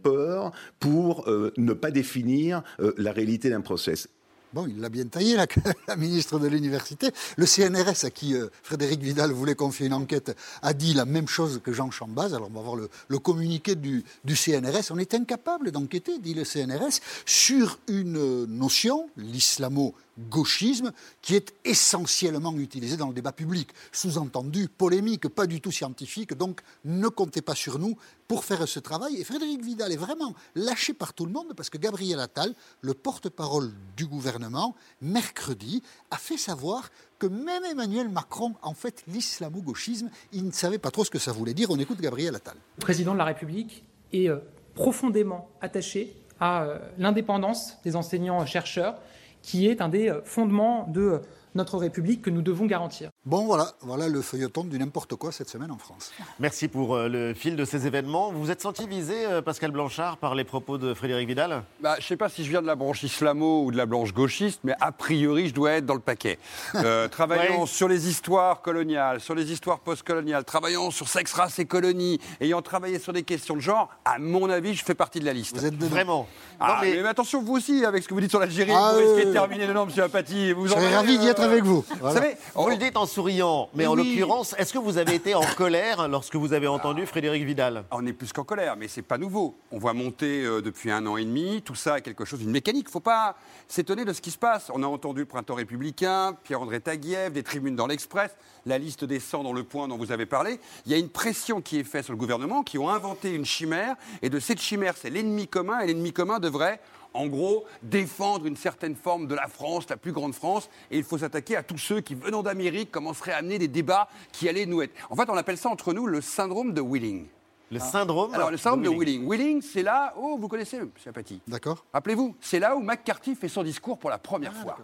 pour 0.81 1.29
euh, 1.29 1.53
ne 1.57 1.73
pas 1.73 1.91
définir 1.91 2.63
euh, 2.81 2.93
la 2.99 3.13
réalité 3.13 3.51
d'un 3.51 3.61
process. 3.61 4.09
Bon, 4.53 4.67
il 4.67 4.81
l'a 4.81 4.89
bien 4.89 5.05
taillé, 5.07 5.37
la, 5.37 5.97
ministre 5.97 6.39
de 6.39 6.47
l'Université. 6.47 7.11
Le 7.37 7.47
CNRS, 7.47 8.05
à 8.05 8.11
qui 8.11 8.35
euh, 8.35 8.49
Frédéric 8.63 9.01
Vidal 9.03 9.33
voulait 9.33 9.55
confier 9.55 9.87
une 9.87 9.93
enquête, 9.93 10.35
a 10.63 10.73
dit 10.73 10.95
la 10.95 11.05
même 11.05 11.29
chose 11.29 11.61
que 11.63 11.73
Jean 11.73 11.91
Chambaz. 11.91 12.35
Alors, 12.35 12.49
on 12.51 12.57
va 12.57 12.63
voir 12.63 12.77
le, 12.77 13.19
communiqué 13.19 13.75
du, 13.75 14.05
du, 14.25 14.37
CNRS. 14.37 14.91
On 14.91 14.99
est 14.99 15.15
incapable 15.15 15.73
d'enquêter, 15.73 16.19
dit 16.19 16.33
le 16.33 16.45
CNRS, 16.45 17.01
sur 17.27 17.79
une 17.89 18.47
notion, 18.47 19.11
l'islamo 19.17 19.95
gauchisme 20.19 20.93
qui 21.23 21.35
est 21.35 21.53
essentiellement 21.65 22.53
utilisé 22.57 22.97
dans 22.97 23.09
le 23.09 23.15
débat 23.15 23.33
public. 23.33 23.71
Sous-entendu, 23.93 24.69
polémique, 24.69 25.29
pas 25.29 25.47
du 25.47 25.61
tout 25.61 25.73
scientifique, 25.73 26.35
donc 26.35 26.61
ne 26.85 27.09
comptez 27.09 27.43
pas 27.43 27.55
sur 27.55 27.79
nous 27.79 27.97
pour 28.29 28.45
faire 28.45 28.67
ce 28.67 28.81
travail. 28.81 29.17
Et 29.17 29.25
Frédéric 29.25 29.63
Vidal 29.63 29.93
est 29.93 29.97
vraiment 29.97 30.35
lâché 30.55 30.93
par 30.93 31.13
tout 31.13 31.27
le 31.27 31.33
monde 31.33 31.55
parce 31.57 31.71
que 31.71 31.79
Gabriel 31.79 32.21
Attal, 32.21 32.55
le 32.81 32.95
porte-parole 32.95 33.73
du 33.97 34.07
gouvernement, 34.07 34.75
mercredi, 35.01 35.83
a 36.11 36.17
fait 36.17 36.37
savoir 36.37 36.91
que 37.19 37.27
même 37.27 37.65
Emmanuel 37.65 38.09
Macron, 38.09 38.55
en 38.63 38.75
fait, 38.75 39.03
l'islamo-gauchisme, 39.09 40.11
il 40.33 40.45
ne 40.45 40.51
savait 40.51 40.79
pas 40.79 40.91
trop 40.91 41.05
ce 41.05 41.11
que 41.11 41.19
ça 41.19 41.33
voulait 41.33 41.55
dire. 41.55 41.71
On 41.71 41.79
écoute 41.79 42.01
Gabriel 42.01 42.35
Attal. 42.35 42.57
Le 42.77 42.81
président 42.81 43.13
de 43.13 43.19
la 43.19 43.25
République 43.25 43.85
est 44.13 44.29
euh, 44.29 44.39
profondément 44.75 45.49
attaché 45.61 46.17
à 46.39 46.65
euh, 46.65 46.79
l'indépendance 46.99 47.79
des 47.83 47.97
enseignants-chercheurs, 47.97 48.99
qui 49.47 49.69
est 49.69 49.81
un 49.81 49.89
des 49.89 50.09
euh, 50.09 50.21
fondements 50.25 50.89
de 50.89 51.21
notre 51.55 51.79
République 51.79 52.21
que 52.21 52.31
nous 52.31 52.43
devons 52.43 52.67
garantir. 52.67 53.11
Bon, 53.27 53.45
voilà, 53.45 53.73
voilà 53.81 54.09
le 54.09 54.23
feuilleton 54.23 54.63
du 54.63 54.79
n'importe 54.79 55.17
quoi 55.17 55.33
cette 55.33 55.49
semaine 55.49 55.73
en 55.73 55.79
France. 55.79 56.13
Merci 56.39 56.69
pour 56.69 56.95
euh, 56.95 57.09
le 57.09 57.35
fil 57.35 57.57
de 57.57 57.65
ces 57.65 57.85
événements. 57.85 58.31
Vous 58.31 58.53
êtes 58.53 58.63
senti 58.63 58.87
visé, 58.87 59.27
euh, 59.27 59.43
Pascal 59.43 59.73
Blanchard, 59.73 60.19
par 60.19 60.37
les 60.37 60.45
propos 60.45 60.79
de 60.79 60.95
Frédéric 60.95 61.27
Vidal? 61.27 61.65
Bah, 61.81 61.95
Je 61.99 62.05
ne 62.05 62.07
sais 62.07 62.17
pas 62.17 62.29
si 62.29 62.45
je 62.45 62.51
viens 62.51 62.63
de 62.63 62.69
la 62.69 62.77
branche 62.77 63.03
islamo 63.03 63.65
ou 63.65 63.73
de 63.73 63.77
la 63.77 63.87
branche 63.87 64.15
gauchiste, 64.15 64.61
mais 64.63 64.75
a 64.81 64.93
priori, 64.93 65.49
je 65.49 65.55
dois 65.55 65.73
être 65.73 65.87
dans 65.87 65.95
le 65.95 66.01
paquet. 66.01 66.39
Euh, 66.77 67.09
travaillant 67.09 67.67
sur 67.67 67.89
les 67.89 68.09
histoires 68.09 68.63
coloniales, 68.63 69.19
sur 69.19 69.35
les 69.35 69.51
histoires 69.51 69.81
postcoloniales, 69.81 70.45
travaillant 70.45 70.93
sur 70.93 71.09
sexe, 71.09 71.33
race 71.33 71.59
et 71.59 71.67
colonie, 71.67 72.21
ayant 72.41 72.63
travaillé 72.63 73.01
sur 73.01 73.13
des 73.13 73.25
questions 73.25 73.57
de 73.57 73.61
genre, 73.61 73.89
à 74.05 74.21
mon 74.21 74.49
avis, 74.51 74.77
je 74.77 74.85
fais 74.85 74.95
partie 74.95 75.19
de 75.19 75.25
la 75.25 75.33
liste. 75.33 75.59
Vous 75.59 75.67
êtes 75.67 75.75
Vraiment 75.75 76.29
ah, 76.61 76.79
mais... 76.81 77.05
attention, 77.05 77.43
vous 77.43 77.57
aussi, 77.57 77.85
avec 77.85 78.05
ce 78.05 78.09
que 78.09 78.15
vous 78.15 78.21
dites 78.21 78.31
sur 78.31 78.39
l'Algérie, 78.39 78.71
ah, 78.73 78.93
vous 78.95 79.01
risquez 79.01 79.27
de 79.27 79.33
terminer 79.33 79.67
dedans, 79.67 79.89
M. 79.89 80.03
Apathy. 80.05 80.53
Vous 80.53 80.69
je 80.69 80.75
serais 80.75 80.95
ravi 80.95 81.19
d'y 81.19 81.27
être 81.27 81.43
avec 81.43 81.65
vous. 81.65 81.85
Vous 82.01 82.13
savez, 82.13 82.37
vous 82.55 82.69
le 82.69 82.77
dites 82.77 82.97
en 82.97 83.07
souriant, 83.17 83.71
mais 83.73 83.87
en 83.87 83.95
l'occurrence, 83.95 84.55
est-ce 84.59 84.75
que 84.75 84.79
vous 84.79 84.99
avez 84.99 85.15
été 85.15 85.35
en 85.35 85.41
colère 85.57 86.07
lorsque 86.07 86.37
vous 86.37 86.53
avez 86.53 86.67
entendu 86.67 87.07
Frédéric 87.07 87.45
Vidal? 87.45 87.87
On 87.91 88.07
est 88.07 88.13
plus 88.13 88.31
qu'en 88.31 88.45
colère, 88.45 88.77
mais 88.77 88.89
c'est 88.89 89.01
pas 89.01 89.17
nouveau. 89.17 89.57
On 89.73 89.79
voit 89.79 89.95
monter 89.95 90.45
euh, 90.45 90.61
depuis 90.61 90.91
un 90.91 91.07
an 91.07 91.17
et 91.17 91.25
demi, 91.25 91.63
tout 91.63 91.75
ça 91.75 91.97
est 91.97 92.03
quelque 92.03 92.27
chose 92.27 92.41
d'une 92.41 92.51
mécanique. 92.51 92.85
Il 92.85 92.91
ne 92.91 92.93
faut 92.93 93.01
pas 93.01 93.37
s'étonner 93.69 94.05
de 94.05 94.13
ce 94.13 94.21
qui 94.21 94.31
se 94.31 94.37
passe. 94.37 94.71
On 94.75 94.83
a 94.83 94.87
entendu 94.87 95.21
le 95.21 95.27
printemps 95.27 95.55
républicain, 95.55 96.37
Pierre-André 96.45 96.79
Taguieff, 96.81 97.33
des 97.33 97.43
tribunes 97.43 97.75
dans 97.75 97.87
l'Express, 97.87 98.37
la 98.67 98.77
liste 98.77 99.07
des 99.07 99.19
100 99.19 99.45
dans 99.45 99.55
le 99.55 99.63
point 99.63 99.89
dont 99.89 99.97
vous 99.97 100.13
avez 100.13 100.27
parlé. 100.27 100.61
Il 100.85 100.93
y 100.93 100.95
a 100.95 100.99
une 100.99 101.09
pression 101.09 101.63
qui 101.63 101.79
est 101.79 101.85
faite 101.85 102.05
sur 102.05 102.13
le 102.13 102.19
gouvernement, 102.19 102.65
qui 102.65 102.77
ont 102.77 102.91
inventé 102.91 103.33
une 103.33 103.47
chimère, 103.47 103.97
et 104.21 104.29
de 104.29 104.39
cette 104.39 104.61
chimère, 104.61 104.93
c'est 104.95 105.09
l'ennemi 105.09 105.49
commun, 105.49 105.81
et 105.81 105.87
l'ennemi 105.87 106.13
commun 106.13 106.39
devrait 106.39 106.81
en 107.17 107.27
gros, 107.27 107.65
défendre 107.83 108.47
une 108.47 108.57
certaine 108.57 108.95
forme 108.95 109.27
de 109.27 109.35
la 109.35 109.49
France, 109.49 109.89
la 109.89 109.97
plus 109.97 110.13
grande 110.13 110.35
France, 110.35 110.69
et 110.91 110.99
il 110.99 111.05
faut 111.05 111.19
s'attaquer 111.19 111.57
à 111.57 111.63
tous 111.63 111.79
ceux 111.79 112.01
qui, 112.01 112.15
venant 112.15 112.43
d'Amérique, 112.43 112.91
commenceraient 112.91 113.33
à 113.33 113.39
amener 113.39 113.59
des 113.59 113.69
débats 113.69 114.09
qui 114.33 114.49
allaient 114.49 114.67
nous 114.67 114.83
être. 114.83 114.93
En 115.11 115.17
fait, 115.17 115.29
on 115.29 115.37
appelle 115.37 115.59
ça 115.59 115.69
entre 115.69 115.93
nous 115.93 116.07
le 116.07 116.21
syndrome 116.21 116.75
de 116.75 116.81
Willing. 116.81 117.27
Le 117.71 117.81
syndrome 117.81 118.33
Alors, 118.33 118.51
le 118.51 118.57
syndrome 118.57 118.83
de 118.83 118.89
Willing. 118.89 119.29
Willing, 119.29 119.61
c'est 119.61 119.83
là. 119.83 120.15
Oh, 120.17 120.37
vous 120.39 120.47
connaissez, 120.47 120.77
M. 120.77 120.91
Apathy 121.07 121.41
D'accord. 121.49 121.85
Rappelez-vous, 121.93 122.37
c'est 122.41 122.61
là 122.61 122.77
où 122.77 122.81
McCarthy 122.81 123.35
fait 123.35 123.49
son 123.49 123.65
discours 123.65 123.99
pour 123.99 124.11
la 124.11 124.19
première 124.19 124.53
ah, 124.57 124.63
fois. 124.63 124.79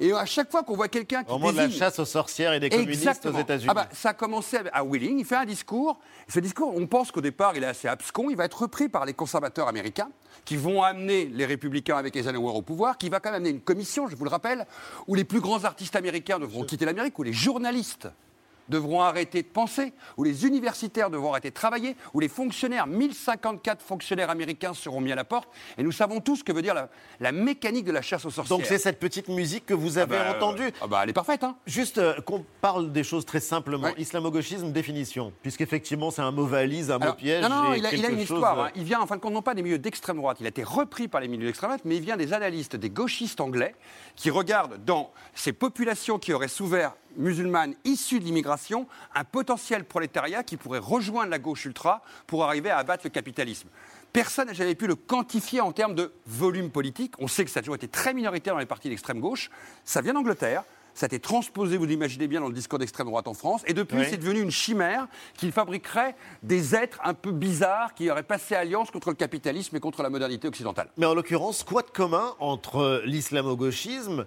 Et 0.00 0.12
à 0.12 0.24
chaque 0.24 0.50
fois 0.50 0.62
qu'on 0.62 0.76
voit 0.76 0.88
quelqu'un 0.88 1.24
qui. 1.24 1.32
Au 1.32 1.38
moment 1.38 1.52
de 1.52 1.58
la 1.58 1.70
chasse 1.70 1.98
aux 1.98 2.04
sorcières 2.04 2.52
et 2.52 2.60
des 2.60 2.70
communistes 2.70 3.26
aux 3.26 3.38
États-Unis. 3.38 3.68
Ah 3.70 3.74
bah, 3.74 3.88
ça 3.92 4.10
a 4.10 4.14
commencé 4.14 4.58
à 4.72 4.84
Willing, 4.84 5.18
il 5.18 5.24
fait 5.24 5.36
un 5.36 5.44
discours. 5.44 5.98
Ce 6.28 6.40
discours, 6.40 6.74
on 6.74 6.86
pense 6.86 7.12
qu'au 7.12 7.20
départ, 7.20 7.56
il 7.56 7.62
est 7.62 7.66
assez 7.66 7.88
abscon. 7.88 8.30
Il 8.30 8.36
va 8.36 8.44
être 8.44 8.62
repris 8.62 8.88
par 8.88 9.04
les 9.04 9.14
conservateurs 9.14 9.68
américains 9.68 10.08
qui 10.44 10.56
vont 10.56 10.82
amener 10.82 11.26
les 11.26 11.46
républicains 11.46 11.96
avec 11.96 12.16
Eisenhower 12.16 12.56
au 12.56 12.62
pouvoir, 12.62 12.98
qui 12.98 13.08
va 13.08 13.20
quand 13.20 13.30
même 13.30 13.36
amener 13.36 13.50
une 13.50 13.60
commission, 13.60 14.08
je 14.08 14.16
vous 14.16 14.24
le 14.24 14.30
rappelle, 14.30 14.66
où 15.06 15.14
les 15.14 15.24
plus 15.24 15.40
grands 15.40 15.64
artistes 15.64 15.96
américains 15.96 16.38
devront 16.38 16.64
quitter 16.64 16.84
l'Amérique, 16.84 17.18
où 17.18 17.22
les 17.22 17.32
journalistes 17.32 18.08
devront 18.68 19.00
arrêter 19.00 19.42
de 19.42 19.48
penser, 19.48 19.92
où 20.16 20.24
les 20.24 20.46
universitaires 20.46 21.10
devront 21.10 21.32
arrêter 21.32 21.50
de 21.50 21.54
travailler, 21.54 21.96
où 22.12 22.20
les 22.20 22.28
fonctionnaires, 22.28 22.86
1054 22.86 23.82
fonctionnaires 23.82 24.30
américains 24.30 24.74
seront 24.74 25.00
mis 25.00 25.12
à 25.12 25.14
la 25.14 25.24
porte. 25.24 25.48
Et 25.78 25.82
nous 25.82 25.92
savons 25.92 26.20
tous 26.20 26.36
ce 26.36 26.44
que 26.44 26.52
veut 26.52 26.62
dire 26.62 26.74
la, 27.20 27.32
mécanique 27.32 27.84
de 27.84 27.92
la 27.92 28.02
chasse 28.02 28.24
aux 28.24 28.30
sorcières. 28.30 28.56
Donc 28.56 28.66
c'est 28.66 28.78
cette 28.78 28.98
petite 28.98 29.28
musique 29.28 29.66
que 29.66 29.74
vous 29.74 29.98
avez 29.98 30.16
ah 30.16 30.32
bah, 30.32 30.36
entendue. 30.36 30.70
Ah 30.80 30.86
bah 30.86 31.00
elle 31.02 31.10
est 31.10 31.14
parfaite. 31.14 31.44
Hein. 31.44 31.56
Juste 31.66 31.98
euh, 31.98 32.20
qu'on 32.20 32.44
parle 32.60 32.92
des 32.92 33.04
choses 33.04 33.24
très 33.24 33.40
simplement. 33.40 33.88
Islamo-gauchisme, 33.98 34.72
définition. 34.72 35.32
Puisqu'effectivement 35.42 36.10
c'est 36.10 36.22
un 36.22 36.30
mot 36.30 36.46
valise, 36.46 36.90
un 36.90 36.98
mot 36.98 37.12
piège. 37.14 37.42
Non, 37.42 37.48
non, 37.48 37.74
il, 37.74 37.84
a, 37.86 38.10
une 38.10 38.20
histoire. 38.20 38.58
Hein. 38.60 38.70
Il 38.74 38.84
vient 38.84 39.00
en 39.00 39.06
fin 39.06 39.16
de 39.16 39.20
compte 39.20 39.34
non 39.34 39.42
pas 39.42 39.54
des 39.54 39.62
milieux 39.62 39.78
d'extrême 39.78 40.16
droite, 40.16 40.38
il 40.40 40.46
a 40.46 40.48
été 40.48 40.62
repris 40.62 41.08
par 41.08 41.20
les 41.20 41.28
milieux 41.28 41.46
d'extrême 41.46 41.70
droite, 41.70 41.82
mais 41.84 41.96
il 41.96 42.02
vient 42.02 42.16
des 42.16 42.32
analystes, 42.32 42.76
des 42.76 42.90
gauchistes 42.90 43.40
anglais, 43.40 43.74
qui 44.16 44.30
regardent 44.30 44.82
dans 44.84 45.12
ces 45.34 45.52
populations 45.52 46.18
qui 46.18 46.32
auraient 46.32 46.48
souffert 46.48 46.94
musulmane 47.16 47.74
issue 47.84 48.20
de 48.20 48.24
l'immigration 48.24 48.86
un 49.14 49.24
potentiel 49.24 49.84
prolétariat 49.84 50.42
qui 50.42 50.56
pourrait 50.56 50.78
rejoindre 50.78 51.30
la 51.30 51.38
gauche 51.38 51.64
ultra 51.64 52.02
pour 52.26 52.44
arriver 52.44 52.70
à 52.70 52.78
abattre 52.78 53.02
le 53.04 53.10
capitalisme. 53.10 53.68
Personne 54.12 54.46
n'a 54.46 54.52
jamais 54.52 54.76
pu 54.76 54.86
le 54.86 54.94
quantifier 54.94 55.60
en 55.60 55.72
termes 55.72 55.94
de 55.94 56.12
volume 56.26 56.70
politique. 56.70 57.14
On 57.18 57.26
sait 57.26 57.44
que 57.44 57.50
ça 57.50 57.58
a 57.58 57.62
toujours 57.62 57.74
été 57.74 57.88
très 57.88 58.14
minoritaire 58.14 58.54
dans 58.54 58.60
les 58.60 58.66
partis 58.66 58.88
d'extrême 58.88 59.18
gauche. 59.18 59.50
Ça 59.84 60.00
vient 60.00 60.14
d'Angleterre. 60.14 60.62
Ça 60.94 61.06
a 61.06 61.08
été 61.08 61.18
transposé, 61.18 61.76
vous 61.76 61.86
l'imaginez 61.86 62.28
bien, 62.28 62.40
dans 62.40 62.46
le 62.46 62.54
discours 62.54 62.78
d'extrême 62.78 63.08
droite 63.08 63.26
en 63.26 63.34
France. 63.34 63.62
Et 63.66 63.74
depuis, 63.74 64.04
c'est 64.08 64.16
devenu 64.16 64.40
une 64.40 64.52
chimère 64.52 65.08
qui 65.36 65.50
fabriquerait 65.50 66.14
des 66.44 66.76
êtres 66.76 67.00
un 67.02 67.14
peu 67.14 67.32
bizarres 67.32 67.94
qui 67.94 68.08
auraient 68.08 68.22
passé 68.22 68.54
alliance 68.54 68.92
contre 68.92 69.08
le 69.08 69.16
capitalisme 69.16 69.74
et 69.74 69.80
contre 69.80 70.04
la 70.04 70.10
modernité 70.10 70.46
occidentale. 70.46 70.90
Mais 70.96 71.06
en 71.06 71.14
l'occurrence, 71.14 71.64
quoi 71.64 71.82
de 71.82 71.90
commun 71.90 72.36
entre 72.38 73.02
l'islamo-gauchisme 73.04 74.24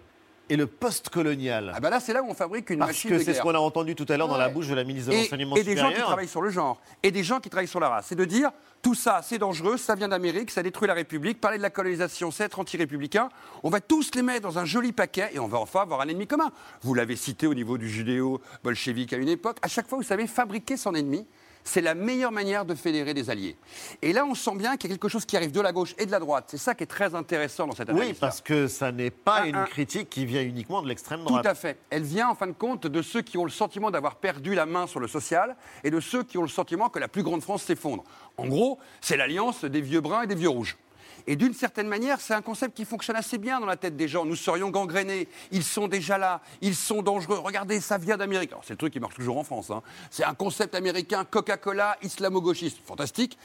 et 0.49 0.55
le 0.55 0.67
post-colonial. 0.67 1.73
Ah 1.75 1.79
ben 1.79 1.89
là, 1.89 1.99
c'est 1.99 2.13
là 2.13 2.23
où 2.23 2.27
on 2.29 2.33
fabrique 2.33 2.69
une 2.69 2.79
machine 2.79 3.09
de 3.09 3.15
guerre. 3.15 3.17
Parce 3.17 3.25
que 3.25 3.33
c'est 3.33 3.37
ce 3.37 3.43
qu'on 3.43 3.55
a 3.55 3.59
entendu 3.59 3.95
tout 3.95 4.05
à 4.09 4.17
l'heure 4.17 4.27
dans 4.27 4.37
la 4.37 4.49
bouche 4.49 4.67
de 4.67 4.75
la 4.75 4.83
ministre 4.83 5.11
de 5.11 5.17
l'Enseignement 5.17 5.55
supérieur. 5.55 5.71
Et 5.71 5.75
des 5.75 5.81
gens 5.81 5.95
qui 5.95 6.05
travaillent 6.05 6.27
sur 6.27 6.41
le 6.41 6.49
genre, 6.49 6.81
et 7.03 7.11
des 7.11 7.23
gens 7.23 7.39
qui 7.39 7.49
travaillent 7.49 7.67
sur 7.67 7.79
la 7.79 7.89
race. 7.89 8.05
C'est 8.09 8.15
de 8.15 8.25
dire, 8.25 8.51
tout 8.81 8.95
ça, 8.95 9.21
c'est 9.23 9.37
dangereux, 9.37 9.77
ça 9.77 9.95
vient 9.95 10.07
d'Amérique, 10.07 10.51
ça 10.51 10.63
détruit 10.63 10.87
la 10.87 10.93
République, 10.93 11.41
parler 11.41 11.57
de 11.57 11.63
la 11.63 11.69
colonisation, 11.69 12.31
c'est 12.31 12.45
être 12.45 12.59
anti-républicain. 12.59 13.29
On 13.63 13.69
va 13.69 13.81
tous 13.81 14.11
les 14.15 14.21
mettre 14.21 14.41
dans 14.41 14.59
un 14.59 14.65
joli 14.65 14.91
paquet 14.91 15.29
et 15.33 15.39
on 15.39 15.47
va 15.47 15.59
enfin 15.59 15.81
avoir 15.81 16.01
un 16.01 16.07
ennemi 16.07 16.27
commun. 16.27 16.51
Vous 16.81 16.93
l'avez 16.93 17.15
cité 17.15 17.47
au 17.47 17.53
niveau 17.53 17.77
du 17.77 17.89
judéo-bolchevique 17.89 19.13
à 19.13 19.17
une 19.17 19.29
époque. 19.29 19.57
À 19.61 19.67
chaque 19.67 19.87
fois, 19.87 19.97
vous 19.97 20.03
savez 20.03 20.27
fabriquer 20.27 20.77
son 20.77 20.95
ennemi 20.95 21.25
c'est 21.67 21.81
la 21.81 21.95
meilleure 21.95 22.31
manière 22.31 22.65
de 22.65 22.73
fédérer 22.75 23.13
des 23.13 23.29
alliés. 23.29 23.57
Et 24.01 24.13
là, 24.13 24.25
on 24.25 24.35
sent 24.35 24.55
bien 24.55 24.77
qu'il 24.77 24.89
y 24.89 24.93
a 24.93 24.95
quelque 24.95 25.09
chose 25.09 25.25
qui 25.25 25.35
arrive 25.35 25.51
de 25.51 25.61
la 25.61 25.71
gauche 25.71 25.93
et 25.97 26.05
de 26.05 26.11
la 26.11 26.19
droite. 26.19 26.45
C'est 26.47 26.57
ça 26.57 26.73
qui 26.73 26.83
est 26.83 26.87
très 26.87 27.13
intéressant 27.13 27.67
dans 27.67 27.75
cette 27.75 27.89
analyse. 27.89 28.11
Oui, 28.11 28.17
parce 28.19 28.41
que 28.41 28.67
ça 28.67 28.91
n'est 28.91 29.11
pas 29.11 29.45
une 29.45 29.65
critique 29.65 30.09
qui 30.09 30.25
vient 30.25 30.41
uniquement 30.41 30.81
de 30.81 30.87
l'extrême 30.87 31.23
droite. 31.23 31.43
Tout 31.43 31.49
à 31.49 31.55
fait. 31.55 31.77
Elle 31.89 32.03
vient 32.03 32.29
en 32.29 32.35
fin 32.35 32.47
de 32.47 32.53
compte 32.53 32.87
de 32.87 33.01
ceux 33.01 33.21
qui 33.21 33.37
ont 33.37 33.43
le 33.43 33.51
sentiment 33.51 33.91
d'avoir 33.91 34.15
perdu 34.15 34.55
la 34.55 34.65
main 34.65 34.87
sur 34.87 34.99
le 34.99 35.07
social 35.07 35.55
et 35.83 35.91
de 35.91 35.99
ceux 35.99 36.23
qui 36.23 36.37
ont 36.37 36.43
le 36.43 36.47
sentiment 36.47 36.89
que 36.89 36.99
la 36.99 37.07
plus 37.07 37.23
grande 37.23 37.41
France 37.41 37.63
s'effondre. 37.63 38.03
En 38.37 38.47
gros, 38.47 38.79
c'est 39.01 39.17
l'alliance 39.17 39.65
des 39.65 39.81
vieux 39.81 40.01
bruns 40.01 40.23
et 40.23 40.27
des 40.27 40.35
vieux 40.35 40.49
rouges. 40.49 40.77
Et 41.25 41.35
d'une 41.35 41.53
certaine 41.53 41.87
manière, 41.87 42.21
c'est 42.21 42.33
un 42.33 42.41
concept 42.41 42.75
qui 42.75 42.85
fonctionne 42.85 43.15
assez 43.15 43.37
bien 43.37 43.59
dans 43.59 43.65
la 43.65 43.77
tête 43.77 43.95
des 43.95 44.07
gens. 44.07 44.25
Nous 44.25 44.35
serions 44.35 44.69
gangrénés, 44.69 45.27
ils 45.51 45.63
sont 45.63 45.87
déjà 45.87 46.17
là, 46.17 46.41
ils 46.61 46.75
sont 46.75 47.01
dangereux. 47.01 47.39
Regardez, 47.39 47.79
ça 47.79 47.97
vient 47.97 48.17
d'Amérique. 48.17 48.51
C'est 48.63 48.73
le 48.73 48.77
truc 48.77 48.93
qui 48.93 48.99
marche 48.99 49.15
toujours 49.15 49.37
en 49.37 49.43
France. 49.43 49.71
Hein. 49.71 49.81
C'est 50.11 50.23
un 50.23 50.33
concept 50.33 50.75
américain, 50.75 51.25
Coca-Cola, 51.25 51.97
islamo-gauchiste. 52.03 52.79
Fantastique. 52.85 53.37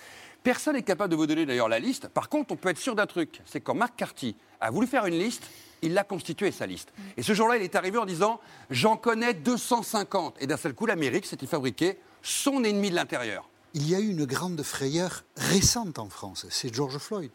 Personne 0.42 0.74
n'est 0.74 0.82
capable 0.82 1.10
de 1.10 1.16
vous 1.16 1.26
donner 1.26 1.46
d'ailleurs 1.46 1.68
la 1.68 1.78
liste. 1.78 2.08
Par 2.08 2.28
contre, 2.28 2.52
on 2.52 2.56
peut 2.56 2.70
être 2.70 2.78
sûr 2.78 2.96
d'un 2.96 3.06
truc, 3.06 3.40
c'est 3.44 3.60
quand 3.60 3.74
Marc 3.74 3.94
Carty 3.96 4.34
a 4.60 4.70
voulu 4.70 4.88
faire 4.88 5.06
une 5.06 5.18
liste, 5.18 5.44
il 5.82 5.94
l'a 5.94 6.04
constituée, 6.04 6.50
sa 6.50 6.66
liste. 6.66 6.92
Et 7.16 7.22
ce 7.22 7.34
jour-là, 7.34 7.56
il 7.56 7.62
est 7.62 7.74
arrivé 7.76 7.98
en 7.98 8.06
disant 8.06 8.40
J'en 8.70 8.96
connais 8.96 9.34
250. 9.34 10.36
Et 10.40 10.46
d'un 10.46 10.56
seul 10.56 10.74
coup, 10.74 10.86
l'Amérique 10.86 11.26
s'était 11.26 11.46
fabriqué 11.46 11.98
son 12.22 12.64
ennemi 12.64 12.90
de 12.90 12.96
l'intérieur. 12.96 13.48
Il 13.74 13.88
y 13.88 13.94
a 13.94 14.00
eu 14.00 14.08
une 14.08 14.24
grande 14.26 14.62
frayeur 14.62 15.24
récente 15.36 15.98
en 15.98 16.08
France, 16.08 16.46
c'est 16.50 16.72
George 16.74 16.98
Floyd. 16.98 17.30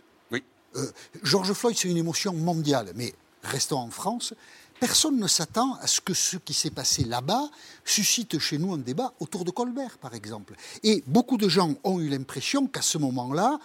Euh, 0.75 0.91
George 1.23 1.53
Floyd, 1.53 1.77
c'est 1.77 1.89
une 1.89 1.97
émotion 1.97 2.33
mondiale, 2.33 2.91
mais 2.95 3.13
restons 3.43 3.79
en 3.79 3.89
France. 3.89 4.33
Personne 4.79 5.17
ne 5.17 5.27
s'attend 5.27 5.75
à 5.81 5.87
ce 5.87 6.01
que 6.01 6.13
ce 6.13 6.37
qui 6.37 6.53
s'est 6.53 6.69
passé 6.69 7.03
là-bas 7.03 7.49
suscite 7.83 8.37
chez 8.37 8.59
nous 8.59 8.73
un 8.73 8.77
débat 8.77 9.13
autour 9.19 9.43
de 9.43 9.49
Colbert, 9.49 9.97
par 9.97 10.13
exemple. 10.13 10.53
Et 10.83 11.03
beaucoup 11.07 11.37
de 11.37 11.49
gens 11.49 11.73
ont 11.83 11.99
eu 11.99 12.09
l'impression 12.09 12.67
qu'à 12.67 12.83
ce 12.83 12.99
moment-là, 12.99 13.57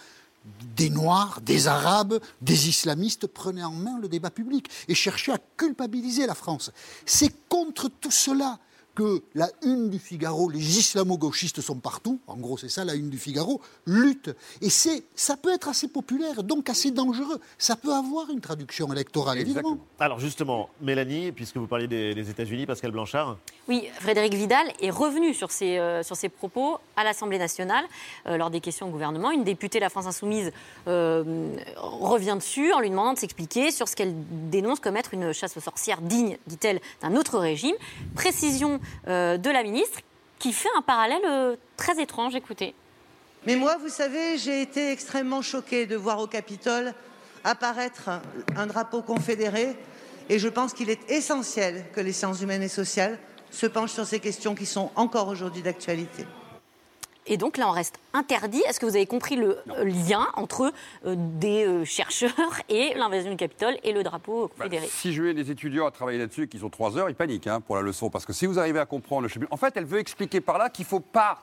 des 0.75 0.89
Noirs, 0.89 1.39
des 1.41 1.67
Arabes, 1.67 2.19
des 2.41 2.67
islamistes 2.67 3.27
prenaient 3.27 3.63
en 3.63 3.71
main 3.71 3.99
le 3.99 4.09
débat 4.09 4.31
public 4.31 4.69
et 4.87 4.95
cherchaient 4.95 5.33
à 5.33 5.39
culpabiliser 5.55 6.25
la 6.25 6.35
France. 6.35 6.71
C'est 7.05 7.33
contre 7.47 7.89
tout 8.01 8.11
cela 8.11 8.59
que 8.95 9.23
la 9.33 9.49
une 9.63 9.89
du 9.89 9.99
Figaro, 9.99 10.49
les 10.49 10.77
islamo-gauchistes 10.79 11.61
sont 11.61 11.75
partout, 11.75 12.19
en 12.27 12.37
gros 12.37 12.57
c'est 12.57 12.69
ça 12.69 12.85
la 12.85 12.93
une 12.93 13.09
du 13.09 13.17
Figaro, 13.17 13.61
lutte. 13.85 14.35
Et 14.61 14.69
c'est, 14.69 15.03
ça 15.15 15.35
peut 15.35 15.53
être 15.53 15.67
assez 15.67 15.87
populaire, 15.87 16.43
donc 16.43 16.69
assez 16.69 16.91
dangereux. 16.91 17.39
Ça 17.57 17.75
peut 17.75 17.93
avoir 17.93 18.29
une 18.29 18.41
traduction 18.41 18.91
électorale, 18.93 19.39
évidemment. 19.39 19.77
Alors 19.99 20.19
justement, 20.19 20.69
Mélanie, 20.81 21.31
puisque 21.31 21.57
vous 21.57 21.67
parliez 21.67 21.87
des, 21.87 22.29
États-Unis, 22.29 22.65
Pascal 22.65 22.91
Blanchard 22.91 23.37
Oui, 23.67 23.87
Frédéric 23.99 24.33
Vidal 24.33 24.67
est 24.79 24.89
revenu 24.89 25.33
sur 25.33 25.51
ses, 25.51 25.77
euh, 25.77 26.03
sur 26.03 26.15
ses 26.15 26.29
propos 26.29 26.77
à 26.95 27.03
l'Assemblée 27.03 27.37
nationale 27.37 27.85
euh, 28.27 28.37
lors 28.37 28.49
des 28.49 28.61
questions 28.61 28.87
au 28.87 28.91
gouvernement. 28.91 29.31
Une 29.31 29.43
députée 29.43 29.79
de 29.79 29.83
la 29.83 29.89
France 29.89 30.05
Insoumise 30.05 30.51
euh, 30.87 31.55
revient 31.77 32.35
dessus 32.37 32.71
en 32.73 32.79
lui 32.79 32.89
demandant 32.89 33.13
de 33.13 33.19
s'expliquer 33.19 33.71
sur 33.71 33.87
ce 33.87 33.95
qu'elle 33.95 34.13
dénonce 34.49 34.79
comme 34.79 34.97
être 34.97 35.13
une 35.13 35.33
chasse 35.33 35.57
aux 35.57 35.61
sorcières 35.61 36.01
digne, 36.01 36.37
dit-elle, 36.47 36.79
d'un 37.01 37.15
autre 37.15 37.39
régime. 37.39 37.75
Précision 38.15 38.79
de 39.07 39.49
la 39.49 39.63
ministre 39.63 39.99
qui 40.43 40.51
fait 40.51 40.69
un 40.75 40.81
parallèle 40.81 41.21
euh, 41.25 41.55
très 41.77 42.01
étrange. 42.01 42.35
Écoutez. 42.35 42.75
Mais 43.45 43.55
moi, 43.55 43.77
vous 43.77 43.87
savez, 43.87 44.37
j'ai 44.37 44.61
été 44.61 44.91
extrêmement 44.91 45.41
choquée 45.41 45.85
de 45.85 45.95
voir 45.95 46.19
au 46.19 46.27
Capitole 46.27 46.93
apparaître 47.45 48.09
un 48.57 48.67
drapeau 48.67 49.01
confédéré 49.01 49.77
et 50.27 50.39
je 50.39 50.49
pense 50.49 50.73
qu'il 50.73 50.89
est 50.89 51.09
essentiel 51.09 51.85
que 51.93 52.01
les 52.01 52.11
sciences 52.11 52.41
humaines 52.41 52.61
et 52.61 52.67
sociales 52.67 53.17
se 53.51 53.67
penchent 53.67 53.93
sur 53.93 54.05
ces 54.05 54.19
questions 54.19 54.53
qui 54.53 54.65
sont 54.65 54.91
encore 54.97 55.29
aujourd'hui 55.29 55.61
d'actualité. 55.61 56.25
Et 57.25 57.37
donc 57.37 57.57
là, 57.57 57.67
on 57.67 57.71
reste 57.71 57.99
interdit. 58.13 58.61
Est-ce 58.67 58.79
que 58.79 58.85
vous 58.85 58.95
avez 58.95 59.05
compris 59.05 59.35
le 59.35 59.57
lien 59.83 60.27
entre 60.35 60.73
euh, 61.05 61.15
des 61.17 61.65
euh, 61.65 61.85
chercheurs 61.85 62.31
et 62.69 62.93
l'invasion 62.95 63.31
du 63.31 63.37
Capitole 63.37 63.77
et 63.83 63.93
le 63.93 64.03
drapeau 64.03 64.47
bah, 64.47 64.53
confédéré? 64.57 64.87
Si 64.87 65.13
je 65.13 65.23
mets 65.23 65.33
des 65.33 65.51
étudiants 65.51 65.85
à 65.85 65.91
travailler 65.91 66.19
là-dessus 66.19 66.47
qui 66.47 66.59
sont 66.59 66.69
trois 66.69 66.97
heures, 66.97 67.09
ils 67.09 67.15
paniquent 67.15 67.47
hein, 67.47 67.61
pour 67.61 67.75
la 67.75 67.81
leçon. 67.81 68.09
Parce 68.09 68.25
que 68.25 68.33
si 68.33 68.45
vous 68.45 68.59
arrivez 68.59 68.79
à 68.79 68.85
comprendre 68.85 69.27
le 69.27 69.47
En 69.51 69.57
fait, 69.57 69.73
elle 69.77 69.85
veut 69.85 69.99
expliquer 69.99 70.41
par 70.41 70.57
là 70.57 70.69
qu'il 70.69 70.83
ne 70.83 70.89
faut 70.89 70.99
pas 70.99 71.39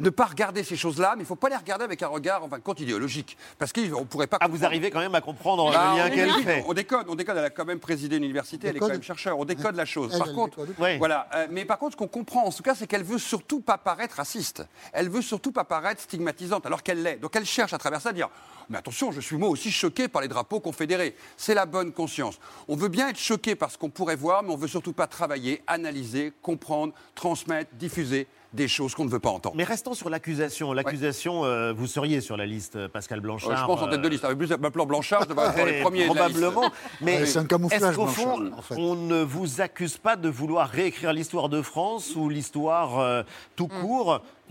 ne 0.00 0.10
pas 0.10 0.24
regarder 0.24 0.64
ces 0.64 0.76
choses-là, 0.76 1.12
mais 1.14 1.20
il 1.20 1.24
ne 1.24 1.28
faut 1.28 1.36
pas 1.36 1.48
les 1.48 1.56
regarder 1.56 1.84
avec 1.84 2.02
un 2.02 2.08
regard, 2.08 2.42
en 2.42 2.48
fin 2.48 2.58
de 2.58 2.62
compte, 2.62 2.80
idéologique. 2.80 3.36
Parce 3.58 3.72
qu'on 3.72 3.80
ne 3.82 4.04
pourrait 4.04 4.26
pas. 4.26 4.38
Ah, 4.40 4.48
vous 4.48 4.64
arrivez 4.64 4.90
quand 4.90 5.00
même 5.00 5.14
à 5.14 5.20
comprendre 5.20 5.68
le 5.68 5.74
bah, 5.74 5.94
lien 5.96 6.10
qu'elle 6.10 6.32
fait. 6.42 6.64
On 6.66 6.72
décode, 6.72 7.06
on 7.08 7.14
décode. 7.14 7.36
Elle 7.36 7.44
a 7.44 7.50
quand 7.50 7.64
même 7.64 7.80
présidé 7.80 8.16
une 8.16 8.24
université, 8.24 8.68
elle 8.68 8.76
est 8.76 8.80
quand 8.80 8.88
même 8.88 9.02
chercheur. 9.02 9.38
On 9.38 9.44
décode 9.44 9.76
la 9.76 9.84
chose. 9.84 10.18
Par 10.18 10.32
contre, 10.32 10.66
voilà. 10.98 11.28
Euh, 11.34 11.46
mais 11.50 11.64
par 11.64 11.78
contre, 11.78 11.92
ce 11.92 11.96
qu'on 11.96 12.08
comprend, 12.08 12.44
en 12.44 12.50
tout 12.50 12.62
cas, 12.62 12.74
c'est 12.74 12.86
qu'elle 12.86 13.04
veut 13.04 13.18
surtout 13.18 13.60
pas 13.60 13.78
paraître 13.78 14.16
raciste. 14.16 14.64
Elle 14.92 15.08
veut 15.08 15.22
surtout 15.22 15.52
pas 15.52 15.64
paraître 15.64 16.00
stigmatisante, 16.00 16.66
alors 16.66 16.82
qu'elle 16.82 17.02
l'est. 17.02 17.16
Donc 17.16 17.36
elle 17.36 17.46
cherche 17.46 17.72
à 17.72 17.78
travers 17.78 18.00
ça 18.00 18.10
à 18.10 18.12
dire 18.12 18.28
mais 18.70 18.78
attention, 18.78 19.10
je 19.10 19.20
suis 19.20 19.36
moi 19.36 19.48
aussi 19.48 19.72
choqué 19.72 20.06
par 20.06 20.22
les 20.22 20.28
drapeaux 20.28 20.60
confédérés. 20.60 21.16
C'est 21.36 21.54
la 21.54 21.66
bonne 21.66 21.92
conscience. 21.92 22.38
On 22.68 22.76
veut 22.76 22.88
bien 22.88 23.08
être 23.08 23.18
choqué 23.18 23.56
par 23.56 23.68
ce 23.72 23.76
qu'on 23.76 23.90
pourrait 23.90 24.14
voir, 24.14 24.44
mais 24.44 24.50
on 24.50 24.56
veut 24.56 24.68
surtout 24.68 24.92
pas 24.92 25.08
travailler, 25.08 25.60
analyser, 25.66 26.32
comprendre, 26.40 26.94
transmettre, 27.16 27.74
diffuser 27.74 28.28
des 28.52 28.68
choses 28.68 28.94
qu'on 28.94 29.04
ne 29.04 29.10
veut 29.10 29.20
pas 29.20 29.30
entendre. 29.30 29.54
Mais 29.56 29.64
restons 29.64 29.94
sur 29.94 30.10
l'accusation. 30.10 30.72
L'accusation, 30.72 31.44
euh, 31.44 31.72
vous 31.72 31.86
seriez 31.86 32.20
sur 32.20 32.36
la 32.36 32.46
liste, 32.46 32.76
euh, 32.76 32.88
Pascal 32.88 33.20
Blanchard. 33.20 33.56
je 33.56 33.64
pense 33.64 33.82
en 33.82 33.88
tête 33.88 34.02
de 34.02 34.08
liste. 34.08 34.24
Avec 34.24 34.38
plus 34.38 34.50
m'appelant 34.50 34.86
Blanchard, 34.86 35.22
je 35.22 35.28
devrais 35.28 35.48
être 35.56 35.66
les 35.66 35.80
premiers. 35.82 36.06
Probablement. 36.06 36.70
Mais 37.00 37.26
c'est 37.26 37.38
un 37.38 37.44
camouflage. 37.44 37.82
Est-ce 37.82 37.96
qu'au 37.96 38.06
fond, 38.06 38.50
on 38.76 38.96
ne 38.96 39.22
vous 39.22 39.60
accuse 39.60 39.98
pas 39.98 40.16
de 40.16 40.28
vouloir 40.28 40.68
réécrire 40.68 41.12
l'histoire 41.12 41.48
de 41.48 41.62
France 41.62 42.14
ou 42.16 42.28
l'histoire 42.28 42.98
euh, 42.98 43.22
tout 43.56 43.68
mm. 43.68 43.80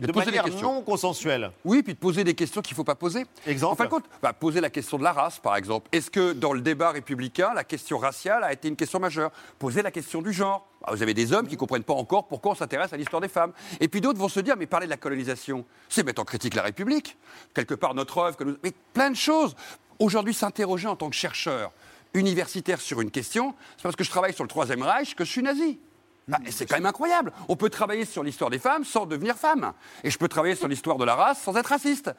Court 0.08 0.22
de, 0.22 0.26
manière 0.26 0.48
non 0.62 0.82
consensuelle. 0.82 1.52
Oui, 1.66 1.84
puis 1.84 1.94
de 1.94 2.00
poser 2.00 2.24
des 2.24 2.34
questions 2.34 2.62
qu'il 2.62 2.74
ne 2.74 2.78
faut 2.78 2.84
pas 2.84 2.96
poser. 2.96 3.26
Exemple. 3.46 3.74
En 3.74 3.76
fin 3.76 3.86
de 3.86 3.90
compte, 3.90 4.06
bah, 4.22 4.34
poser 4.34 4.62
la 4.62 4.70
question 4.70 4.98
de 4.98 5.04
la 5.04 5.14
race, 5.14 5.40
par 5.40 5.56
exemple. 5.56 5.90
Est-ce 5.92 6.10
que 6.10 6.34
dans 6.34 6.54
le 6.54 6.62
débat 6.62 6.92
républicain, 6.92 7.54
la 7.54 7.64
question 7.64 7.98
raciale 7.98 8.44
a 8.44 8.54
été 8.54 8.68
une 8.68 8.76
question 8.76 9.00
majeure? 9.00 9.32
Poser 9.58 9.82
la 9.82 9.92
question 9.92 10.22
du 10.22 10.34
genre. 10.34 10.68
Bah, 10.82 10.94
vous 10.94 11.04
avez 11.04 11.14
des 11.14 11.34
hommes 11.34 11.48
qui 11.48 11.56
ne 11.56 11.60
comprennent 11.60 11.84
pas 11.84 11.94
encore 11.94 12.28
pourquoi 12.28 12.54
on 12.54 12.56
s'intéresse 12.56 12.94
à 12.94 12.98
l'histoire 12.98 13.22
des 13.22 13.28
femmes. 13.28 13.52
Et 13.80 13.88
puis 13.88 14.02
d'autres 14.02 14.20
vont 14.20 14.30
se 14.30 14.40
dire, 14.40 14.56
mais 14.58 14.66
parler 14.66 14.86
de 14.86 14.92
la 14.92 14.98
colonisation, 14.98 15.66
c'est 15.90 16.04
mettre 16.04 16.22
en 16.22 16.26
critique 16.26 16.56
la 16.56 16.64
République. 16.64 17.18
Quelque 17.54 17.74
part, 17.74 17.94
notre 17.94 18.18
œuvre, 18.20 18.38
que 18.38 18.44
nous... 18.44 18.58
mais 18.64 18.74
plein 18.94 19.12
de 19.12 19.16
choses. 19.16 19.56
Aujourd'hui, 20.00 20.34
s'interroger 20.34 20.88
en 20.88 20.96
tant 20.96 21.10
que 21.10 21.16
chercheur 21.16 21.72
universitaire 22.14 22.82
sur 22.82 23.02
une 23.02 23.12
question, 23.12 23.54
c'est 23.78 23.84
parce 23.84 23.96
que 23.96 24.04
je 24.04 24.10
travaille 24.10 24.34
sur 24.34 24.44
le 24.44 24.50
Troisième 24.50 24.82
Reich 24.82 25.16
que 25.16 25.26
je 25.26 25.32
suis 25.32 25.44
nazi. 25.44 25.80
Bah, 26.30 26.38
c'est 26.52 26.68
quand 26.68 26.76
même 26.76 26.86
incroyable. 26.86 27.34
On 27.48 27.56
peut 27.56 27.72
travailler 27.72 28.06
sur 28.06 28.24
l'histoire 28.24 28.52
des 28.52 28.60
femmes 28.60 28.86
sans 28.86 29.08
devenir 29.08 29.36
femme. 29.36 29.74
Et 30.04 30.12
je 30.12 30.18
peux 30.20 30.28
travailler 30.28 30.54
sur 30.54 30.68
l'histoire 30.68 30.98
de 30.98 31.04
la 31.04 31.16
race 31.16 31.42
sans 31.42 31.56
être 31.58 31.68
raciste. 31.68 32.12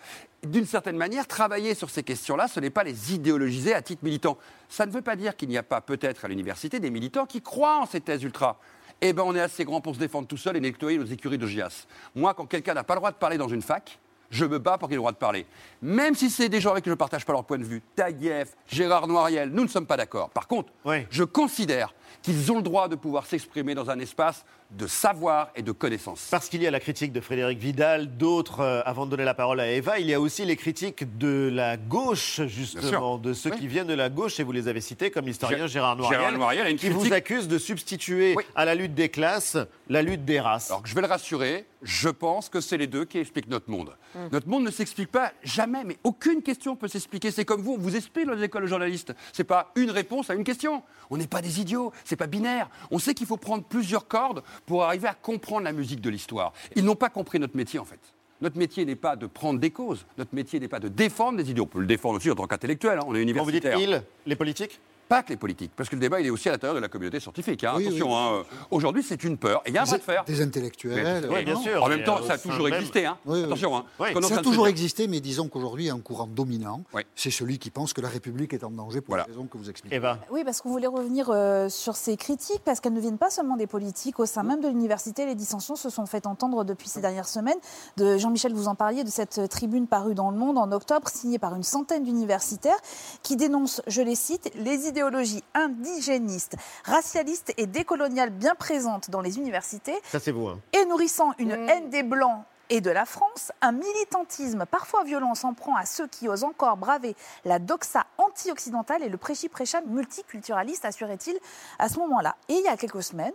D'une 0.43 0.67
certaine 0.67 0.97
manière, 0.97 1.29
travailler 1.29 1.75
sur 1.75 1.91
ces 1.91 2.03
questions-là, 2.03 2.49
ce 2.49 2.59
n'est 2.59 2.71
pas 2.71 2.83
les 2.83 3.15
idéologiser 3.15 3.73
à 3.73 3.83
titre 3.83 4.03
militant. 4.05 4.37
Ça 4.69 4.85
ne 4.85 4.91
veut 4.91 5.03
pas 5.03 5.15
dire 5.15 5.37
qu'il 5.37 5.49
n'y 5.49 5.57
a 5.57 5.63
pas 5.63 5.81
peut-être 5.81 6.25
à 6.25 6.29
l'université 6.29 6.81
des 6.81 6.91
militants 6.91 7.25
qui 7.25 7.41
croient 7.41 7.79
en 7.79 7.87
ces 7.87 8.01
thèses 8.01 8.25
ultra. 8.25 8.59
Eh 9.01 9.13
bien, 9.13 9.23
on 9.23 9.35
est 9.35 9.41
assez 9.41 9.65
grand 9.65 9.81
pour 9.81 9.95
se 9.95 10.01
défendre 10.01 10.27
tout 10.27 10.37
seul 10.37 10.57
et 10.57 10.61
nettoyer 10.61 10.99
nos 10.99 11.07
écuries 11.07 11.39
de 11.39 11.47
GIAS. 11.47 11.87
Moi, 12.17 12.35
quand 12.35 12.47
quelqu'un 12.47 12.75
n'a 12.75 12.85
pas 12.85 12.95
le 12.95 13.01
droit 13.01 13.13
de 13.13 13.17
parler 13.17 13.39
dans 13.39 13.49
une 13.49 13.63
fac, 13.63 13.99
je 14.31 14.45
me 14.45 14.59
bats 14.59 14.77
pour 14.77 14.89
qu'il 14.89 14.95
ait 14.95 14.97
le 14.97 15.03
droit 15.03 15.13
de 15.13 15.17
parler. 15.17 15.47
Même 15.83 16.15
si 16.15 16.31
c'est 16.31 16.49
des 16.49 16.61
gens 16.61 16.73
avec 16.73 16.85
qui 16.85 16.91
je 16.91 16.95
ne 16.95 16.99
partage 16.99 17.25
pas 17.25 17.33
leur 17.33 17.45
point 17.45 17.59
de 17.59 17.65
vue. 17.65 17.83
Taguieff, 17.97 18.57
Gérard 18.67 19.07
Noiriel, 19.07 19.51
nous 19.51 19.63
ne 19.63 19.69
sommes 19.69 19.87
pas 19.87 19.97
d'accord. 19.97 20.31
Par 20.31 20.47
contre, 20.47 20.73
je 21.11 21.25
considère 21.25 21.95
qu'ils 22.23 22.51
ont 22.53 22.57
le 22.57 22.63
droit 22.63 22.89
de 22.89 22.97
pouvoir 22.97 23.27
s'exprimer 23.27 23.75
dans 23.75 23.91
un 23.91 23.99
espace 23.99 24.45
de 24.71 24.87
savoir 24.87 25.51
et 25.57 25.63
de 25.63 25.73
connaissance. 25.73 26.29
Parce 26.31 26.49
qu'il 26.49 26.63
y 26.63 26.67
a 26.67 26.71
la 26.71 26.79
critique 26.79 27.13
de 27.13 27.21
Frédéric 27.21 27.59
Vidal, 27.59 28.17
d'autres, 28.17 28.61
euh, 28.61 28.83
avant 28.85 29.05
de 29.05 29.11
donner 29.11 29.25
la 29.25 29.35
parole 29.35 29.59
à 29.59 29.71
Eva, 29.71 29.99
il 29.99 30.07
y 30.07 30.15
a 30.15 30.21
aussi 30.21 30.45
les 30.45 30.57
critiques 30.57 31.19
de 31.19 31.51
la 31.53 31.77
gauche, 31.77 32.41
justement, 32.47 33.19
de 33.19 33.33
ceux 33.33 33.51
qui 33.51 33.67
viennent 33.67 33.89
de 33.89 33.95
la 33.95 34.09
gauche, 34.09 34.39
et 34.39 34.45
vous 34.45 34.53
les 34.53 34.69
avez 34.69 34.81
cités, 34.81 35.11
comme 35.11 35.27
l'historien 35.27 35.67
Gérard 35.67 35.97
Noiriel, 35.97 36.77
qui 36.77 36.89
vous 36.89 37.13
accuse 37.13 37.49
de 37.49 37.59
substituer 37.59 38.37
à 38.55 38.65
la 38.65 38.75
lutte 38.75 38.95
des 38.95 39.09
classes 39.09 39.57
la 39.89 40.03
lutte 40.03 40.25
des 40.25 40.39
races. 40.39 40.71
Alors, 40.71 40.87
je 40.87 40.95
vais 40.95 41.01
le 41.01 41.09
rassurer, 41.09 41.67
je 41.83 42.09
pense 42.09 42.49
que 42.49 42.61
c'est 42.61 42.77
les 42.77 42.87
deux 42.87 43.05
qui 43.05 43.19
expliquent 43.19 43.49
notre 43.49 43.69
monde. 43.69 43.97
Hum. 44.15 44.29
Notre 44.31 44.49
monde 44.49 44.65
ne 44.65 44.71
s'explique 44.71 45.11
pas 45.11 45.33
jamais, 45.43 45.83
mais 45.85 45.99
aucune 46.05 46.43
question 46.43 46.77
peut 46.77 46.87
s'expliquer. 46.87 47.33
C'est 47.33 47.45
comme 47.45 47.61
vous, 47.61 47.75
on 47.75 47.79
vous 47.79 47.97
explique 47.97 48.27
dans 48.27 48.35
les 48.35 48.45
écoles 48.45 48.63
de 48.63 48.69
journalistes. 48.69 49.13
C'est 49.33 49.45
pas 49.45 49.73
une 49.75 49.91
réponse 49.91 50.31
à 50.31 50.35
une 50.35 50.45
question. 50.45 50.83
On 51.11 51.17
n'est 51.17 51.27
pas 51.27 51.43
des 51.43 51.61
idiots, 51.61 51.93
c'est 52.05 52.17
pas 52.17 52.27
binaire. 52.27 52.69
On 52.91 52.99
sait 52.99 53.15
qu'il 53.15 53.27
faut 53.27 53.37
prendre 53.37 53.65
plusieurs 53.65 54.09
cordes 54.09 54.43
pour 54.67 54.85
arriver 54.85 55.09
à 55.09 55.15
comprendre 55.15 55.65
la 55.65 55.73
musique 55.73 56.01
de 56.01 56.11
l'histoire. 56.11 56.53
Ils 56.77 56.85
n'ont 56.85 56.97
pas 56.97 57.09
compris 57.09 57.39
notre 57.39 57.57
métier 57.57 57.79
en 57.79 57.85
fait. 57.85 58.01
Notre 58.41 58.57
métier 58.57 58.87
n'est 58.87 58.97
pas 58.97 59.17
de 59.17 59.27
prendre 59.27 59.61
des 59.61 59.71
causes, 59.71 60.07
notre 60.17 60.35
métier 60.35 60.61
n'est 60.61 60.69
pas 60.69 60.81
de 60.81 60.89
défendre 60.89 61.37
des 61.37 61.51
idées. 61.51 61.61
On 61.61 61.67
peut 61.67 61.81
le 61.81 61.87
défendre 61.87 62.17
aussi 62.17 62.31
en 62.31 62.35
tant 62.35 62.47
qu'intellectuel, 62.47 62.99
hein. 62.99 63.05
on 63.07 63.15
est 63.15 63.21
universitaire. 63.21 63.73
Quand 63.73 63.79
vous 63.79 63.87
dites 63.87 63.97
ils, 63.97 64.03
les 64.27 64.37
politiques? 64.37 64.81
Pas 65.11 65.25
que 65.25 65.31
les 65.31 65.37
politiques, 65.37 65.73
parce 65.77 65.89
que 65.89 65.97
le 65.97 66.01
débat 66.01 66.21
il 66.21 66.27
est 66.29 66.31
aussi 66.31 66.49
à 66.49 66.53
l'intérieur 66.53 66.77
de 66.77 66.81
la 66.81 66.87
communauté 66.87 67.19
scientifique. 67.19 67.65
Hein. 67.65 67.75
Attention, 67.81 68.17
hein, 68.17 68.45
aujourd'hui 68.71 69.03
c'est 69.03 69.25
une 69.25 69.37
peur, 69.37 69.61
et 69.67 69.71
il 69.71 69.75
y 69.75 69.79
a 69.79 69.83
un 69.83 69.85
vrai 69.85 69.99
de 69.99 70.05
faire. 70.05 70.25
Des 70.25 70.41
intellectuels. 70.41 71.29
Oui, 71.29 71.45
bien 71.45 71.57
sûr. 71.57 71.83
En 71.83 71.89
même 71.89 72.05
temps, 72.05 72.23
ça 72.23 72.35
a 72.35 72.39
toujours 72.39 72.69
existé. 72.69 73.07
Hein. 73.07 73.19
Attention. 73.27 73.85
Ça 73.99 74.39
a 74.39 74.43
toujours 74.43 74.69
existé, 74.69 75.09
mais 75.09 75.21
disons 75.21 75.49
qu'aujourd'hui 75.49 75.85
il 75.85 75.87
y 75.89 75.91
a 75.91 75.95
un 75.95 75.99
courant 75.99 76.29
dominant. 76.29 76.85
C'est 77.17 77.33
celui 77.33 77.59
qui 77.59 77.71
pense 77.71 77.93
que 77.93 78.01
la 78.01 78.09
République 78.09 78.55
est 78.55 78.63
en 78.63 78.71
danger 78.71 79.01
pour 79.01 79.17
les 79.17 79.23
raisons 79.23 79.47
que 79.47 79.59
vous 79.59 79.69
expliquez. 79.69 80.01
Oui, 80.31 80.45
parce 80.45 80.61
qu'on 80.61 80.71
voulait 80.71 80.87
revenir 80.87 81.29
euh, 81.31 81.69
sur 81.69 81.97
ces 81.97 82.17
critiques, 82.17 82.63
parce 82.65 82.79
qu'elles 82.79 82.93
ne 82.93 83.01
viennent 83.01 83.19
pas 83.19 83.31
seulement 83.31 83.57
des 83.57 83.67
politiques. 83.67 84.21
Au 84.21 84.27
sein 84.27 84.45
même 84.45 84.61
de 84.61 84.69
l'université, 84.69 85.27
les 85.27 85.35
dissensions 85.35 85.75
se 85.75 85.91
sont 85.91 86.07
fait 86.07 86.27
entendre 86.27 86.63
depuis 86.65 86.89
ces 86.89 87.01
dernières 87.01 87.27
semaines. 87.27 87.59
De 87.97 88.17
Jean-Michel, 88.17 88.53
vous 88.55 88.69
en 88.69 88.77
parliez, 88.77 89.03
de 89.03 89.11
cette 89.11 89.49
tribune 89.49 89.89
parue 89.89 90.15
dans 90.15 90.31
Le 90.31 90.37
Monde 90.37 90.57
en 90.57 90.71
octobre, 90.71 91.09
signée 91.09 91.41
par 91.41 91.57
une 91.57 91.65
centaine 91.65 92.05
d'universitaires, 92.05 92.79
qui 93.25 93.35
dénoncent, 93.37 93.83
je 93.89 94.03
les 94.03 94.15
cite, 94.15 94.53
les 94.55 94.87
idéologies 95.01 95.43
indigéniste, 95.55 96.57
racialiste 96.85 97.55
et 97.57 97.67
décoloniale 97.67 98.29
bien 98.29 98.55
présente 98.55 99.11
dans 99.11 99.23
les 99.23 99.39
universités. 99.39 99.99
Ça, 100.05 100.21
c'est 100.21 100.31
vous. 100.31 100.49
Hein. 100.49 100.61
Et 100.75 100.85
nourrissant 100.85 101.33
une 101.39 101.57
mm. 101.57 101.69
haine 101.69 101.91
des 101.91 102.03
Blancs 102.03 102.45
et 102.69 102.83
de 102.83 102.91
la 102.91 103.07
France, 103.07 103.51
un 103.63 103.73
militantisme 103.73 104.67
parfois 104.67 105.03
violent 105.05 105.35
s'en 105.35 105.55
prend 105.55 105.75
à 105.75 105.87
ceux 105.87 106.07
qui 106.07 106.29
osent 106.29 106.45
encore 106.45 106.77
braver 106.77 107.17
la 107.47 107.59
doxa 107.59 108.07
anti-occidentale 108.19 109.03
et 109.03 109.09
le 109.09 109.17
prêchi-prêcha 109.17 109.81
multiculturaliste, 109.87 110.85
assurait-il 110.85 111.39
à 111.79 111.89
ce 111.89 111.99
moment-là. 111.99 112.37
Et 112.49 112.55
il 112.55 112.63
y 112.63 112.69
a 112.69 112.77
quelques 112.77 113.03
semaines, 113.03 113.33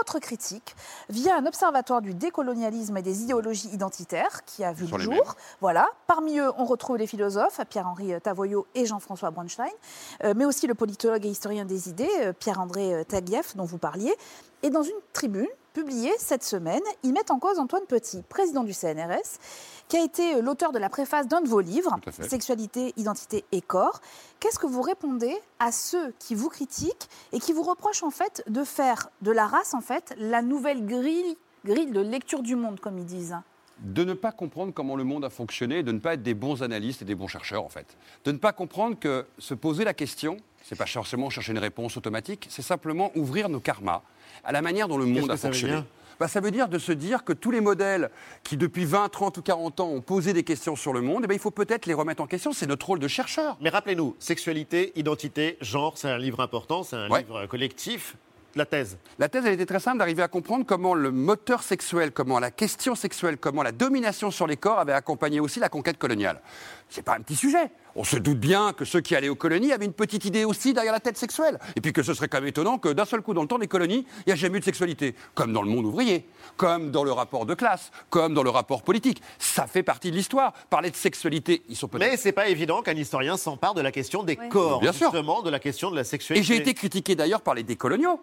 autre 0.00 0.18
critique 0.18 0.74
via 1.08 1.36
un 1.36 1.46
observatoire 1.46 2.02
du 2.02 2.14
décolonialisme 2.14 2.96
et 2.96 3.02
des 3.02 3.22
idéologies 3.22 3.68
identitaires 3.68 4.44
qui 4.44 4.64
a 4.64 4.72
vu 4.72 4.86
le 4.86 4.98
jour. 4.98 5.36
Voilà. 5.60 5.88
Parmi 6.06 6.38
eux, 6.38 6.50
on 6.58 6.64
retrouve 6.64 6.96
les 6.96 7.06
philosophes 7.06 7.60
Pierre-Henri 7.68 8.20
Tavoyot 8.22 8.66
et 8.74 8.86
Jean-François 8.86 9.30
Bronstein, 9.30 9.68
euh, 10.22 10.34
mais 10.36 10.44
aussi 10.44 10.66
le 10.66 10.74
politologue 10.74 11.24
et 11.26 11.28
historien 11.28 11.64
des 11.64 11.88
idées 11.88 12.08
euh, 12.20 12.32
Pierre-André 12.32 12.94
euh, 12.94 13.04
Taguieff 13.04 13.56
dont 13.56 13.64
vous 13.64 13.78
parliez. 13.78 14.14
Et 14.62 14.70
dans 14.70 14.82
une 14.82 14.92
tribune 15.12 15.48
publiée 15.74 16.12
cette 16.18 16.44
semaine, 16.44 16.80
ils 17.02 17.12
mettent 17.12 17.32
en 17.32 17.38
cause 17.38 17.58
Antoine 17.58 17.84
Petit, 17.86 18.22
président 18.22 18.64
du 18.64 18.72
CNRS, 18.72 19.38
qui 19.88 19.98
a 19.98 20.02
été 20.02 20.40
l'auteur 20.40 20.72
de 20.72 20.78
la 20.78 20.88
préface 20.88 21.26
d'un 21.26 21.42
de 21.42 21.48
vos 21.48 21.60
livres, 21.60 21.96
Sexualité, 22.22 22.94
Identité 22.96 23.44
et 23.52 23.60
Corps. 23.60 24.00
Qu'est-ce 24.40 24.58
que 24.58 24.66
vous 24.66 24.80
répondez 24.80 25.36
à 25.58 25.72
ceux 25.72 26.14
qui 26.20 26.34
vous 26.34 26.48
critiquent 26.48 27.08
et 27.32 27.40
qui 27.40 27.52
vous 27.52 27.64
reprochent 27.64 28.04
en 28.04 28.10
fait 28.10 28.42
de 28.46 28.64
faire 28.64 29.10
de 29.20 29.32
la 29.32 29.46
race 29.46 29.74
en 29.74 29.80
fait 29.80 30.14
la 30.16 30.40
nouvelle 30.40 30.86
grille, 30.86 31.36
grille 31.64 31.90
de 31.90 32.00
lecture 32.00 32.42
du 32.42 32.56
monde, 32.56 32.80
comme 32.80 32.98
ils 32.98 33.04
disent? 33.04 33.36
De 33.78 34.04
ne 34.04 34.14
pas 34.14 34.32
comprendre 34.32 34.72
comment 34.72 34.96
le 34.96 35.04
monde 35.04 35.24
a 35.24 35.30
fonctionné, 35.30 35.82
de 35.82 35.92
ne 35.92 35.98
pas 35.98 36.14
être 36.14 36.22
des 36.22 36.34
bons 36.34 36.62
analystes 36.62 37.02
et 37.02 37.04
des 37.04 37.14
bons 37.14 37.28
chercheurs 37.28 37.64
en 37.64 37.68
fait. 37.68 37.96
De 38.24 38.32
ne 38.32 38.38
pas 38.38 38.52
comprendre 38.52 38.98
que 38.98 39.26
se 39.38 39.54
poser 39.54 39.84
la 39.84 39.94
question, 39.94 40.36
c'est 40.62 40.76
pas 40.76 40.86
forcément 40.86 41.30
chercher 41.30 41.52
une 41.52 41.58
réponse 41.58 41.96
automatique, 41.96 42.46
c'est 42.48 42.62
simplement 42.62 43.10
ouvrir 43.16 43.48
nos 43.48 43.60
karmas 43.60 44.02
à 44.44 44.52
la 44.52 44.62
manière 44.62 44.88
dont 44.88 44.98
le 44.98 45.06
monde 45.06 45.30
a 45.30 45.36
fonctionné. 45.36 45.82
bah, 46.18 46.28
Ça 46.28 46.40
veut 46.40 46.50
dire 46.50 46.68
de 46.68 46.78
se 46.78 46.92
dire 46.92 47.24
que 47.24 47.32
tous 47.32 47.50
les 47.50 47.60
modèles 47.60 48.10
qui, 48.42 48.56
depuis 48.56 48.84
20, 48.84 49.08
30 49.08 49.38
ou 49.38 49.42
40 49.42 49.80
ans, 49.80 49.88
ont 49.88 50.00
posé 50.00 50.32
des 50.32 50.44
questions 50.44 50.76
sur 50.76 50.92
le 50.92 51.00
monde, 51.00 51.22
eh 51.24 51.26
ben, 51.26 51.34
il 51.34 51.40
faut 51.40 51.50
peut-être 51.50 51.86
les 51.86 51.94
remettre 51.94 52.22
en 52.22 52.26
question. 52.26 52.52
C'est 52.52 52.66
notre 52.66 52.86
rôle 52.86 52.98
de 52.98 53.08
chercheur. 53.08 53.56
Mais 53.60 53.70
rappelez-nous, 53.70 54.16
sexualité, 54.18 54.92
identité, 54.96 55.56
genre, 55.60 55.96
c'est 55.98 56.08
un 56.10 56.18
livre 56.18 56.40
important, 56.40 56.82
c'est 56.82 56.96
un 56.96 57.08
livre 57.08 57.46
collectif 57.46 58.16
la 58.56 58.66
thèse 58.66 58.98
La 59.18 59.28
thèse, 59.28 59.44
elle 59.46 59.54
était 59.54 59.66
très 59.66 59.80
simple 59.80 59.98
d'arriver 59.98 60.22
à 60.22 60.28
comprendre 60.28 60.64
comment 60.66 60.94
le 60.94 61.10
moteur 61.10 61.62
sexuel, 61.62 62.12
comment 62.12 62.38
la 62.38 62.50
question 62.50 62.94
sexuelle, 62.94 63.38
comment 63.38 63.62
la 63.62 63.72
domination 63.72 64.30
sur 64.30 64.46
les 64.46 64.56
corps 64.56 64.78
avait 64.78 64.92
accompagné 64.92 65.40
aussi 65.40 65.60
la 65.60 65.68
conquête 65.68 65.98
coloniale. 65.98 66.40
C'est 66.88 67.02
pas 67.02 67.16
un 67.16 67.20
petit 67.20 67.36
sujet. 67.36 67.70
On 67.96 68.04
se 68.04 68.16
doute 68.16 68.38
bien 68.38 68.72
que 68.72 68.84
ceux 68.84 69.00
qui 69.00 69.14
allaient 69.14 69.28
aux 69.28 69.34
colonies 69.34 69.72
avaient 69.72 69.84
une 69.84 69.92
petite 69.92 70.24
idée 70.24 70.44
aussi 70.44 70.72
derrière 70.72 70.92
la 70.92 71.00
tête 71.00 71.16
sexuelle. 71.16 71.58
Et 71.76 71.80
puis 71.80 71.92
que 71.92 72.02
ce 72.02 72.14
serait 72.14 72.28
quand 72.28 72.38
même 72.38 72.48
étonnant 72.48 72.78
que 72.78 72.88
d'un 72.88 73.04
seul 73.04 73.22
coup, 73.22 73.34
dans 73.34 73.42
le 73.42 73.48
temps 73.48 73.58
des 73.58 73.68
colonies, 73.68 74.06
il 74.18 74.22
n'y 74.28 74.32
a 74.32 74.36
jamais 74.36 74.58
eu 74.58 74.60
de 74.60 74.64
sexualité. 74.64 75.14
Comme 75.34 75.52
dans 75.52 75.62
le 75.62 75.68
monde 75.68 75.86
ouvrier, 75.86 76.26
comme 76.56 76.90
dans 76.90 77.04
le 77.04 77.12
rapport 77.12 77.46
de 77.46 77.54
classe, 77.54 77.90
comme 78.10 78.34
dans 78.34 78.42
le 78.42 78.50
rapport 78.50 78.82
politique. 78.82 79.22
Ça 79.38 79.66
fait 79.66 79.82
partie 79.82 80.10
de 80.10 80.16
l'histoire. 80.16 80.52
Parler 80.70 80.90
de 80.90 80.96
sexualité, 80.96 81.62
ils 81.68 81.76
sont 81.76 81.88
peut-être. 81.88 82.10
Mais 82.10 82.16
c'est 82.16 82.32
pas 82.32 82.48
évident 82.48 82.82
qu'un 82.82 82.94
historien 82.94 83.36
s'empare 83.36 83.74
de 83.74 83.80
la 83.80 83.92
question 83.92 84.22
des 84.22 84.36
corps, 84.36 84.80
bien 84.80 84.92
justement, 84.92 85.42
de 85.42 85.50
la 85.50 85.58
question 85.58 85.90
de 85.90 85.96
la 85.96 86.04
sexualité. 86.04 86.40
Et 86.40 86.46
j'ai 86.46 86.60
été 86.60 86.74
critiqué 86.74 87.14
d'ailleurs 87.14 87.42
par 87.42 87.54
les 87.54 87.62
décoloniaux 87.62 88.20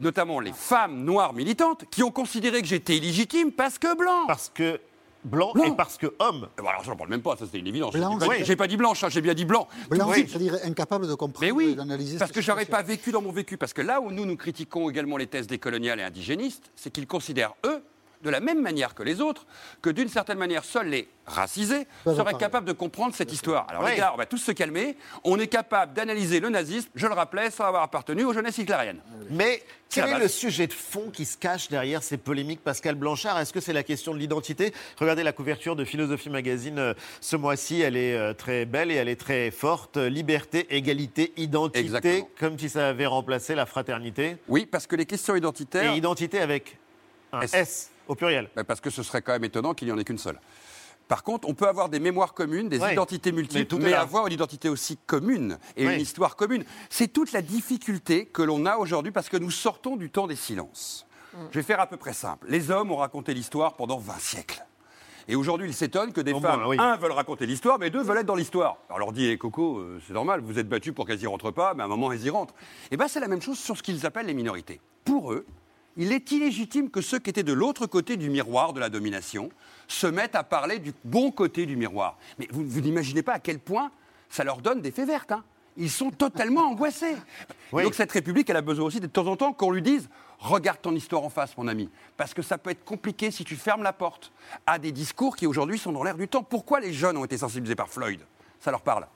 notamment 0.00 0.40
les 0.40 0.52
femmes 0.52 1.04
noires 1.04 1.32
militantes, 1.32 1.84
qui 1.90 2.02
ont 2.02 2.10
considéré 2.10 2.62
que 2.62 2.68
j'étais 2.68 2.96
illégitime 2.96 3.52
parce 3.52 3.78
que 3.78 3.96
blanc. 3.96 4.26
Parce 4.26 4.50
que 4.54 4.80
blanc, 5.24 5.52
et 5.64 5.72
parce 5.72 5.96
que 5.96 6.14
homme. 6.18 6.48
Eh 6.58 6.62
ben 6.62 6.68
alors, 6.68 6.84
j'en 6.84 6.96
parle 6.96 7.10
même 7.10 7.22
pas, 7.22 7.36
ça 7.36 7.46
c'était 7.46 7.58
une 7.58 7.66
évidence. 7.66 7.94
J'ai 8.44 8.56
pas, 8.56 8.66
dit 8.66 8.76
blanche, 8.76 9.02
hein, 9.04 9.08
j'ai 9.10 9.20
bien 9.20 9.34
dit 9.34 9.44
blanc. 9.44 9.68
Blanc, 9.90 10.10
c'est-à-dire 10.12 10.56
incapable 10.64 11.08
de 11.08 11.14
comprendre 11.14 11.52
oui, 11.52 11.74
d'analyser. 11.74 12.18
Parce 12.18 12.32
que 12.32 12.40
j'aurais 12.40 12.66
pas 12.66 12.82
vécu 12.82 13.10
dans 13.12 13.22
mon 13.22 13.32
vécu. 13.32 13.56
Parce 13.56 13.72
que 13.72 13.82
là 13.82 14.00
où 14.00 14.10
nous, 14.10 14.24
nous 14.24 14.36
critiquons 14.36 14.88
également 14.90 15.16
les 15.16 15.26
thèses 15.26 15.46
décoloniales 15.46 16.00
et 16.00 16.04
indigénistes, 16.04 16.70
c'est 16.76 16.90
qu'ils 16.90 17.06
considèrent, 17.06 17.54
eux, 17.64 17.82
de 18.26 18.30
la 18.30 18.40
même 18.40 18.60
manière 18.60 18.94
que 18.94 19.02
les 19.02 19.20
autres, 19.20 19.46
que 19.80 19.88
d'une 19.88 20.08
certaine 20.08 20.38
manière, 20.38 20.64
seuls 20.64 20.88
les 20.88 21.08
racisés 21.26 21.86
seraient 22.04 22.34
capables 22.34 22.66
de 22.66 22.72
comprendre 22.72 23.14
cette 23.14 23.32
histoire. 23.32 23.66
Alors 23.68 23.86
les 23.86 23.96
gars, 23.96 24.10
on 24.12 24.16
va 24.16 24.26
tous 24.26 24.38
se 24.38 24.52
calmer. 24.52 24.96
On 25.24 25.38
est 25.38 25.46
capable 25.46 25.92
d'analyser 25.92 26.40
le 26.40 26.48
nazisme, 26.48 26.88
je 26.94 27.06
le 27.06 27.14
rappelais, 27.14 27.50
sans 27.50 27.64
avoir 27.64 27.82
appartenu 27.82 28.24
aux 28.24 28.32
jeunesses 28.32 28.58
hitlériennes. 28.58 29.00
Mais 29.30 29.62
quel 29.88 30.08
est 30.08 30.18
le 30.18 30.28
sujet 30.28 30.66
de 30.66 30.72
fond 30.72 31.10
qui 31.12 31.24
se 31.24 31.38
cache 31.38 31.68
derrière 31.68 32.02
ces 32.02 32.16
polémiques, 32.16 32.62
Pascal 32.62 32.96
Blanchard? 32.96 33.38
Est-ce 33.38 33.52
que 33.52 33.60
c'est 33.60 33.72
la 33.72 33.84
question 33.84 34.12
de 34.12 34.18
l'identité? 34.18 34.72
Regardez 34.98 35.22
la 35.22 35.32
couverture 35.32 35.76
de 35.76 35.84
Philosophie 35.84 36.30
Magazine 36.30 36.78
euh, 36.78 36.94
ce 37.20 37.36
mois-ci, 37.36 37.80
elle 37.80 37.96
est 37.96 38.16
euh, 38.16 38.34
très 38.34 38.64
belle 38.64 38.90
et 38.90 38.94
elle 38.94 39.08
est 39.08 39.20
très 39.20 39.52
forte. 39.52 39.96
Liberté, 39.96 40.66
égalité, 40.70 41.32
identité, 41.36 42.24
comme 42.38 42.58
si 42.58 42.68
ça 42.68 42.88
avait 42.88 43.06
remplacé 43.06 43.54
la 43.54 43.66
fraternité. 43.66 44.36
Oui, 44.48 44.66
parce 44.66 44.86
que 44.86 44.96
les 44.96 45.06
questions 45.06 45.36
identitaires... 45.36 45.92
Et 45.92 45.96
identité 45.96 46.40
avec 46.40 46.78
un 47.32 47.40
S. 47.42 47.90
Au 48.08 48.14
pluriel. 48.14 48.48
Parce 48.66 48.80
que 48.80 48.90
ce 48.90 49.02
serait 49.02 49.22
quand 49.22 49.32
même 49.32 49.44
étonnant 49.44 49.74
qu'il 49.74 49.88
n'y 49.88 49.92
en 49.92 49.98
ait 49.98 50.04
qu'une 50.04 50.18
seule. 50.18 50.40
Par 51.08 51.22
contre, 51.22 51.48
on 51.48 51.54
peut 51.54 51.68
avoir 51.68 51.88
des 51.88 52.00
mémoires 52.00 52.34
communes, 52.34 52.68
des 52.68 52.78
identités 52.78 53.30
multiples, 53.30 53.76
mais, 53.76 53.92
avoir 53.92 54.26
une 54.26 54.32
identité 54.32 54.68
aussi 54.68 54.98
commune 55.06 55.58
et 55.76 55.84
une 55.84 56.00
histoire 56.00 56.34
commune. 56.34 56.64
C'est 56.90 57.12
toute 57.12 57.32
la 57.32 57.42
difficulté 57.42 58.26
que 58.26 58.42
l'on 58.42 58.66
a 58.66 58.76
aujourd'hui 58.76 59.12
parce 59.12 59.28
que 59.28 59.36
nous 59.36 59.52
sortons 59.52 59.96
du 59.96 60.10
temps 60.10 60.26
des 60.26 60.36
silences. 60.36 61.06
Mm. 61.32 61.38
Je 61.52 61.58
vais 61.58 61.62
faire 61.62 61.80
à 61.80 61.86
peu 61.86 61.96
près 61.96 62.12
simple. 62.12 62.46
Les 62.48 62.70
hommes 62.70 62.90
ont 62.90 62.96
raconté 62.96 63.34
l'histoire 63.34 63.74
pendant 63.74 63.98
20 63.98 64.18
siècles. 64.18 64.66
Et 65.28 65.34
aujourd'hui, 65.34 65.68
ils 65.68 65.74
s'étonnent 65.74 66.12
que 66.12 66.20
des 66.20 66.38
femmes, 66.38 66.62
un, 66.78 66.96
veulent 66.96 67.12
raconter 67.12 67.46
l'histoire, 67.46 67.78
mais 67.80 67.90
deux, 67.90 68.02
veulent 68.02 68.18
être 68.18 68.26
dans 68.26 68.36
l'histoire. 68.36 68.78
Alors, 68.88 69.00
leur 69.00 69.12
dit, 69.12 69.26
eh, 69.26 69.38
Coco, 69.38 69.78
euh, 69.78 70.00
c'est 70.06 70.12
normal, 70.12 70.40
vous 70.40 70.58
êtes 70.58 70.68
battus 70.68 70.94
pour 70.94 71.04
qu'elles 71.04 71.20
y 71.20 71.26
rentrent 71.26 71.50
pas, 71.50 71.74
mais 71.74 71.82
à 71.82 71.86
un 71.86 71.88
moment, 71.88 72.12
elles 72.12 72.24
y 72.24 72.30
rentrent. 72.30 72.54
Et 72.84 72.88
eh 72.92 72.96
bien, 72.96 73.08
c'est 73.08 73.18
la 73.18 73.26
même 73.26 73.42
chose 73.42 73.58
sur 73.58 73.76
ce 73.76 73.82
qu'ils 73.82 74.06
appellent 74.06 74.26
les 74.26 74.34
minorités. 74.34 74.80
Pour 75.04 75.32
eux, 75.32 75.44
il 75.96 76.12
est 76.12 76.30
illégitime 76.32 76.90
que 76.90 77.00
ceux 77.00 77.18
qui 77.18 77.30
étaient 77.30 77.42
de 77.42 77.52
l'autre 77.52 77.86
côté 77.86 78.16
du 78.16 78.30
miroir 78.30 78.72
de 78.72 78.80
la 78.80 78.88
domination 78.88 79.50
se 79.88 80.06
mettent 80.06 80.34
à 80.34 80.44
parler 80.44 80.78
du 80.78 80.92
bon 81.04 81.30
côté 81.30 81.66
du 81.66 81.76
miroir. 81.76 82.18
Mais 82.38 82.48
vous, 82.50 82.80
n'imaginez 82.80 83.22
pas 83.22 83.34
à 83.34 83.38
quel 83.38 83.58
point 83.58 83.90
ça 84.28 84.44
leur 84.44 84.58
donne 84.58 84.82
des 84.82 84.90
faits 84.90 85.06
vertes. 85.06 85.32
Hein. 85.32 85.44
Ils 85.76 85.90
sont 85.90 86.10
totalement 86.10 86.62
angoissés. 86.70 87.16
Donc 87.72 87.94
cette 87.94 88.12
République, 88.12 88.48
elle 88.50 88.56
a 88.56 88.62
besoin 88.62 88.86
aussi 88.86 89.00
de 89.00 89.06
temps 89.06 89.26
en 89.26 89.36
temps 89.36 89.52
qu'on 89.52 89.70
lui 89.70 89.82
dise 89.82 90.08
regarde 90.38 90.80
ton 90.82 90.94
histoire 90.94 91.22
en 91.22 91.30
face, 91.30 91.56
mon 91.56 91.66
ami. 91.66 91.88
Parce 92.16 92.34
que 92.34 92.42
ça 92.42 92.58
peut 92.58 92.70
être 92.70 92.84
compliqué 92.84 93.30
si 93.30 93.44
tu 93.44 93.56
fermes 93.56 93.82
la 93.82 93.94
porte 93.94 94.32
à 94.66 94.78
des 94.78 94.92
discours 94.92 95.34
qui 95.34 95.46
aujourd'hui 95.46 95.78
sont 95.78 95.92
dans 95.92 96.02
l'air 96.02 96.16
du 96.16 96.28
temps. 96.28 96.42
Pourquoi 96.42 96.80
les 96.80 96.92
jeunes 96.92 97.16
ont 97.16 97.24
été 97.24 97.38
sensibilisés 97.38 97.74
par 97.74 97.88
Floyd? 97.88 98.20
Ça 98.60 98.70
leur 98.70 98.82
parle. 98.82 99.06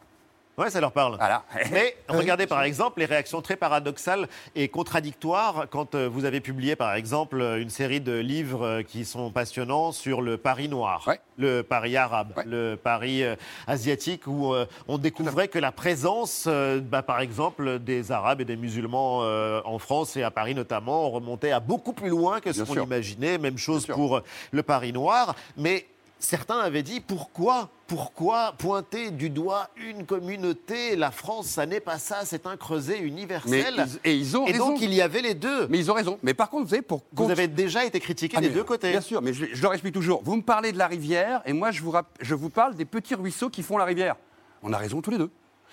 Oui, 0.61 0.71
ça 0.71 0.79
leur 0.79 0.93
parle. 0.93 1.17
Mais 1.73 1.97
regardez 2.07 2.47
par 2.47 2.63
exemple 2.63 3.01
les 3.01 3.07
réactions 3.07 3.41
très 3.41 3.57
paradoxales 3.57 4.29
et 4.55 4.69
contradictoires 4.69 5.67
quand 5.71 5.95
euh, 5.95 6.07
vous 6.07 6.27
avez 6.27 6.43
publié 6.43 6.77
par 6.77 6.95
exemple 6.95 7.41
une 7.59 7.71
série 7.71 8.03
de 8.03 8.13
livres 8.13 8.67
euh, 8.67 8.83
qui 8.83 9.07
sont 9.07 9.31
passionnants 9.31 9.91
sur 9.91 10.21
le 10.21 10.37
Paris 10.37 10.69
noir, 10.69 11.09
le 11.39 11.63
Paris 11.63 11.97
arabe, 11.97 12.43
le 12.45 12.75
Paris 12.77 13.25
euh, 13.25 13.37
asiatique, 13.67 14.27
où 14.27 14.53
on 14.87 14.99
découvrait 14.99 15.49
que 15.49 15.59
la 15.59 15.73
présence, 15.73 16.47
bah, 16.47 17.03
par 17.03 17.21
exemple, 17.21 17.79
des 17.79 18.13
Arabes 18.13 18.43
et 18.43 18.45
des 18.45 18.57
musulmans 18.57 19.21
en 19.65 19.79
France 19.79 20.17
et 20.17 20.23
à 20.23 20.31
Paris 20.31 20.55
notamment, 20.55 21.09
remontait 21.11 21.53
à 21.53 21.61
beaucoup 21.61 21.93
plus 21.93 22.11
loin 22.11 22.41
que 22.41 22.53
ce 22.53 22.63
qu'on 22.63 22.83
imaginait. 22.83 23.39
Même 23.39 23.57
chose 23.57 23.87
pour 23.87 24.21
le 24.51 24.63
Paris 24.63 24.93
noir. 24.93 25.35
Mais 25.57 25.87
certains 26.19 26.59
avaient 26.61 26.83
dit 26.83 27.01
pourquoi 27.01 27.69
pourquoi 27.91 28.55
pointer 28.57 29.11
du 29.11 29.31
doigt 29.31 29.69
une 29.77 30.07
communauté? 30.07 30.95
La 30.95 31.11
France, 31.11 31.47
ça 31.47 31.67
n'est 31.67 31.81
pas 31.81 31.99
ça, 31.99 32.25
c'est 32.25 32.47
un 32.47 32.57
creuset 32.57 33.01
universel. 33.01 33.85
et 34.05 34.15
ils 34.15 34.37
ont 34.37 34.47
et 34.47 34.53
donc 34.53 34.81
il 34.81 34.95
y 34.95 35.03
avait 35.03 35.23
les 35.23 35.35
deux. 35.35 35.67
Mais 35.67 35.79
ils 35.79 35.91
ont 35.91 35.95
raison. 35.95 36.17
Mais 36.23 36.33
par 36.33 36.51
contre, 36.51 36.67
vous 36.67 36.71
savez, 36.71 36.83
pour 36.83 37.03
vous 37.13 37.29
avez 37.33 37.49
déjà 37.49 37.85
été 37.85 37.99
critiqué 37.99 38.37
ah, 38.39 38.41
des 38.41 38.51
deux 38.51 38.63
côtés. 38.63 38.93
Bien 38.93 39.01
sûr, 39.01 39.21
mais 39.21 39.33
je, 39.33 39.47
je, 39.53 39.61
leur 39.61 39.73
explique 39.73 39.95
toujours. 39.95 40.23
Vous 40.23 40.37
me 40.37 40.43
parlez 40.43 40.71
de 40.71 40.79
la 40.79 40.87
rivière, 40.87 41.43
et 41.47 41.53
moi 41.53 41.73
je 41.73 41.83
vous, 41.83 41.93
je 42.21 42.35
vous 42.37 42.49
parle 42.49 42.77
des 42.77 42.85
petits 42.85 43.17
ruisseaux 43.17 43.51
qui 43.51 43.65
font 43.65 43.77
la 43.77 43.87
rivière. 43.87 44.15
On 44.63 44.73
a 44.73 44.79
raison 44.79 45.03
tous 45.03 45.11
les 45.11 45.19
deux. 45.19 45.31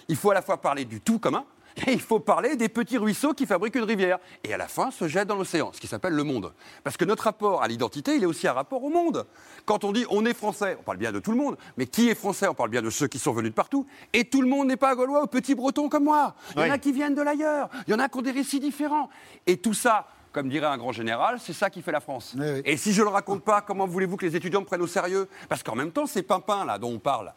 Il 0.08 0.16
faut 0.16 0.32
à 0.32 0.34
la 0.34 0.42
fois 0.42 0.60
parler 0.60 0.86
du 0.86 1.00
tout 1.00 1.20
commun, 1.20 1.46
et 1.86 1.94
il 1.94 2.02
faut 2.02 2.20
parler 2.20 2.56
des 2.56 2.70
petits 2.70 2.98
ruisseaux 2.98 3.34
qui 3.34 3.46
fabriquent 3.46 3.76
une 3.76 3.84
rivière. 3.84 4.20
Et 4.44 4.54
à 4.54 4.58
la 4.58 4.68
fin, 4.68 4.90
se 4.92 5.08
jette 5.08 5.28
dans 5.28 5.36
l'océan, 5.36 5.72
ce 5.74 5.80
qui 5.80 5.88
s'appelle 5.88 6.14
le 6.14 6.24
monde. 6.24 6.54
Parce 6.84 6.98
que 6.98 7.06
notre 7.06 7.24
rapport 7.24 7.62
à 7.62 7.68
l'identité, 7.68 8.16
il 8.16 8.24
est 8.24 8.28
aussi 8.28 8.48
un 8.48 8.54
rapport 8.54 8.84
au 8.84 8.90
monde. 8.90 9.26
Quand 9.66 9.84
on 9.84 9.92
dit 9.92 10.06
on 10.10 10.26
est 10.26 10.34
français, 10.34 10.78
on 10.80 10.84
parle 10.84 10.98
bien 10.98 11.12
de 11.12 11.20
tout 11.20 11.32
le 11.32 11.38
monde, 11.38 11.58
mais 11.78 11.86
qui 11.86 12.10
est 12.10 12.16
français 12.16 12.48
On 12.48 12.54
parle 12.54 12.70
bien 12.70 12.82
de 12.82 12.90
ceux 12.90 13.08
qui 13.08 13.20
sont 13.20 13.34
venus 13.34 13.52
de 13.52 13.56
partout. 13.56 13.86
Et 14.14 14.26
tout 14.26 14.42
le 14.42 14.48
monde 14.48 14.68
n'est 14.68 14.78
pas 14.78 14.96
gaulois 14.96 15.24
ou 15.24 15.28
petit 15.28 15.56
breton 15.56 15.90
comme 15.90 16.06
moi. 16.06 16.36
Il 16.56 16.62
y 16.62 16.66
en 16.66 16.72
a 16.72 16.78
qui 16.78 16.92
viennent 16.92 17.16
de 17.16 17.22
l'ailleurs, 17.22 17.70
il 17.88 17.92
y 17.92 17.94
en 17.94 18.00
a 18.00 18.10
qui 18.10 18.18
ont 18.18 18.22
des 18.22 18.32
récits 18.32 18.60
différents. 18.60 19.10
Et 19.46 19.58
tout 19.58 19.74
ça, 19.74 20.08
comme 20.32 20.50
dirait 20.50 20.68
un 20.68 20.78
grand 20.78 20.92
général, 20.92 21.40
c'est 21.40 21.54
ça 21.54 21.70
qui 21.70 21.82
fait 21.82 21.92
la 21.92 22.00
France. 22.00 22.36
Et 22.66 22.78
si 22.78 22.94
je 22.94 23.02
ne 23.02 23.06
le 23.06 23.12
raconte 23.12 23.44
pas, 23.44 23.62
comment 23.62 23.86
voulez-vous 23.88 24.18
que 24.18 24.26
les 24.26 24.36
étudiants 24.36 24.62
me 24.62 24.66
prennent 24.66 24.82
au 24.82 24.88
sérieux? 24.88 25.28
Parce 25.50 25.64
qu'en 25.64 25.76
même 25.76 25.92
temps, 25.92 26.06
ces 26.06 26.24
pimpins 26.24 26.66
là 26.66 26.78
dont 26.78 26.92
on 26.92 27.00
parle, 27.00 27.34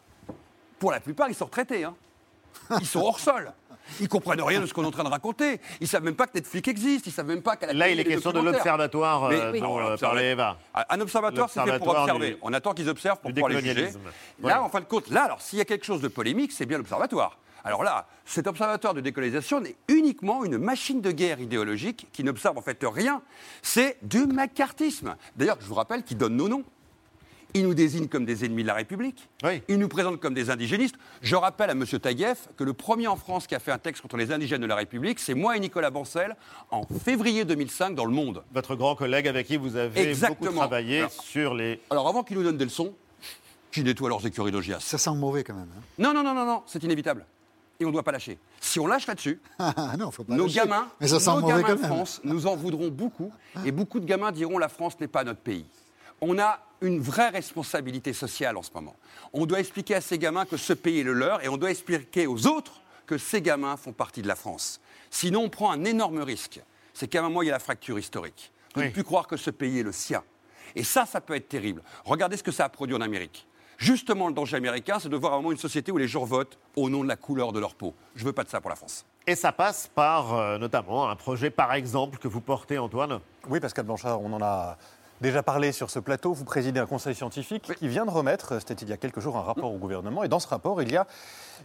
pour 0.79 0.91
la 0.91 0.99
plupart, 0.99 1.29
ils 1.29 1.35
sont 1.35 1.45
retraités. 1.45 1.83
Hein. 1.83 1.95
Ils 2.79 2.87
sont 2.87 3.01
hors 3.01 3.19
sol. 3.19 3.53
Ils 3.99 4.07
comprennent 4.07 4.41
rien 4.41 4.61
de 4.61 4.65
ce 4.65 4.73
qu'on 4.73 4.83
est 4.83 4.87
en 4.87 4.91
train 4.91 5.03
de 5.03 5.09
raconter. 5.09 5.59
Ils 5.79 5.87
savent 5.87 6.03
même 6.03 6.15
pas 6.15 6.27
que 6.27 6.33
Netflix 6.35 6.67
existe. 6.67 7.07
Ils 7.07 7.11
savent 7.11 7.27
même 7.27 7.41
pas 7.41 7.55
qu'elle 7.55 7.77
Là, 7.77 7.89
il 7.89 7.99
est 7.99 8.03
question 8.03 8.31
de 8.31 8.39
l'observatoire 8.39 9.25
euh, 9.25 9.59
dont 9.59 9.79
euh, 9.79 9.97
parlait 9.97 10.31
Eva. 10.31 10.57
Un 10.89 11.01
observatoire, 11.01 11.49
c'est 11.49 11.63
fait 11.63 11.79
pour 11.79 11.89
observer. 11.89 12.37
On 12.41 12.53
attend 12.53 12.73
qu'ils 12.73 12.89
observent 12.89 13.19
pour 13.19 13.31
pouvoir 13.31 13.49
les 13.49 13.61
juger. 13.61 13.89
Là, 14.43 14.63
en 14.63 14.69
fin 14.69 14.79
de 14.79 14.85
compte, 14.85 15.09
là, 15.09 15.23
alors 15.23 15.41
s'il 15.41 15.59
y 15.59 15.61
a 15.61 15.65
quelque 15.65 15.85
chose 15.85 16.01
de 16.01 16.07
polémique, 16.07 16.51
c'est 16.51 16.65
bien 16.65 16.77
l'observatoire. 16.77 17.37
Alors 17.63 17.83
là, 17.83 18.07
cet 18.25 18.47
observatoire 18.47 18.93
de 18.93 19.01
décolonisation 19.01 19.59
n'est 19.59 19.75
uniquement 19.87 20.43
une 20.43 20.57
machine 20.57 21.01
de 21.01 21.11
guerre 21.11 21.39
idéologique 21.39 22.07
qui 22.11 22.23
n'observe 22.23 22.57
en 22.57 22.61
fait 22.61 22.79
rien. 22.81 23.21
C'est 23.61 23.97
du 24.01 24.25
macartisme. 24.25 25.15
D'ailleurs, 25.35 25.57
je 25.59 25.67
vous 25.67 25.75
rappelle 25.75 26.03
qu'il 26.03 26.17
donne 26.17 26.35
nos 26.35 26.49
noms. 26.49 26.63
Il 27.53 27.63
nous 27.63 27.73
désigne 27.73 28.07
comme 28.07 28.25
des 28.25 28.45
ennemis 28.45 28.63
de 28.63 28.67
la 28.67 28.75
République. 28.75 29.27
Il 29.67 29.77
nous 29.77 29.89
présente 29.89 30.19
comme 30.19 30.33
des 30.33 30.49
indigénistes. 30.49 30.95
Je 31.21 31.35
rappelle 31.35 31.69
à 31.69 31.73
M. 31.73 31.85
Taguieff 31.85 32.47
que 32.57 32.63
le 32.63 32.73
premier 32.73 33.07
en 33.07 33.15
France 33.15 33.45
qui 33.47 33.55
a 33.55 33.59
fait 33.59 33.71
un 33.71 33.77
texte 33.77 34.01
contre 34.01 34.17
les 34.17 34.31
indigènes 34.31 34.61
de 34.61 34.67
la 34.67 34.75
République, 34.75 35.19
c'est 35.19 35.33
moi 35.33 35.57
et 35.57 35.59
Nicolas 35.59 35.89
Bancel 35.89 36.35
en 36.69 36.83
février 36.85 37.43
2005 37.43 37.95
dans 37.95 38.05
Le 38.05 38.13
Monde. 38.13 38.43
Votre 38.53 38.75
grand 38.75 38.95
collègue 38.95 39.27
avec 39.27 39.47
qui 39.47 39.57
vous 39.57 39.75
avez 39.75 40.13
beaucoup 40.15 40.47
travaillé 40.47 41.05
sur 41.09 41.53
les. 41.53 41.81
Alors 41.89 42.07
avant 42.07 42.23
qu'il 42.23 42.37
nous 42.37 42.43
donne 42.43 42.57
des 42.57 42.65
leçons, 42.65 42.93
qui 43.71 43.83
nettoie 43.83 44.09
leurs 44.09 44.25
écuries 44.25 44.51
d'Ogias. 44.51 44.79
Ça 44.79 44.97
sent 44.97 45.15
mauvais 45.15 45.43
quand 45.43 45.53
même. 45.53 45.69
Hein. 45.77 45.81
Non, 45.97 46.13
non, 46.13 46.23
non, 46.23 46.33
non, 46.33 46.45
non, 46.45 46.63
c'est 46.65 46.83
inévitable. 46.83 47.25
Et 47.79 47.85
on 47.85 47.87
ne 47.87 47.93
doit 47.93 48.03
pas 48.03 48.11
lâcher. 48.11 48.37
Si 48.59 48.79
on 48.79 48.85
lâche 48.85 49.07
là-dessus, 49.07 49.39
ah, 49.59 49.95
nos 49.97 50.47
gamins, 50.47 50.87
nos 51.01 51.47
gamins 51.47 51.75
de 51.75 51.77
France 51.77 52.21
nous 52.23 52.45
en 52.45 52.55
voudront 52.55 52.89
beaucoup. 52.89 53.31
Et 53.65 53.71
beaucoup 53.71 53.99
de 53.99 54.05
gamins 54.05 54.31
diront 54.31 54.57
la 54.57 54.69
France 54.69 54.99
n'est 54.99 55.07
pas 55.07 55.23
notre 55.23 55.39
pays 55.39 55.65
on 56.21 56.37
a 56.39 56.59
une 56.81 56.99
vraie 56.99 57.29
responsabilité 57.29 58.13
sociale 58.13 58.57
en 58.57 58.61
ce 58.61 58.71
moment. 58.73 58.95
On 59.33 59.45
doit 59.45 59.59
expliquer 59.59 59.95
à 59.95 60.01
ces 60.01 60.17
gamins 60.17 60.45
que 60.45 60.57
ce 60.57 60.73
pays 60.73 60.99
est 60.99 61.03
le 61.03 61.13
leur 61.13 61.43
et 61.43 61.49
on 61.49 61.57
doit 61.57 61.71
expliquer 61.71 62.27
aux 62.27 62.47
autres 62.47 62.81
que 63.05 63.17
ces 63.17 63.41
gamins 63.41 63.75
font 63.75 63.91
partie 63.91 64.21
de 64.21 64.27
la 64.27 64.35
France. 64.35 64.79
Sinon, 65.09 65.43
on 65.43 65.49
prend 65.49 65.71
un 65.71 65.83
énorme 65.83 66.19
risque. 66.19 66.61
C'est 66.93 67.07
qu'à 67.07 67.19
un 67.19 67.23
moment, 67.23 67.41
il 67.41 67.47
y 67.47 67.49
a 67.49 67.53
la 67.53 67.59
fracture 67.59 67.99
historique. 67.99 68.51
On 68.75 68.79
ne 68.79 68.85
peut 68.85 68.93
plus 68.93 69.03
croire 69.03 69.27
que 69.27 69.37
ce 69.37 69.49
pays 69.49 69.79
est 69.79 69.83
le 69.83 69.91
sien. 69.91 70.23
Et 70.75 70.83
ça, 70.83 71.05
ça 71.05 71.19
peut 71.19 71.35
être 71.35 71.49
terrible. 71.49 71.83
Regardez 72.05 72.37
ce 72.37 72.43
que 72.43 72.51
ça 72.51 72.65
a 72.65 72.69
produit 72.69 72.95
en 72.95 73.01
Amérique. 73.01 73.45
Justement, 73.77 74.27
le 74.27 74.33
danger 74.33 74.57
américain, 74.57 74.99
c'est 74.99 75.09
de 75.09 75.17
voir 75.17 75.33
à 75.33 75.35
un 75.35 75.39
moment 75.39 75.51
une 75.51 75.57
société 75.57 75.91
où 75.91 75.97
les 75.97 76.07
gens 76.07 76.23
votent 76.23 76.57
au 76.75 76.89
nom 76.89 77.03
de 77.03 77.07
la 77.07 77.15
couleur 77.15 77.51
de 77.51 77.59
leur 77.59 77.75
peau. 77.75 77.93
Je 78.15 78.21
ne 78.21 78.27
veux 78.27 78.33
pas 78.33 78.43
de 78.43 78.49
ça 78.49 78.61
pour 78.61 78.69
la 78.69 78.75
France. 78.75 79.05
Et 79.27 79.35
ça 79.35 79.51
passe 79.51 79.89
par 79.93 80.33
euh, 80.33 80.57
notamment 80.57 81.09
un 81.09 81.15
projet, 81.15 81.49
par 81.49 81.73
exemple, 81.73 82.17
que 82.17 82.27
vous 82.27 82.41
portez, 82.41 82.77
Antoine? 82.77 83.19
Oui, 83.49 83.59
Pascal 83.59 83.85
Blanchard, 83.85 84.21
on 84.21 84.31
en 84.33 84.41
a 84.41 84.77
déjà 85.21 85.43
parlé 85.43 85.71
sur 85.71 85.89
ce 85.89 85.99
plateau. 85.99 86.33
Vous 86.33 86.43
présidez 86.43 86.79
un 86.79 86.85
conseil 86.85 87.15
scientifique 87.15 87.71
qui 87.75 87.87
vient 87.87 88.05
de 88.05 88.11
remettre, 88.11 88.59
c'était 88.59 88.73
il 88.73 88.89
y 88.89 88.93
a 88.93 88.97
quelques 88.97 89.19
jours, 89.19 89.37
un 89.37 89.41
rapport 89.41 89.71
au 89.71 89.77
gouvernement. 89.77 90.23
Et 90.23 90.27
dans 90.27 90.39
ce 90.39 90.47
rapport, 90.47 90.81
il 90.81 90.91
y 90.91 90.97
a 90.97 91.07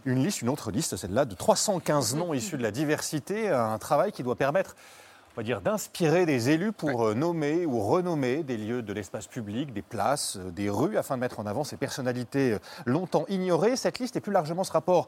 une 0.05 0.23
liste, 0.23 0.41
une 0.41 0.49
autre 0.49 0.71
liste, 0.71 0.95
celle-là, 0.95 1.25
de 1.25 1.35
315 1.35 2.15
noms 2.15 2.33
issus 2.33 2.57
de 2.57 2.63
la 2.63 2.71
diversité, 2.71 3.49
un 3.49 3.77
travail 3.79 4.11
qui 4.11 4.23
doit 4.23 4.35
permettre 4.35 4.75
on 5.37 5.41
va 5.41 5.43
dire, 5.43 5.61
d'inspirer 5.61 6.25
des 6.25 6.49
élus 6.49 6.71
pour 6.71 7.05
euh, 7.05 7.13
nommer 7.13 7.67
ou 7.67 7.79
renommer 7.79 8.41
des 8.41 8.57
lieux 8.57 8.81
de 8.81 8.91
l'espace 8.91 9.27
public, 9.27 9.71
des 9.71 9.83
places, 9.83 10.37
euh, 10.37 10.49
des 10.49 10.67
rues, 10.67 10.97
afin 10.97 11.13
de 11.13 11.21
mettre 11.21 11.39
en 11.39 11.45
avant 11.45 11.63
ces 11.63 11.77
personnalités 11.77 12.53
euh, 12.53 12.59
longtemps 12.87 13.23
ignorées. 13.29 13.75
Cette 13.75 13.99
liste 13.99 14.15
et 14.15 14.19
plus 14.19 14.31
largement 14.31 14.63
ce 14.63 14.71
rapport 14.71 15.07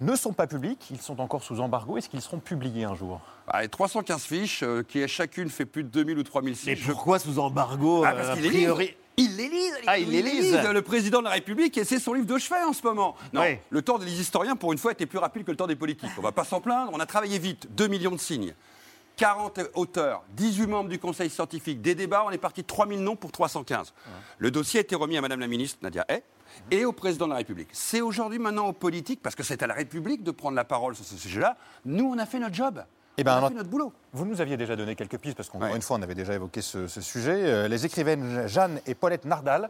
ne 0.00 0.16
sont 0.16 0.32
pas 0.32 0.48
publics, 0.48 0.88
ils 0.90 1.00
sont 1.00 1.20
encore 1.20 1.44
sous 1.44 1.60
embargo. 1.60 1.96
Est-ce 1.96 2.08
qu'ils 2.08 2.22
seront 2.22 2.40
publiés 2.40 2.82
un 2.82 2.96
jour? 2.96 3.20
Ah, 3.46 3.68
315 3.68 4.20
fiches, 4.22 4.64
qui 4.88 5.06
chacune 5.06 5.48
fait 5.48 5.64
plus 5.64 5.84
de 5.84 5.90
2000 5.90 6.18
ou 6.18 6.22
3000 6.24 6.56
signes. 6.56 6.74
Mais 6.76 6.92
pourquoi 6.92 7.20
sous 7.20 7.38
embargo 7.38 8.02
ah, 8.04 8.14
Parce 8.14 8.36
qu'il 8.36 8.48
priori... 8.48 8.96
Il 9.16 9.36
les 9.36 9.48
lise, 9.48 9.74
ah, 9.86 9.98
il 9.98 10.10
les 10.10 10.22
lise. 10.22 10.58
Le 10.72 10.82
président 10.82 11.20
de 11.20 11.24
la 11.24 11.32
République, 11.32 11.76
et 11.78 11.84
c'est 11.84 11.98
son 12.00 12.14
livre 12.14 12.26
de 12.26 12.38
chevet 12.38 12.62
en 12.62 12.72
ce 12.72 12.82
moment. 12.82 13.14
Non, 13.32 13.42
le 13.70 13.82
temps 13.82 13.98
des 13.98 14.20
historiens, 14.20 14.56
pour 14.56 14.72
une 14.72 14.78
fois, 14.78 14.90
était 14.90 15.06
plus 15.06 15.18
rapide 15.18 15.44
que 15.44 15.52
le 15.52 15.56
temps 15.56 15.68
des 15.68 15.76
politiques. 15.76 16.10
On 16.18 16.22
va 16.22 16.32
pas 16.32 16.44
s'en 16.44 16.60
plaindre, 16.60 16.90
on 16.92 16.98
a 16.98 17.06
travaillé 17.06 17.38
vite, 17.38 17.68
2 17.76 17.86
millions 17.86 18.10
de 18.10 18.18
signes. 18.18 18.54
40 19.18 19.60
auteurs, 19.74 20.22
18 20.30 20.66
membres 20.68 20.88
du 20.88 20.98
conseil 20.98 21.28
scientifique, 21.28 21.82
des 21.82 21.96
débats, 21.96 22.24
on 22.24 22.30
est 22.30 22.38
parti 22.38 22.62
de 22.62 22.66
3000 22.68 23.02
noms 23.02 23.16
pour 23.16 23.32
315. 23.32 23.92
Le 24.38 24.50
dossier 24.50 24.78
a 24.78 24.82
été 24.82 24.94
remis 24.94 25.16
à 25.16 25.20
Madame 25.20 25.40
la 25.40 25.48
ministre 25.48 25.78
Nadia 25.82 26.06
Hay 26.08 26.22
et 26.70 26.84
au 26.84 26.92
président 26.92 27.26
de 27.26 27.32
la 27.32 27.38
République. 27.38 27.68
C'est 27.72 28.00
aujourd'hui 28.00 28.38
maintenant 28.38 28.68
aux 28.68 28.72
politiques, 28.72 29.20
parce 29.20 29.34
que 29.34 29.42
c'est 29.42 29.62
à 29.62 29.66
la 29.66 29.74
République 29.74 30.22
de 30.22 30.30
prendre 30.30 30.54
la 30.54 30.64
parole 30.64 30.94
sur 30.94 31.04
ce 31.04 31.16
sujet-là. 31.16 31.56
Nous, 31.84 32.04
on 32.04 32.16
a 32.16 32.26
fait 32.26 32.38
notre 32.38 32.54
job. 32.54 32.82
Eh 33.20 33.24
ben, 33.24 33.40
on 33.40 33.44
a 33.44 33.48
fait 33.48 33.54
notre 33.54 33.68
boulot. 33.68 33.92
Vous 34.12 34.24
nous 34.24 34.40
aviez 34.40 34.56
déjà 34.56 34.76
donné 34.76 34.94
quelques 34.94 35.18
pistes, 35.18 35.36
parce 35.36 35.50
qu'encore 35.50 35.74
une 35.74 35.82
fois, 35.82 35.98
on 35.98 36.02
avait 36.02 36.14
déjà 36.14 36.34
évoqué 36.34 36.62
ce, 36.62 36.86
sujet. 36.86 37.34
Euh, 37.34 37.68
les 37.68 37.84
écrivaines 37.84 38.46
Jeanne 38.46 38.80
et 38.86 38.94
Paulette 38.94 39.24
Nardal 39.24 39.68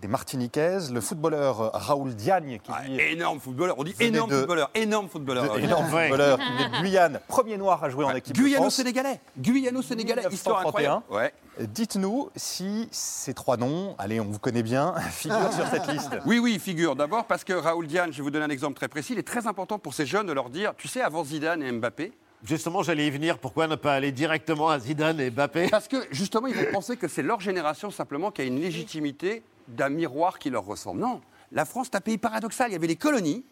des 0.00 0.06
Martiniquaises, 0.06 0.92
le 0.92 1.00
footballeur 1.00 1.72
Raoul 1.74 2.14
Diagne, 2.14 2.60
qui 2.62 2.70
ah, 2.72 2.86
énorme 2.86 3.40
footballeur, 3.40 3.76
on 3.76 3.82
dit 3.82 3.94
énorme 3.98 4.30
footballeur, 4.30 4.70
énorme 4.72 5.08
footballeur, 5.08 5.58
énorme 5.58 5.86
footballeur, 5.86 6.38
qui 6.38 6.44
de 6.44 6.80
Guyane, 6.82 7.20
premier 7.26 7.56
noir 7.56 7.82
à 7.82 7.90
jouer 7.90 8.04
en 8.04 8.14
équipe 8.14 8.36
Guyano 8.36 8.66
de 8.66 8.70
France. 8.70 8.84
Guyano-sénégalais, 8.84 9.20
Guyano-sénégalais, 9.36 10.22
histoire 10.30 10.60
incroyable. 10.60 11.02
Ouais. 11.10 11.34
Dites-nous 11.58 12.30
si 12.36 12.88
ces 12.92 13.34
trois 13.34 13.56
noms, 13.56 13.96
allez, 13.98 14.20
on 14.20 14.26
vous 14.26 14.38
connaît 14.38 14.62
bien, 14.62 14.94
figurent 15.10 15.52
sur 15.52 15.66
cette 15.66 15.88
liste. 15.88 16.18
Oui, 16.24 16.38
oui, 16.38 16.60
figurent. 16.60 16.94
D'abord 16.94 17.24
parce 17.24 17.42
que 17.42 17.52
Raoul 17.52 17.88
Diagne, 17.88 18.12
je 18.12 18.18
vais 18.18 18.22
vous 18.22 18.30
donner 18.30 18.44
un 18.44 18.50
exemple 18.50 18.76
très 18.76 18.88
précis, 18.88 19.14
il 19.14 19.18
est 19.18 19.26
très 19.26 19.48
important 19.48 19.80
pour 19.80 19.94
ces 19.94 20.06
jeunes 20.06 20.28
de 20.28 20.32
leur 20.32 20.50
dire, 20.50 20.72
tu 20.76 20.86
sais, 20.86 21.00
avant 21.00 21.24
Zidane 21.24 21.64
et 21.64 21.72
Mbappé, 21.72 22.12
Justement, 22.44 22.82
j'allais 22.82 23.06
y 23.06 23.10
venir. 23.10 23.38
Pourquoi 23.38 23.66
ne 23.66 23.76
pas 23.76 23.94
aller 23.94 24.12
directement 24.12 24.70
à 24.70 24.78
Zidane 24.78 25.20
et 25.20 25.30
Mbappé? 25.30 25.68
Parce 25.68 25.88
que 25.88 26.06
justement, 26.10 26.46
ils 26.46 26.54
vont 26.54 26.72
penser 26.72 26.96
que 26.96 27.06
c'est 27.06 27.22
leur 27.22 27.40
génération 27.40 27.90
simplement 27.90 28.30
qui 28.30 28.40
a 28.40 28.44
une 28.44 28.60
légitimité 28.60 29.42
d'un 29.68 29.90
miroir 29.90 30.38
qui 30.38 30.48
leur 30.48 30.64
ressemble. 30.64 31.00
Non, 31.00 31.20
la 31.52 31.66
France 31.66 31.88
est 31.92 31.96
un 31.96 32.00
pays 32.00 32.16
paradoxal. 32.16 32.70
Il 32.70 32.72
y 32.72 32.76
avait 32.76 32.86
les 32.86 32.96
colonies. 32.96 33.44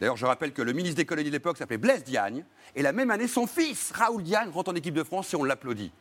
D'ailleurs, 0.00 0.16
je 0.16 0.26
rappelle 0.26 0.52
que 0.52 0.60
le 0.60 0.72
ministre 0.72 0.96
des 0.96 1.06
colonies 1.06 1.28
de 1.28 1.34
l'époque 1.34 1.56
s'appelait 1.56 1.78
Blaise 1.78 2.02
Diagne. 2.02 2.44
Et 2.74 2.82
la 2.82 2.92
même 2.92 3.10
année, 3.10 3.28
son 3.28 3.46
fils, 3.46 3.92
Raoul 3.94 4.22
Diagne, 4.22 4.50
rentre 4.50 4.72
en 4.72 4.74
équipe 4.74 4.94
de 4.94 5.04
France 5.04 5.32
et 5.32 5.36
on 5.36 5.44
l'applaudit. 5.44 5.92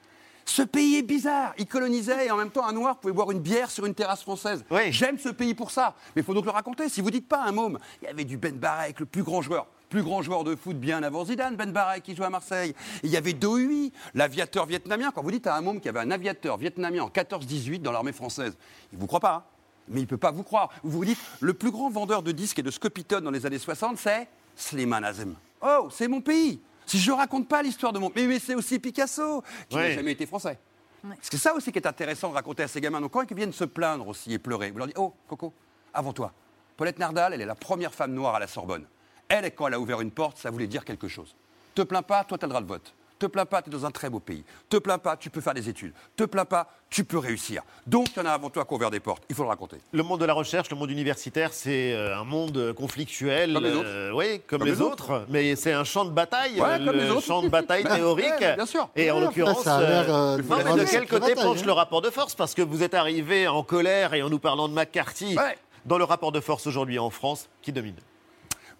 Ce 0.45 0.63
pays 0.63 0.97
est 0.97 1.03
bizarre. 1.03 1.53
Il 1.57 1.67
colonisait 1.67 2.25
et 2.25 2.31
en 2.31 2.37
même 2.37 2.51
temps, 2.51 2.67
un 2.67 2.73
noir 2.73 2.99
pouvait 2.99 3.13
boire 3.13 3.31
une 3.31 3.39
bière 3.39 3.69
sur 3.69 3.85
une 3.85 3.93
terrasse 3.93 4.23
française. 4.23 4.65
J'aime 4.89 5.19
ce 5.19 5.29
pays 5.29 5.53
pour 5.53 5.69
ça. 5.69 5.95
Mais 6.15 6.23
il 6.23 6.25
faut 6.25 6.33
donc 6.33 6.45
le 6.45 6.51
raconter. 6.51 6.89
Si 6.89 7.01
vous 7.01 7.11
dites 7.11 7.27
pas 7.27 7.43
un 7.43 7.51
môme, 7.51 7.77
il 8.01 8.05
y 8.05 8.07
avait 8.09 8.25
du 8.25 8.37
Ben 8.37 8.57
Barek, 8.57 8.99
le 8.99 9.05
plus 9.05 9.23
grand 9.23 9.41
joueur 9.41 9.67
plus 9.89 10.03
grand 10.03 10.21
joueur 10.21 10.43
de 10.43 10.55
foot 10.55 10.77
bien 10.77 11.03
avant 11.03 11.25
Zidane, 11.25 11.55
Ben 11.55 11.71
Barek, 11.71 12.03
qui 12.03 12.15
joue 12.15 12.23
à 12.23 12.29
Marseille. 12.29 12.73
il 13.03 13.09
y 13.09 13.17
avait 13.17 13.33
Do 13.33 13.57
Huy, 13.57 13.91
l'aviateur 14.13 14.65
vietnamien. 14.65 15.11
Quand 15.11 15.23
vous 15.23 15.31
dites 15.31 15.47
à 15.47 15.55
un 15.55 15.61
môme 15.61 15.77
qu'il 15.77 15.87
y 15.87 15.89
avait 15.89 15.99
un 15.99 16.11
aviateur 16.11 16.57
vietnamien 16.57 17.03
en 17.03 17.09
14-18 17.09 17.81
dans 17.81 17.91
l'armée 17.91 18.11
française, 18.13 18.57
il 18.91 18.95
ne 18.95 19.01
vous 19.01 19.07
croit 19.07 19.19
pas. 19.19 19.35
Hein. 19.35 19.43
mais 19.87 19.99
il 19.99 20.03
ne 20.03 20.09
peut 20.09 20.17
pas 20.17 20.31
vous 20.31 20.43
croire. 20.43 20.69
Vous 20.83 20.97
vous 20.97 21.05
dites, 21.05 21.19
le 21.39 21.53
plus 21.53 21.71
grand 21.71 21.89
vendeur 21.89 22.23
de 22.23 22.31
disques 22.31 22.59
et 22.59 22.63
de 22.63 22.71
Scopitone 22.71 23.23
dans 23.23 23.31
les 23.31 23.45
années 23.45 23.59
60, 23.59 23.97
c'est 23.97 24.27
Slimane 24.55 25.03
Azem. 25.03 25.35
Oh, 25.61 25.89
c'est 25.91 26.07
mon 26.07 26.21
pays. 26.21 26.59
Si 26.85 26.99
je 26.99 27.11
ne 27.11 27.15
raconte 27.17 27.47
pas 27.47 27.63
l'histoire 27.63 27.93
de 27.93 27.99
mon 27.99 28.09
pays, 28.09 28.27
mais 28.27 28.39
c'est 28.39 28.55
aussi 28.55 28.79
Picasso, 28.79 29.43
qui 29.69 29.75
n'a 29.75 29.91
jamais 29.91 30.11
été 30.11 30.25
français. 30.25 30.59
Parce 31.07 31.29
que 31.29 31.37
ça 31.37 31.53
aussi 31.53 31.71
qui 31.71 31.79
est 31.79 31.87
intéressant 31.87 32.29
de 32.29 32.33
raconter 32.33 32.63
à 32.63 32.67
ces 32.67 32.81
gamins. 32.81 33.01
Donc 33.01 33.11
quand 33.11 33.29
ils 33.29 33.35
viennent 33.35 33.53
se 33.53 33.63
plaindre 33.63 34.07
aussi 34.07 34.33
et 34.33 34.39
pleurer, 34.39 34.71
vous 34.71 34.77
leur 34.77 34.87
dites, 34.87 34.97
oh, 34.97 35.13
Coco, 35.27 35.53
avant 35.93 36.13
toi, 36.13 36.33
Paulette 36.77 36.99
Nardal, 36.99 37.33
elle 37.33 37.41
est 37.41 37.45
la 37.45 37.55
première 37.55 37.93
femme 37.93 38.13
noire 38.13 38.35
à 38.35 38.39
la 38.39 38.47
Sorbonne. 38.47 38.85
Elle, 39.29 39.53
quand 39.53 39.67
elle 39.67 39.73
a 39.73 39.79
ouvert 39.79 40.01
une 40.01 40.11
porte, 40.11 40.37
ça 40.37 40.51
voulait 40.51 40.67
dire 40.67 40.85
quelque 40.85 41.07
chose. 41.07 41.35
Te 41.73 41.81
plains 41.81 42.01
pas, 42.01 42.23
toi, 42.23 42.37
tu 42.37 42.45
as 42.45 42.47
le 42.47 42.51
droit 42.51 42.61
de 42.61 42.67
vote. 42.67 42.93
Te 43.17 43.27
plains 43.27 43.45
pas, 43.45 43.61
tu 43.61 43.69
es 43.69 43.71
dans 43.71 43.85
un 43.85 43.91
très 43.91 44.09
beau 44.09 44.19
pays. 44.19 44.43
Te 44.69 44.77
plains 44.77 44.97
pas, 44.97 45.15
tu 45.15 45.29
peux 45.29 45.39
faire 45.39 45.53
des 45.53 45.69
études. 45.69 45.93
Te 46.17 46.25
plains 46.25 46.43
pas, 46.43 46.67
tu 46.89 47.05
peux 47.05 47.17
réussir. 47.17 47.63
Donc, 47.87 48.07
il 48.13 48.19
y 48.19 48.21
en 48.21 48.25
a 48.25 48.31
avant 48.31 48.49
toi 48.49 48.65
qui 48.65 48.73
ont 48.73 48.75
ouvert 48.75 48.91
des 48.91 48.99
portes. 48.99 49.23
Il 49.29 49.35
faut 49.35 49.43
le 49.43 49.49
raconter. 49.49 49.77
Le 49.93 50.03
monde 50.03 50.19
de 50.19 50.25
la 50.25 50.33
recherche, 50.33 50.69
le 50.69 50.75
monde 50.75 50.91
universitaire, 50.91 51.53
c'est 51.53 51.93
euh, 51.93 52.17
un 52.17 52.25
monde 52.25 52.73
conflictuel. 52.73 53.53
Comme 53.53 53.63
les 53.63 53.73
autres. 53.73 53.87
Euh, 53.87 54.11
oui, 54.13 54.41
comme, 54.45 54.63
les, 54.65 54.81
autres. 54.81 55.25
Mais 55.29 55.55
c'est 55.55 55.71
un 55.71 55.85
champ 55.85 56.03
de 56.03 56.09
bataille. 56.09 56.61
le 56.79 57.19
champ 57.21 57.41
de 57.41 57.47
bataille 57.47 57.83
théorique. 57.95 58.39
bien 58.39 58.65
sûr. 58.65 58.89
Et 58.97 59.09
en 59.11 59.21
l'occurrence, 59.21 59.65
euh, 59.65 60.37
de 60.37 60.89
quel 60.89 61.07
côté 61.07 61.35
penche 61.35 61.63
le 61.63 61.71
rapport 61.71 62.01
de 62.01 62.09
force? 62.09 62.35
Parce 62.35 62.53
que 62.53 62.61
vous 62.61 62.83
êtes 62.83 62.93
arrivé 62.93 63.47
en 63.47 63.63
colère 63.63 64.13
et 64.13 64.21
en 64.23 64.29
nous 64.29 64.39
parlant 64.39 64.67
de 64.67 64.73
McCarthy. 64.73 65.37
Dans 65.85 65.99
le 65.99 66.03
rapport 66.03 66.31
de 66.31 66.39
force 66.39 66.65
aujourd'hui 66.67 66.97
en 66.99 67.11
France, 67.11 67.47
qui 67.61 67.71
domine? 67.71 67.95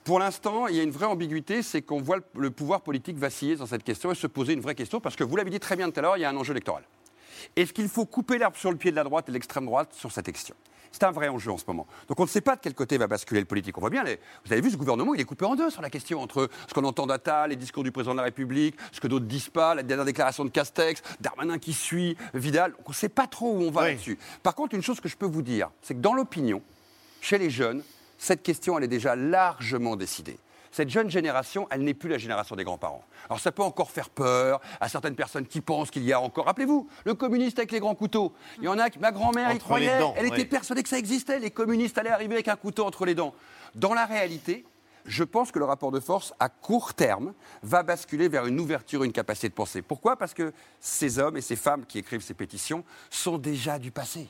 Pour 0.06 0.20
l'instant, 0.20 0.68
il 0.68 0.76
y 0.76 0.80
a 0.80 0.84
une 0.84 0.91
vraie 0.91 1.08
ambiguïté, 1.08 1.64
c'est 1.64 1.82
qu'on 1.82 1.99
voit 1.99 2.20
le 2.36 2.51
pouvoir 2.51 2.82
politique 2.82 3.18
vaciller 3.18 3.56
dans 3.56 3.66
cette 3.66 3.84
question 3.84 4.12
et 4.12 4.16
se 4.16 4.28
poser 4.28 4.53
une 4.53 4.62
vraie 4.62 4.76
question, 4.76 5.01
parce 5.01 5.16
que 5.16 5.24
vous 5.24 5.36
l'avez 5.36 5.49
dit 5.49 5.60
très 5.60 5.76
bien 5.76 5.89
tout 5.89 5.99
à 5.99 6.03
l'heure, 6.03 6.16
il 6.16 6.22
y 6.22 6.26
a 6.26 6.30
un 6.30 6.38
enjeu 6.38 6.51
électoral. 6.51 6.84
Est-ce 7.56 7.74
qu'il 7.74 7.89
faut 7.89 8.06
couper 8.06 8.38
l'herbe 8.38 8.56
sur 8.56 8.70
le 8.70 8.78
pied 8.78 8.91
de 8.91 8.95
la 8.95 9.03
droite 9.03 9.26
et 9.28 9.32
de 9.32 9.34
l'extrême 9.34 9.66
droite 9.66 9.93
sur 9.93 10.12
cette 10.12 10.32
question? 10.32 10.56
C'est 10.91 11.03
un 11.03 11.12
vrai 11.12 11.28
enjeu 11.28 11.51
en 11.51 11.58
ce 11.58 11.66
moment. 11.68 11.88
Donc 12.08 12.20
on 12.20 12.24
ne 12.24 12.30
sait 12.30 12.39
pas 12.39 12.56
de 12.56 12.62
quel 12.62 12.76
côté 12.76 12.99
va 12.99 13.08
basculer 13.08 13.39
le 13.39 13.47
politique. 13.47 13.78
On 13.78 13.82
voit 13.82 13.89
bien, 13.89 14.03
vous 14.03 14.53
avez 14.53 14.62
vu, 14.62 14.70
ce 14.70 14.78
gouvernement, 14.78 15.16
il 15.16 15.20
est 15.20 15.26
coupé 15.26 15.43
en 15.43 15.56
deux 15.56 15.72
sur 15.72 15.82
la 15.82 15.89
question 15.89 16.22
entre 16.22 16.49
ce 16.68 16.74
qu'on 16.74 16.86
entend 16.86 17.08
d'Atal, 17.08 17.49
les 17.49 17.56
discours 17.56 17.84
du 17.84 17.91
président 17.91 18.14
de 18.14 18.20
la 18.20 18.24
République, 18.24 18.78
ce 18.91 19.01
que 19.01 19.08
d'autres 19.08 19.26
disent 19.26 19.49
pas, 19.49 19.74
la 19.74 19.82
dernière 19.82 20.06
déclaration 20.06 20.45
de 20.45 20.51
Castex, 20.51 21.01
Darmanin 21.20 21.58
qui 21.58 21.74
suit, 21.74 22.16
Vidal. 22.36 22.76
On 22.86 22.91
ne 22.91 22.95
sait 22.95 23.10
pas 23.10 23.26
trop 23.26 23.51
où 23.58 23.64
on 23.64 23.72
va 23.72 23.88
là-dessus. 23.88 24.20
Par 24.43 24.53
contre, 24.53 24.76
une 24.76 24.84
chose 24.84 25.01
que 25.01 25.10
je 25.10 25.18
peux 25.18 25.26
vous 25.26 25.41
dire, 25.41 25.72
c'est 25.82 25.95
que 25.95 25.99
dans 25.99 26.14
l'opinion, 26.14 26.62
chez 27.22 27.39
les 27.39 27.49
jeunes, 27.49 27.84
cette 28.18 28.43
question, 28.43 28.78
elle 28.78 28.84
est 28.84 28.89
déjà 28.89 29.16
largement 29.16 29.95
décidée. 29.95 30.38
Cette 30.76 30.89
jeune 30.89 31.09
génération, 31.09 31.68
elle 31.72 31.86
n'est 31.86 31.93
plus 31.93 32.09
la 32.09 32.18
génération 32.18 32.57
des 32.57 32.66
grands-parents. 32.66 33.05
Alors 33.30 33.39
ça 33.39 33.53
peut 33.53 33.63
encore 33.63 33.91
faire 33.91 34.09
peur 34.09 34.59
à 34.82 34.89
certaines 34.89 35.16
personnes 35.16 35.47
qui 35.47 35.61
pensent 35.61 35.89
qu'il 35.89 36.03
y 36.03 36.11
a 36.11 36.20
encore. 36.20 36.47
Rappelez-vous, 36.47 36.89
le 37.05 37.13
communiste 37.13 37.59
avec 37.59 37.72
les 37.72 37.80
grands 37.80 37.95
couteaux. 37.95 38.34
Il 38.57 38.66
y 38.66 38.68
en 38.68 38.78
a 38.78 38.89
qui, 38.89 38.99
ma 38.99 39.13
grand-mère, 39.13 39.53
y 39.53 39.57
croyait, 39.59 40.01
elle 40.18 40.26
était 40.26 40.43
persuadée 40.43 40.84
que 40.84 40.89
ça 40.89 40.97
existait. 40.97 41.39
Les 41.39 41.49
communistes 41.49 41.97
allaient 41.97 42.09
arriver 42.09 42.34
avec 42.34 42.49
un 42.49 42.57
couteau 42.57 42.84
entre 42.84 43.05
les 43.05 43.16
dents. 43.16 43.34
Dans 43.74 43.93
la 43.93 44.05
réalité, 44.05 44.66
je 45.05 45.24
pense 45.24 45.51
que 45.53 45.59
le 45.59 45.66
rapport 45.66 45.91
de 45.91 46.01
force, 46.01 46.34
à 46.41 46.49
court 46.49 46.93
terme, 46.93 47.34
va 47.63 47.82
basculer 47.82 48.28
vers 48.28 48.45
une 48.45 48.59
ouverture, 48.59 49.05
une 49.05 49.13
capacité 49.13 49.47
de 49.47 49.53
penser. 49.53 49.82
Pourquoi? 49.82 50.18
Parce 50.18 50.34
que 50.34 50.51
ces 50.82 51.20
hommes 51.20 51.38
et 51.38 51.41
ces 51.41 51.55
femmes 51.55 51.86
qui 51.86 51.99
écrivent 51.99 52.22
ces 52.22 52.34
pétitions 52.34 52.84
sont 53.09 53.38
déjà 53.38 53.80
du 53.80 53.91
passé 53.91 54.28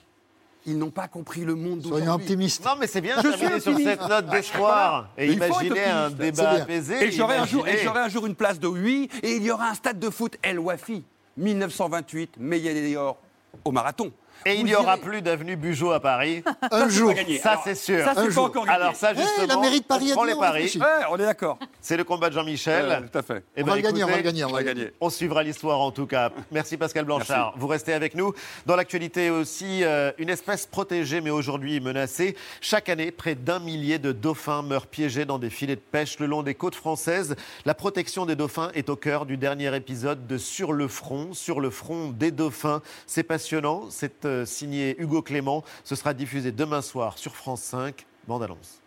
ils 0.66 0.78
n'ont 0.78 0.90
pas 0.90 1.08
compris 1.08 1.42
le 1.42 1.56
monde 1.56 1.80
d'aujourd'hui. 1.80 2.06
Soyons 2.06 2.16
optimistes. 2.16 2.66
Non, 2.66 2.72
mais 2.80 2.88
c'est 2.88 3.02
bien 3.02 3.18
de 3.18 3.22
terminer 3.22 3.60
sur 3.60 3.78
cette 3.78 4.08
note 4.08 4.28
d'espoir 4.28 5.10
et 5.18 5.32
imaginer 5.32 5.86
un 5.86 6.10
débat 6.10 6.52
apaisé. 6.52 7.04
Et 7.04 7.12
j'aurai 7.12 7.38
un, 7.38 7.46
jour, 7.46 7.66
un 7.66 8.10
jour 8.10 8.26
une 8.26 8.36
place 8.36 8.60
de 8.60 8.68
oui, 8.68 9.10
et 9.22 9.36
il 9.36 9.44
y 9.44 9.52
aura 9.52 9.70
un 9.70 9.74
stade 9.74 10.00
de 10.00 10.10
foot 10.10 10.38
El 10.42 10.60
Wafi, 10.60 11.04
1928, 11.38 12.38
Meilleur 12.40 13.18
au 13.64 13.72
marathon. 13.72 14.12
Et 14.46 14.56
il 14.56 14.66
n'y 14.66 14.76
aura 14.76 14.98
plus 14.98 15.22
d'avenue 15.22 15.56
Bugeaud 15.56 15.92
à 15.92 16.00
Paris. 16.00 16.44
un 16.72 16.90
jour. 16.90 17.14
Ça, 17.42 17.62
c'est 17.64 17.76
sûr. 17.76 18.04
Ça, 18.04 18.14
c'est 18.16 18.34
pas 18.34 18.42
encore 18.42 18.66
gagné. 18.66 18.78
Alors, 18.78 18.96
ça, 18.96 19.14
justement, 19.14 19.48
la 19.48 19.58
mairie 19.58 19.82
de 19.82 19.86
Paris 19.86 20.08
on 20.12 20.16
prend 20.16 20.24
les 20.24 20.36
paris. 20.36 20.80
on 21.10 21.16
est 21.18 21.26
d'accord. 21.26 21.58
C'est 21.82 21.98
le 21.98 22.04
combat 22.04 22.30
de 22.30 22.36
Jean-Michel. 22.36 23.10
tout 23.12 23.18
à 23.18 23.22
fait. 23.22 23.44
Eh 23.56 23.64
on, 23.64 23.66
ben, 23.66 23.74
va 23.74 23.82
gagner, 23.82 24.04
on 24.04 24.08
va 24.08 24.18
le 24.18 24.22
gagner, 24.22 24.46
on 24.46 24.52
va 24.52 24.64
gagner. 24.64 24.92
On 25.02 25.10
suivra 25.10 25.44
l'histoire, 25.44 25.80
en 25.80 25.92
tout 25.92 26.06
cas. 26.06 26.32
Merci, 26.52 26.78
Pascal 26.78 27.06
Blanchard. 27.06 27.54
Vous 27.58 27.68
restez 27.68 27.94
avec 27.94 28.16
nous. 28.16 28.34
Dans 28.66 28.76
l'actualité 28.76 29.30
aussi, 29.30 29.84
euh, 29.84 30.12
une 30.18 30.30
espèce 30.30 30.66
protégée, 30.66 31.22
mais 31.22 31.30
aujourd'hui 31.30 31.80
menacée. 31.80 32.36
Chaque 32.62 32.90
année, 32.90 33.12
près 33.12 33.36
d'un 33.36 33.60
millier 33.60 34.00
de 34.00 34.12
dauphins 34.12 34.62
meurent 34.62 34.88
piégés 34.88 35.26
dans 35.26 35.40
des 35.40 35.50
filets 35.50 35.76
de 35.76 35.82
pêche 35.82 36.20
le 36.20 36.26
long 36.26 36.44
des 36.44 36.56
côtes 36.56 36.76
françaises. 36.76 37.36
La 37.66 37.74
protection 37.74 38.26
des 38.26 38.36
dauphins 38.36 38.72
est 38.76 38.90
au 38.90 38.96
cœur 38.96 39.26
du 39.26 39.38
dernier 39.38 39.76
épisode 39.76 40.28
de 40.28 40.38
Sur 40.38 40.74
le 40.74 40.88
front, 40.88 41.34
sur 41.34 41.60
le 41.60 41.70
front 41.70 42.10
des 42.10 42.32
dauphins. 42.32 42.82
C'est 43.08 43.24
passionnant. 43.24 43.86
C'est 43.90 44.25
euh, 44.26 44.46
signé 44.46 45.00
Hugo 45.02 45.22
Clément. 45.22 45.64
Ce 45.84 45.96
sera 45.96 46.14
diffusé 46.14 46.52
demain 46.52 46.82
soir 46.82 47.18
sur 47.18 47.36
France 47.36 47.62
5. 47.62 48.06
Bande 48.28 48.44
annonce. 48.44 48.82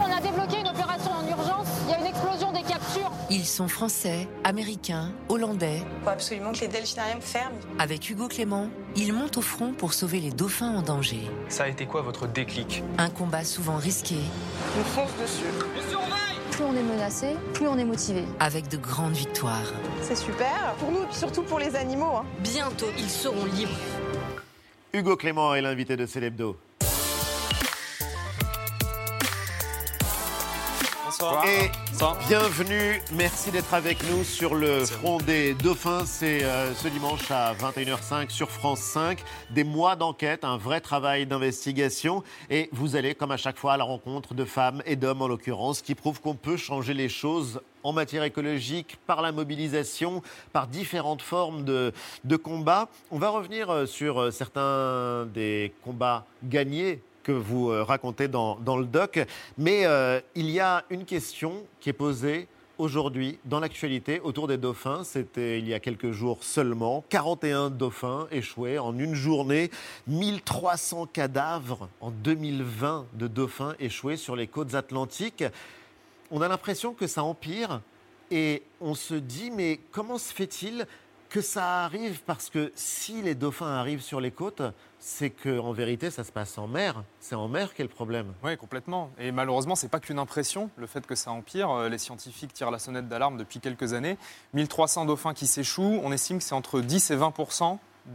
On 0.00 0.04
a 0.10 0.20
débloqué 0.20 0.60
une 0.60 0.68
opération 0.68 1.10
en 1.10 1.28
urgence. 1.28 1.66
Il 1.86 1.90
y 1.90 1.94
a 1.94 1.98
une 2.00 2.06
explosion 2.06 2.52
des 2.52 2.62
captures. 2.62 3.10
Ils 3.30 3.44
sont 3.44 3.68
français, 3.68 4.28
américains, 4.44 5.12
hollandais. 5.28 5.78
Il 5.78 6.04
faut 6.04 6.10
absolument 6.10 6.52
que 6.52 6.60
les 6.60 6.68
delphinariums 6.68 7.20
ferment. 7.20 7.58
Avec 7.78 8.08
Hugo 8.08 8.28
Clément, 8.28 8.68
ils 8.96 9.12
montent 9.12 9.36
au 9.36 9.42
front 9.42 9.72
pour 9.72 9.92
sauver 9.92 10.20
les 10.20 10.30
dauphins 10.30 10.74
en 10.76 10.82
danger. 10.82 11.20
Ça 11.48 11.64
a 11.64 11.68
été 11.68 11.86
quoi 11.86 12.02
votre 12.02 12.26
déclic? 12.26 12.82
Un 12.98 13.10
combat 13.10 13.44
souvent 13.44 13.76
risqué. 13.76 14.16
On 14.78 14.84
fonce 14.84 15.10
dessus. 15.20 15.44
plus 16.50 16.64
on 16.64 16.74
est 16.76 16.82
menacé, 16.82 17.34
plus 17.54 17.66
on 17.68 17.76
est 17.78 17.84
motivé. 17.84 18.24
Avec 18.40 18.68
de 18.68 18.76
grandes 18.76 19.14
victoires. 19.14 19.72
C'est 20.02 20.16
super 20.16 20.74
pour 20.78 20.90
nous 20.92 21.02
et 21.02 21.14
surtout 21.14 21.42
pour 21.42 21.58
les 21.58 21.74
animaux. 21.76 22.16
Hein. 22.16 22.24
Bientôt, 22.40 22.86
ils 22.98 23.10
seront 23.10 23.44
libres. 23.46 23.70
Hugo 24.94 25.16
Clément 25.16 25.54
est 25.54 25.62
l'invité 25.62 25.96
de 25.96 26.04
Célébdo. 26.04 26.58
Et 31.46 31.70
bienvenue, 32.26 33.00
merci 33.12 33.52
d'être 33.52 33.74
avec 33.74 33.98
nous 34.10 34.24
sur 34.24 34.56
le 34.56 34.84
front 34.84 35.18
des 35.18 35.54
dauphins. 35.54 36.04
C'est 36.04 36.42
euh, 36.42 36.74
ce 36.74 36.88
dimanche 36.88 37.30
à 37.30 37.54
21h05 37.54 38.30
sur 38.30 38.50
France 38.50 38.80
5. 38.80 39.22
Des 39.50 39.62
mois 39.62 39.94
d'enquête, 39.94 40.42
un 40.42 40.56
vrai 40.56 40.80
travail 40.80 41.26
d'investigation. 41.26 42.24
Et 42.50 42.68
vous 42.72 42.96
allez, 42.96 43.14
comme 43.14 43.30
à 43.30 43.36
chaque 43.36 43.56
fois, 43.56 43.74
à 43.74 43.76
la 43.76 43.84
rencontre 43.84 44.34
de 44.34 44.44
femmes 44.44 44.82
et 44.84 44.96
d'hommes 44.96 45.22
en 45.22 45.28
l'occurrence, 45.28 45.80
qui 45.80 45.94
prouvent 45.94 46.20
qu'on 46.20 46.34
peut 46.34 46.56
changer 46.56 46.92
les 46.92 47.08
choses 47.08 47.60
en 47.84 47.92
matière 47.92 48.24
écologique 48.24 48.98
par 49.06 49.22
la 49.22 49.30
mobilisation, 49.30 50.22
par 50.52 50.66
différentes 50.66 51.22
formes 51.22 51.64
de, 51.64 51.92
de 52.24 52.36
combats. 52.36 52.88
On 53.12 53.18
va 53.18 53.28
revenir 53.28 53.70
euh, 53.70 53.86
sur 53.86 54.20
euh, 54.20 54.30
certains 54.32 55.26
des 55.32 55.72
combats 55.84 56.26
gagnés 56.42 57.00
que 57.22 57.32
vous 57.32 57.70
euh, 57.70 57.82
racontez 57.82 58.28
dans, 58.28 58.56
le 58.76 58.84
doc. 58.84 59.20
Mais 59.58 59.86
euh, 59.86 60.20
il 60.34 60.50
y 60.50 60.60
a 60.60 60.84
une 60.90 61.04
question 61.04 61.64
qui 61.80 61.90
est 61.90 61.94
posée 61.94 62.48
aujourd'hui 62.78 63.38
dans 63.44 63.60
l'actualité 63.60 64.20
autour 64.20 64.48
des 64.48 64.56
dauphins. 64.56 65.04
C'était 65.04 65.58
il 65.58 65.68
y 65.68 65.74
a 65.74 65.80
quelques 65.80 66.10
jours 66.10 66.42
seulement. 66.42 67.04
41 67.08 67.70
dauphins 67.70 68.26
échoués 68.30 68.78
en 68.78 68.98
une 68.98 69.14
journée. 69.14 69.70
1300 70.08 71.06
cadavres 71.06 71.88
en 72.00 72.10
2020 72.10 73.06
de 73.14 73.26
dauphins 73.28 73.74
échoués 73.78 74.16
sur 74.16 74.36
les 74.36 74.46
côtes 74.46 74.74
atlantiques. 74.74 75.44
On 76.30 76.40
a 76.40 76.48
l'impression 76.48 76.94
que 76.94 77.06
ça 77.06 77.22
empire 77.22 77.80
et 78.30 78.62
on 78.80 78.94
se 78.94 79.14
dit 79.14 79.50
mais 79.50 79.78
comment 79.92 80.18
se 80.18 80.32
fait-il 80.32 80.86
que 81.32 81.40
ça 81.40 81.84
arrive 81.84 82.20
parce 82.26 82.50
que 82.50 82.70
si 82.74 83.22
les 83.22 83.34
dauphins 83.34 83.74
arrivent 83.74 84.02
sur 84.02 84.20
les 84.20 84.30
côtes, 84.30 84.60
c'est 84.98 85.30
qu'en 85.30 85.72
vérité, 85.72 86.10
ça 86.10 86.24
se 86.24 86.30
passe 86.30 86.58
en 86.58 86.68
mer. 86.68 87.04
C'est 87.20 87.34
en 87.34 87.48
mer 87.48 87.72
qu'est 87.72 87.82
le 87.82 87.88
problème. 87.88 88.34
Oui, 88.44 88.54
complètement. 88.58 89.10
Et 89.18 89.32
malheureusement, 89.32 89.74
ce 89.74 89.86
n'est 89.86 89.88
pas 89.88 89.98
qu'une 89.98 90.18
impression, 90.18 90.68
le 90.76 90.86
fait 90.86 91.06
que 91.06 91.14
ça 91.14 91.30
empire. 91.30 91.70
Euh, 91.70 91.88
les 91.88 91.96
scientifiques 91.96 92.52
tirent 92.52 92.70
la 92.70 92.78
sonnette 92.78 93.08
d'alarme 93.08 93.38
depuis 93.38 93.60
quelques 93.60 93.94
années. 93.94 94.18
1300 94.52 95.06
dauphins 95.06 95.32
qui 95.32 95.46
s'échouent, 95.46 96.02
on 96.04 96.12
estime 96.12 96.36
que 96.36 96.44
c'est 96.44 96.54
entre 96.54 96.82
10 96.82 97.10
et 97.12 97.16
20 97.16 97.32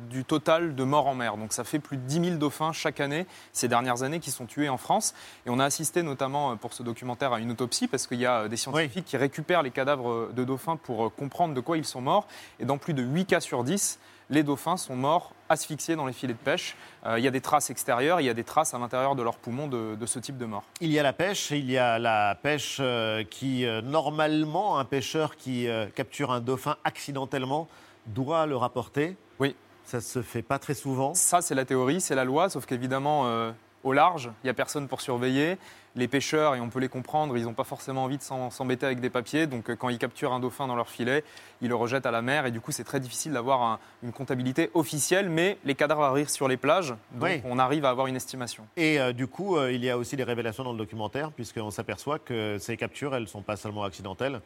du 0.10 0.24
total 0.24 0.76
de 0.76 0.84
morts 0.84 1.08
en 1.08 1.16
mer. 1.16 1.38
Donc 1.38 1.54
ça 1.54 1.64
fait 1.64 1.80
plus 1.80 1.98
de 1.98 2.04
10 2.04 2.26
000 2.26 2.38
dauphins 2.38 2.74
chaque 2.74 3.00
année, 3.00 3.26
ces 3.54 3.68
dernières 3.68 4.04
années, 4.04 4.20
qui 4.20 4.32
sont 4.32 4.46
tués 4.46 4.70
en 4.70 4.78
France. 4.78 5.14
Et 5.46 5.50
on 5.50 5.60
a 5.60 5.66
assisté 5.66 6.04
notamment 6.04 6.52
euh, 6.52 6.56
pour 6.56 6.74
ce 6.74 6.84
documentaire 6.84 7.34
à 7.34 7.40
une 7.40 7.52
autopsie, 7.52 7.88
parce 7.88 8.08
qu'il 8.08 8.20
y 8.20 8.26
a 8.26 8.42
euh, 8.42 8.48
des 8.48 8.58
scientifiques 8.58 9.06
qui 9.06 9.18
récupèrent 9.18 9.64
les 9.64 9.72
cadavres 9.72 10.10
euh, 10.10 10.34
de 10.36 10.44
dauphins 10.44 10.76
pour 10.76 11.14
comprendre 11.14 11.54
de 11.54 11.62
quoi 11.62 11.78
ils 11.78 11.86
sont 11.86 12.02
morts. 12.02 12.28
Et 12.60 12.66
dans 12.66 12.78
plus 12.78 12.94
de 12.94 13.04
8 13.04 13.26
cas 13.26 13.40
sur 13.40 13.64
10, 13.64 14.00
les 14.30 14.44
dauphins 14.44 14.76
sont 14.76 14.96
morts 14.96 15.34
asphyxiés 15.48 15.96
dans 15.96 16.06
les 16.06 16.12
filets 16.12 16.34
de 16.34 16.38
pêche. 16.38 16.76
il 17.16 17.24
y 17.24 17.28
a 17.30 17.32
des 17.32 17.40
traces 17.40 17.70
extérieures, 17.70 18.20
il 18.20 18.26
y 18.26 18.30
a 18.30 18.34
des 18.34 18.44
traces 18.44 18.74
à 18.74 18.78
l'intérieur 18.78 19.16
de 19.16 19.24
leurs 19.24 19.38
poumons 19.38 19.70
de, 19.70 20.06
ce 20.06 20.20
type 20.20 20.38
de 20.38 20.46
mort. 20.46 20.66
Il 20.82 20.92
y 20.92 21.00
a 21.00 21.04
la 21.04 21.14
pêche, 21.14 21.52
il 21.52 21.72
y 21.72 21.78
a 21.78 21.98
la 21.98 22.36
pêche 22.36 22.82
qui, 23.30 23.66
normalement, 23.86 24.80
un 24.80 24.84
pêcheur 24.84 25.38
qui 25.38 25.70
capture 25.96 26.34
un 26.34 26.42
dauphin 26.42 26.76
accidentellement 26.84 27.70
doit 28.08 28.46
le 28.48 28.58
rapporter. 28.58 29.16
Oui. 29.40 29.56
Ça 29.88 30.02
se 30.02 30.22
fait 30.22 30.42
pas 30.42 30.60
très 30.60 30.74
souvent. 30.74 31.14
Ça, 31.14 31.42
c'est 31.42 31.56
la 31.56 31.64
théorie, 31.64 32.02
c'est 32.02 32.14
la 32.14 32.26
loi, 32.26 32.50
sauf 32.50 32.66
qu'évidemment, 32.66 33.26
euh, 33.28 33.54
au 33.86 33.94
large, 33.94 34.30
il 34.44 34.48
n'y 34.48 34.50
a 34.50 34.54
personne 34.54 34.90
pour 34.90 35.00
surveiller. 35.00 35.58
Les 35.96 36.10
pêcheurs, 36.10 36.56
et 36.56 36.60
on 36.60 36.68
peut 36.68 36.82
les 36.82 36.90
comprendre, 36.90 37.38
ils 37.38 37.46
n'ont 37.46 37.54
pas 37.54 37.64
forcément 37.64 38.04
envie 38.04 38.18
de 38.18 38.22
s'embêter 38.22 38.86
avec 38.86 39.00
des 39.00 39.10
papiers. 39.10 39.48
Donc, 39.48 39.70
euh, 39.70 39.78
quand 39.78 39.88
ils 39.88 39.98
capturent 39.98 40.34
un 40.34 40.42
dauphin 40.42 40.68
dans 40.68 40.76
leur 40.76 40.90
filet, 40.90 41.24
ils 41.62 41.70
le 41.70 41.76
rejettent 41.76 42.06
à 42.06 42.12
la 42.12 42.22
mer. 42.22 42.46
Et 42.46 42.52
du 42.52 42.60
coup, 42.60 42.74
c'est 42.74 42.84
très 42.84 43.00
difficile 43.00 43.32
d'avoir 43.32 43.80
une 44.04 44.12
comptabilité 44.12 44.72
officielle. 44.74 45.30
Mais 45.30 45.58
les 45.64 45.74
cadavres 45.74 46.04
arrivent 46.04 46.28
sur 46.28 46.50
les 46.50 46.58
plages, 46.58 46.94
donc 47.14 47.42
on 47.46 47.58
arrive 47.58 47.86
à 47.86 47.90
avoir 47.90 48.08
une 48.08 48.18
estimation. 48.18 48.68
Et 48.76 49.00
euh, 49.00 49.14
du 49.14 49.28
coup, 49.28 49.58
il 49.70 49.86
y 49.86 49.90
a 49.90 49.98
aussi 49.98 50.18
des 50.18 50.26
révélations 50.26 50.66
dans 50.66 50.74
le 50.74 50.78
documentaire, 50.78 51.32
puisqu'on 51.32 51.72
s'aperçoit 51.72 52.20
que 52.20 52.58
ces 52.60 52.76
captures, 52.76 53.16
elles 53.16 53.24
ne 53.24 53.28
sont 53.28 53.42
pas 53.42 53.56
seulement 53.56 53.86
accidentelles, 53.86 54.42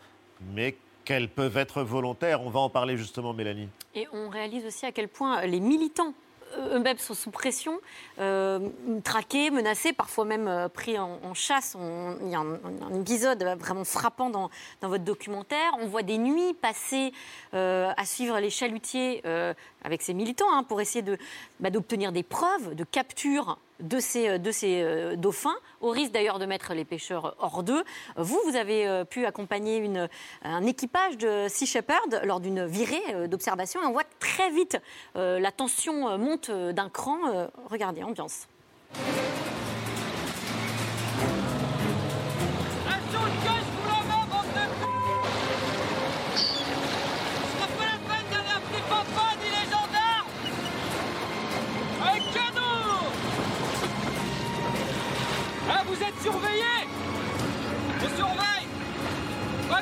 mais 0.54 0.76
qu'elles 1.06 1.30
peuvent 1.30 1.58
être 1.58 1.84
volontaires. 1.84 2.42
On 2.42 2.50
va 2.50 2.60
en 2.60 2.70
parler 2.70 2.98
justement, 2.98 3.34
Mélanie. 3.34 3.68
Et 3.96 4.08
on 4.14 4.30
réalise 4.30 4.66
aussi 4.66 4.86
à 4.86 4.92
quel 4.92 5.08
point 5.08 5.42
les 5.46 5.60
militants 5.60 6.14
eux-mêmes 6.58 6.98
sont 6.98 7.14
sous 7.14 7.32
pression, 7.32 7.80
euh, 8.20 8.60
traqués, 9.04 9.52
menacés, 9.52 9.94
parfois 9.94 10.26
même 10.26 10.48
euh, 10.48 10.68
pris 10.70 10.98
en, 10.98 11.34
chasse. 11.34 11.78
il 12.22 12.30
y 12.30 12.36
a 12.36 12.40
un, 12.40 13.00
épisode 13.00 13.44
vraiment 13.58 13.84
frappant 13.84 14.30
dans, 14.30 14.50
votre 14.82 15.04
documentaire. 15.04 15.72
On 15.80 15.88
voit 15.88 16.04
des 16.04 16.18
nuits 16.18 16.54
passées 16.54 17.14
euh, 17.54 17.92
à 17.96 18.06
suivre 18.06 18.40
les 18.40 18.50
chalutiers 18.50 19.24
avec 19.84 20.02
ces 20.02 20.14
militants 20.14 20.52
hein, 20.52 20.64
pour 20.64 20.82
essayer 20.82 21.04
bah, 21.60 21.70
d'obtenir 21.70 22.12
des 22.12 22.24
preuves 22.24 22.76
de 22.76 22.84
capture 22.84 23.58
de 23.82 24.00
ces, 24.00 24.28
euh, 24.28 24.38
euh, 24.64 25.16
dauphins, 25.16 25.56
au 25.82 25.90
risque 25.90 26.12
d'ailleurs 26.12 26.40
de 26.40 26.46
mettre 26.46 26.74
les 26.74 26.86
pêcheurs 26.86 27.36
hors 27.40 27.64
d'eux. 27.64 27.84
Vous, 28.16 28.40
vous 28.46 28.56
avez 28.56 28.88
euh, 28.88 29.04
pu 29.04 29.26
accompagner 29.26 29.82
un 30.44 30.66
équipage 30.66 31.18
de 31.18 31.48
Sea 31.50 31.66
Shepherd 31.66 32.22
lors 32.24 32.40
d'une 32.40 32.66
virée 32.66 33.28
d'observation 33.28 33.82
et 33.82 33.86
on 33.86 33.92
voit 33.92 34.04
très 34.20 34.50
vite 34.50 34.78
la 35.16 35.52
tension 35.52 36.18
monte 36.18 36.52
d'un 36.52 36.90
cran. 36.90 37.18
Regardez, 37.70 38.04
ambiance. 38.04 38.48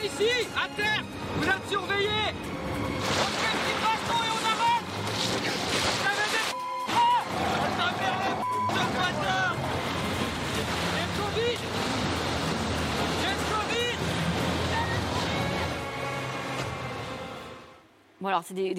Ici, 0.04 0.47
à 0.56 0.68
terre. 0.76 1.04
Vous 1.38 1.47
êtes 1.47 1.70
surveillé 1.70 2.10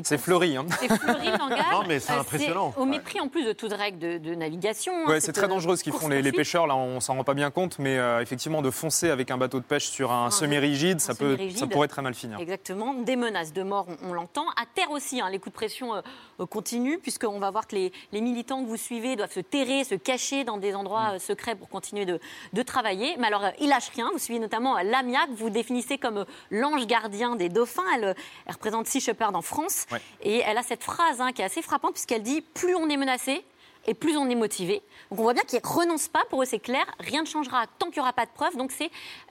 c'est 0.02 0.18
fleuri. 0.18 0.56
Hein. 0.56 0.66
C'est 0.78 0.88
fleuri 0.88 1.26
le 1.26 1.38
Non, 1.38 1.84
mais 1.86 1.98
c'est 1.98 2.12
euh, 2.12 2.20
impressionnant. 2.20 2.74
Au 2.76 2.84
mépris 2.84 3.20
en 3.20 3.28
plus 3.28 3.44
de 3.44 3.52
toute 3.52 3.72
règle 3.72 4.20
de, 4.20 4.34
navigation. 4.34 4.92
Hein, 4.92 5.10
ouais, 5.10 5.20
c'est 5.20 5.32
très 5.32 5.48
dangereux 5.48 5.76
ce 5.76 5.84
qu'ils 5.84 5.92
font 5.92 6.08
les, 6.08 6.32
pêcheurs. 6.32 6.66
Là, 6.66 6.76
on 6.76 7.00
s'en 7.00 7.14
rend 7.16 7.24
pas 7.24 7.34
bien 7.34 7.50
compte, 7.50 7.78
mais 7.78 7.98
euh, 7.98 8.20
effectivement, 8.20 8.62
de 8.62 8.70
foncer 8.70 9.10
avec 9.10 9.30
un 9.30 9.38
bateau 9.38 9.58
de 9.58 9.64
pêche 9.64 9.86
sur 9.86 10.12
un, 10.12 10.30
semi-rigide, 10.30 11.00
ça, 11.00 11.14
peut, 11.14 11.36
ça 11.54 11.66
pourrait 11.66 11.88
très 11.88 12.02
mal 12.02 12.14
finir. 12.14 12.38
Exactement. 12.38 12.94
Des 12.94 13.16
menaces 13.16 13.52
de 13.52 13.62
mort, 13.62 13.86
on, 14.02 14.12
l'entend. 14.12 14.48
À 14.50 14.64
terre 14.72 14.90
aussi, 14.90 15.20
hein, 15.20 15.30
les 15.30 15.38
coups 15.38 15.52
de 15.52 15.56
pression 15.56 15.94
euh, 15.94 16.46
continuent, 16.46 16.98
puisqu'on 16.98 17.38
va 17.38 17.50
voir 17.50 17.66
que 17.66 17.76
les, 17.76 17.92
militants 18.12 18.62
que 18.62 18.68
vous 18.68 18.76
suivez 18.76 19.16
doivent 19.16 19.32
se 19.32 19.40
terrer, 19.40 19.84
se 19.84 19.94
cacher 19.94 20.44
dans 20.44 20.58
des 20.58 20.74
endroits 20.74 21.14
mm. 21.14 21.18
secrets 21.18 21.54
pour 21.54 21.68
continuer 21.68 22.04
de, 22.04 22.20
de, 22.52 22.62
travailler. 22.62 23.16
Mais 23.18 23.26
alors, 23.26 23.44
ils 23.60 23.68
lâchent 23.68 23.90
rien. 23.94 24.10
Vous 24.12 24.18
suivez 24.18 24.38
notamment 24.38 24.76
Lamia, 24.82 25.26
que 25.26 25.32
vous 25.32 25.50
définissez 25.50 25.98
comme 25.98 26.24
l'ange 26.50 26.86
gardien 26.86 27.36
des 27.36 27.48
dauphins. 27.48 27.82
Elle, 27.96 28.14
représente 28.48 28.86
Sea 28.86 29.00
Shepherd 29.00 29.29
en 29.34 29.42
France. 29.42 29.86
Et 30.22 30.38
elle 30.38 30.58
a 30.58 30.62
cette 30.62 30.82
phrase 30.84 31.20
hein, 31.20 31.32
qui 31.32 31.42
est 31.42 31.44
assez 31.44 31.62
frappante 31.62 31.92
puisqu'elle 31.92 32.22
dit 32.22 32.40
plus 32.40 32.74
on 32.74 32.88
est 32.88 32.96
menacé 32.96 33.44
et 33.86 33.94
plus 33.94 34.16
on 34.16 34.28
est 34.28 34.34
motivé. 34.34 34.82
Donc 35.10 35.20
on 35.20 35.22
voit 35.22 35.34
bien 35.34 35.42
qu'ils 35.42 35.60
ne 35.62 35.68
renoncent 35.68 36.08
pas, 36.08 36.24
pour 36.28 36.42
eux 36.42 36.46
c'est 36.46 36.58
clair, 36.58 36.84
rien 36.98 37.22
ne 37.22 37.26
changera 37.26 37.66
tant 37.78 37.86
qu'il 37.86 37.96
n'y 37.96 38.00
aura 38.00 38.12
pas 38.12 38.26
de 38.26 38.30
preuves. 38.30 38.56
Donc 38.56 38.72
c'est, 38.72 38.90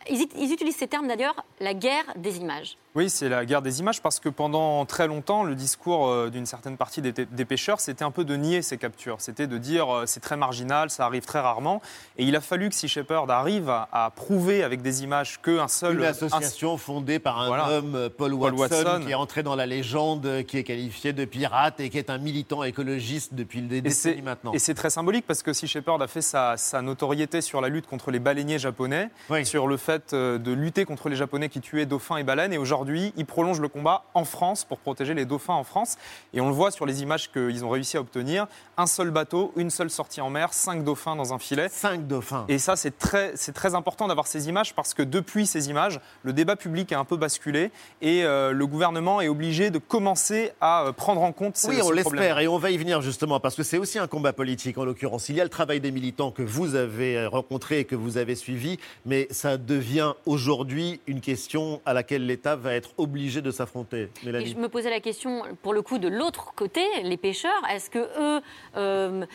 ils, 0.09 0.51
utilisent 0.51 0.77
ces 0.77 0.87
termes 0.87 1.07
d'ailleurs, 1.07 1.45
la 1.59 1.73
guerre 1.73 2.05
des 2.15 2.37
images. 2.37 2.77
Oui, 2.95 3.09
c'est 3.09 3.29
la 3.29 3.45
guerre 3.45 3.61
des 3.61 3.79
images 3.79 4.01
parce 4.01 4.19
que 4.19 4.29
pendant 4.29 4.83
très 4.85 5.07
longtemps, 5.07 5.43
le 5.43 5.53
discours 5.53 6.07
euh, 6.07 6.29
d'une 6.29 6.45
certaine 6.45 6.75
partie 6.75 7.01
des, 7.01 7.45
pêcheurs, 7.45 7.79
c'était 7.79 8.03
un 8.03 8.11
peu 8.11 8.23
de 8.23 8.35
nier 8.35 8.61
ces 8.61 8.77
captures. 8.77 9.17
C'était 9.19 9.45
de 9.45 9.57
dire 9.57 9.93
euh, 9.93 10.03
c'est 10.07 10.19
très 10.19 10.37
marginal, 10.37 10.89
ça 10.89 11.05
arrive 11.05 11.23
très 11.23 11.39
rarement. 11.39 11.81
Et 12.17 12.23
il 12.23 12.35
a 12.35 12.41
fallu 12.41 12.69
que 12.69 12.75
Sea 12.75 12.87
Shepherd 12.87 13.29
arrive 13.29 13.69
à, 13.69 14.11
prouver 14.15 14.63
avec 14.63 14.81
des 14.81 15.03
images 15.03 15.39
qu'un 15.41 15.67
seul. 15.67 15.99
Une 15.99 16.05
association 16.05 16.77
fondée 16.77 17.19
par 17.19 17.39
un 17.39 17.69
homme, 17.69 18.09
Paul 18.17 18.33
Watson, 18.33 19.01
qui 19.05 19.11
est 19.11 19.15
entré 19.15 19.43
dans 19.43 19.55
la 19.55 19.65
légende, 19.65 20.43
qui 20.47 20.57
est 20.57 20.63
qualifié 20.63 21.13
de 21.13 21.25
pirate 21.25 21.79
et 21.79 21.89
qui 21.89 21.97
est 21.97 22.09
un 22.09 22.17
militant 22.17 22.63
écologiste 22.63 23.33
depuis 23.33 23.61
le 23.61 23.67
début 23.67 23.89
maintenant. 24.23 24.53
Et 24.53 24.59
c'est 24.59 24.73
très 24.73 24.89
symbolique 24.89 25.25
parce 25.27 25.43
que 25.43 25.53
Sea 25.53 25.67
Shepherd 25.67 26.01
a 26.01 26.07
fait 26.07 26.21
sa, 26.21 26.55
notoriété 26.81 27.41
sur 27.41 27.61
la 27.61 27.69
lutte 27.69 27.87
contre 27.87 28.11
les 28.11 28.19
baleiniers 28.19 28.59
japonais, 28.59 29.09
sur 29.43 29.67
le 29.67 29.77
fait 29.77 29.98
euh, 30.13 30.37
de 30.37 30.51
lutter 30.51 30.85
contre 30.85 31.09
les 31.09 31.15
Japonais 31.15 31.49
qui 31.49 31.61
tuaient 31.61 31.85
dauphins 31.85 32.17
et 32.17 32.23
baleines. 32.23 32.53
Et 32.53 32.57
aujourd'hui, 32.57 33.13
il 33.17 33.25
prolonge 33.25 33.59
le 33.59 33.67
combat 33.67 34.03
en 34.13 34.25
France 34.25 34.63
pour 34.63 34.79
protéger 34.79 35.13
les 35.13 35.25
dauphins 35.25 35.53
en 35.53 35.63
France. 35.63 35.97
Et 36.33 36.41
on 36.41 36.47
le 36.47 36.53
voit 36.53 36.71
sur 36.71 36.85
les 36.85 37.01
images 37.01 37.31
qu'ils 37.31 37.63
ont 37.65 37.69
réussi 37.69 37.97
à 37.97 38.01
obtenir. 38.01 38.47
Un 38.77 38.87
seul 38.87 39.11
bateau, 39.11 39.53
une 39.55 39.69
seule 39.69 39.89
sortie 39.89 40.21
en 40.21 40.29
mer, 40.29 40.53
cinq 40.53 40.83
dauphins 40.83 41.15
dans 41.15 41.33
un 41.33 41.39
filet. 41.39 41.67
Cinq 41.69 42.07
dauphins. 42.07 42.45
Et 42.47 42.59
ça, 42.59 42.75
c'est 42.75 42.97
très, 42.97 43.33
c'est 43.35 43.53
très 43.53 43.75
important 43.75 44.07
d'avoir 44.07 44.27
ces 44.27 44.49
images 44.49 44.73
parce 44.73 44.93
que 44.93 45.03
depuis 45.03 45.45
ces 45.45 45.69
images, 45.69 45.99
le 46.23 46.33
débat 46.33 46.55
public 46.55 46.91
a 46.91 46.99
un 46.99 47.05
peu 47.05 47.17
basculé 47.17 47.71
et 48.01 48.23
euh, 48.23 48.51
le 48.51 48.67
gouvernement 48.67 49.21
est 49.21 49.27
obligé 49.27 49.69
de 49.69 49.79
commencer 49.79 50.51
à 50.61 50.85
euh, 50.85 50.91
prendre 50.91 51.21
en 51.21 51.31
compte 51.31 51.57
ces 51.57 51.69
Oui, 51.69 51.81
on 51.83 51.91
l'espère 51.91 52.39
et 52.39 52.47
on 52.47 52.57
va 52.57 52.71
y 52.71 52.77
venir 52.77 53.01
justement 53.01 53.39
parce 53.39 53.55
que 53.55 53.63
c'est 53.63 53.77
aussi 53.77 53.99
un 53.99 54.07
combat 54.07 54.33
politique 54.33 54.77
en 54.77 54.85
l'occurrence. 54.85 55.29
Il 55.29 55.35
y 55.35 55.41
a 55.41 55.43
le 55.43 55.49
travail 55.49 55.79
des 55.79 55.91
militants 55.91 56.31
que 56.31 56.43
vous 56.43 56.75
avez 56.75 57.25
rencontrés 57.25 57.79
et 57.79 57.85
que 57.85 57.95
vous 57.95 58.17
avez 58.17 58.35
suivi, 58.35 58.79
mais 59.05 59.27
ça 59.31 59.57
devient 59.57 59.78
aujourd'hui 60.25 60.99
une 61.07 61.21
question 61.21 61.81
à 61.85 61.93
laquelle 61.93 62.25
l'État 62.25 62.55
va 62.55 62.73
être 62.73 62.91
obligé 62.97 63.41
de 63.41 63.51
s'affronter. 63.51 64.09
je 64.23 64.55
me 64.55 64.67
posais 64.67 64.89
la 64.89 64.99
question 64.99 65.43
pour 65.61 65.73
le 65.73 65.81
coup 65.81 65.97
de 65.97 66.07
l'autre 66.07 66.53
côté, 66.55 66.81
les 67.03 67.17
pêcheurs. 67.17 67.61
Est-ce 67.69 67.89
que 67.89 67.99
eux 67.99 68.41
euh, 68.77 69.25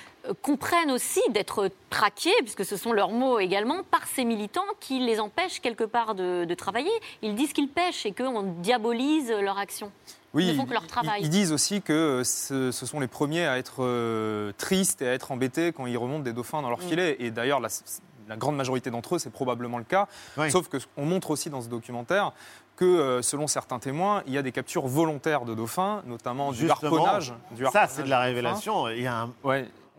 comprennent 0.42 0.90
aussi 0.90 1.20
d'être 1.30 1.70
traqués, 1.90 2.34
puisque 2.40 2.64
ce 2.64 2.76
sont 2.76 2.92
leurs 2.92 3.11
mots 3.11 3.38
également, 3.38 3.82
par 3.90 4.07
ces 4.07 4.24
militants 4.24 4.62
qui 4.80 5.01
les 5.01 5.20
empêchent 5.20 5.61
quelque 5.61 5.84
part 5.84 6.14
de, 6.14 6.55
travailler? 6.55 6.90
Ils 7.22 7.34
disent 7.34 7.53
qu'ils 7.53 7.68
pêchent 7.68 8.07
et 8.07 8.12
qu'on 8.12 8.42
diabolise 8.61 9.30
leur 9.30 9.59
action. 9.59 9.90
Oui, 10.34 10.49
ils, 10.49 10.57
font 10.57 10.66
que 10.66 10.72
leur 10.72 10.86
travail. 10.88 11.22
ils 11.22 11.30
disent 11.30 11.53
aussi 11.53 11.80
que 11.80 12.22
ce, 12.24 12.72
sont 12.72 12.99
les 12.99 13.07
premiers 13.07 13.47
à 13.47 13.57
être 13.57 13.84
euh, 13.84 14.51
tristes 14.59 15.01
et 15.01 15.09
à 15.09 15.12
être 15.12 15.30
embêtés 15.30 15.72
quand 15.72 15.86
ils 15.86 15.97
remontent 15.97 16.24
des 16.24 16.32
dauphins 16.32 16.61
dans 16.61 16.70
leur 16.70 16.80
mm. 16.80 16.88
filet. 16.88 17.16
Et 17.20 17.30
d'ailleurs, 17.30 17.61
la, 18.29 18.37
grande 18.37 18.57
majorité 18.57 18.91
d'entre 18.91 19.16
eux, 19.16 19.18
c'est 19.18 19.33
probablement 19.33 19.79
le 19.79 19.85
cas. 19.85 20.09
Sauf 20.49 20.68
qu'on 20.68 21.05
montre 21.05 21.31
aussi 21.31 21.51
dans 21.51 21.61
ce 21.61 21.68
documentaire 21.68 22.33
que, 22.77 22.85
euh, 22.85 23.22
selon 23.22 23.47
certains 23.47 23.79
témoins, 23.79 24.22
il 24.27 24.33
y 24.33 24.39
a 24.39 24.43
des 24.43 24.51
captures 24.51 24.87
volontaires 24.87 25.45
de 25.45 25.55
dauphins, 25.55 26.03
notamment 26.07 26.53
du 26.53 26.68
harponnage. 26.68 27.33
Du 27.53 27.64
ça, 27.66 27.87
c'est 27.87 28.03
de 28.03 28.11
la 28.11 28.20
révélation. 28.20 28.89
Il 28.89 29.03
y 29.03 29.07
a 29.07 29.22
un 29.22 29.33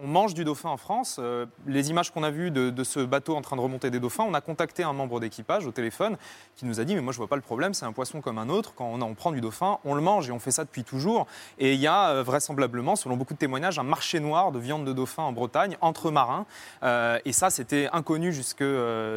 on 0.01 0.07
mange 0.07 0.33
du 0.33 0.43
dauphin 0.43 0.69
en 0.69 0.77
France. 0.77 1.17
Euh, 1.19 1.45
les 1.67 1.89
images 1.89 2.11
qu'on 2.11 2.23
a 2.23 2.29
vues 2.29 2.51
de, 2.51 2.83
ce 2.83 2.99
bateau 2.99 3.35
en 3.35 3.41
train 3.41 3.55
de 3.55 3.61
remonter 3.61 3.89
des 3.89 3.99
dauphins, 3.99 4.25
on 4.27 4.33
a 4.33 4.41
contacté 4.41 4.83
un 4.83 4.93
membre 4.93 5.19
d'équipage 5.19 5.65
au 5.65 5.71
téléphone 5.71 6.17
qui 6.55 6.65
nous 6.65 6.79
a 6.79 6.83
dit 6.83 6.95
Mais 6.95 7.01
moi, 7.01 7.13
je 7.13 7.17
vois 7.17 7.27
pas 7.27 7.35
le 7.35 7.41
problème, 7.41 7.73
c'est 7.73 7.85
un 7.85 7.93
poisson 7.93 8.21
comme 8.21 8.37
un 8.37 8.49
autre. 8.49 8.73
Quand 8.75 9.01
on, 9.01 9.13
prend 9.15 9.31
du 9.31 9.41
dauphin, 9.41 9.79
on 9.85 9.95
le 9.95 10.01
mange 10.01 10.27
et 10.29 10.31
on 10.31 10.39
fait 10.39 10.51
ça 10.51 10.63
depuis 10.65 10.83
toujours. 10.83 11.27
Et 11.59 11.73
il 11.73 11.79
y 11.79 11.87
a 11.87 12.09
euh, 12.09 12.23
vraisemblablement, 12.23 12.95
selon 12.95 13.15
beaucoup 13.15 13.33
de 13.33 13.39
témoignages, 13.39 13.79
un 13.79 13.83
marché 13.83 14.19
noir 14.19 14.51
de 14.51 14.59
viande 14.59 14.85
de 14.85 14.91
dauphin 14.91 15.23
en 15.23 15.31
Bretagne 15.31 15.77
entre 15.81 16.11
marins. 16.11 16.45
Euh, 16.83 17.17
et 17.23 17.31
ça, 17.31 17.49
c'était 17.49 17.89
inconnu 17.93 18.33
jusque 18.33 18.63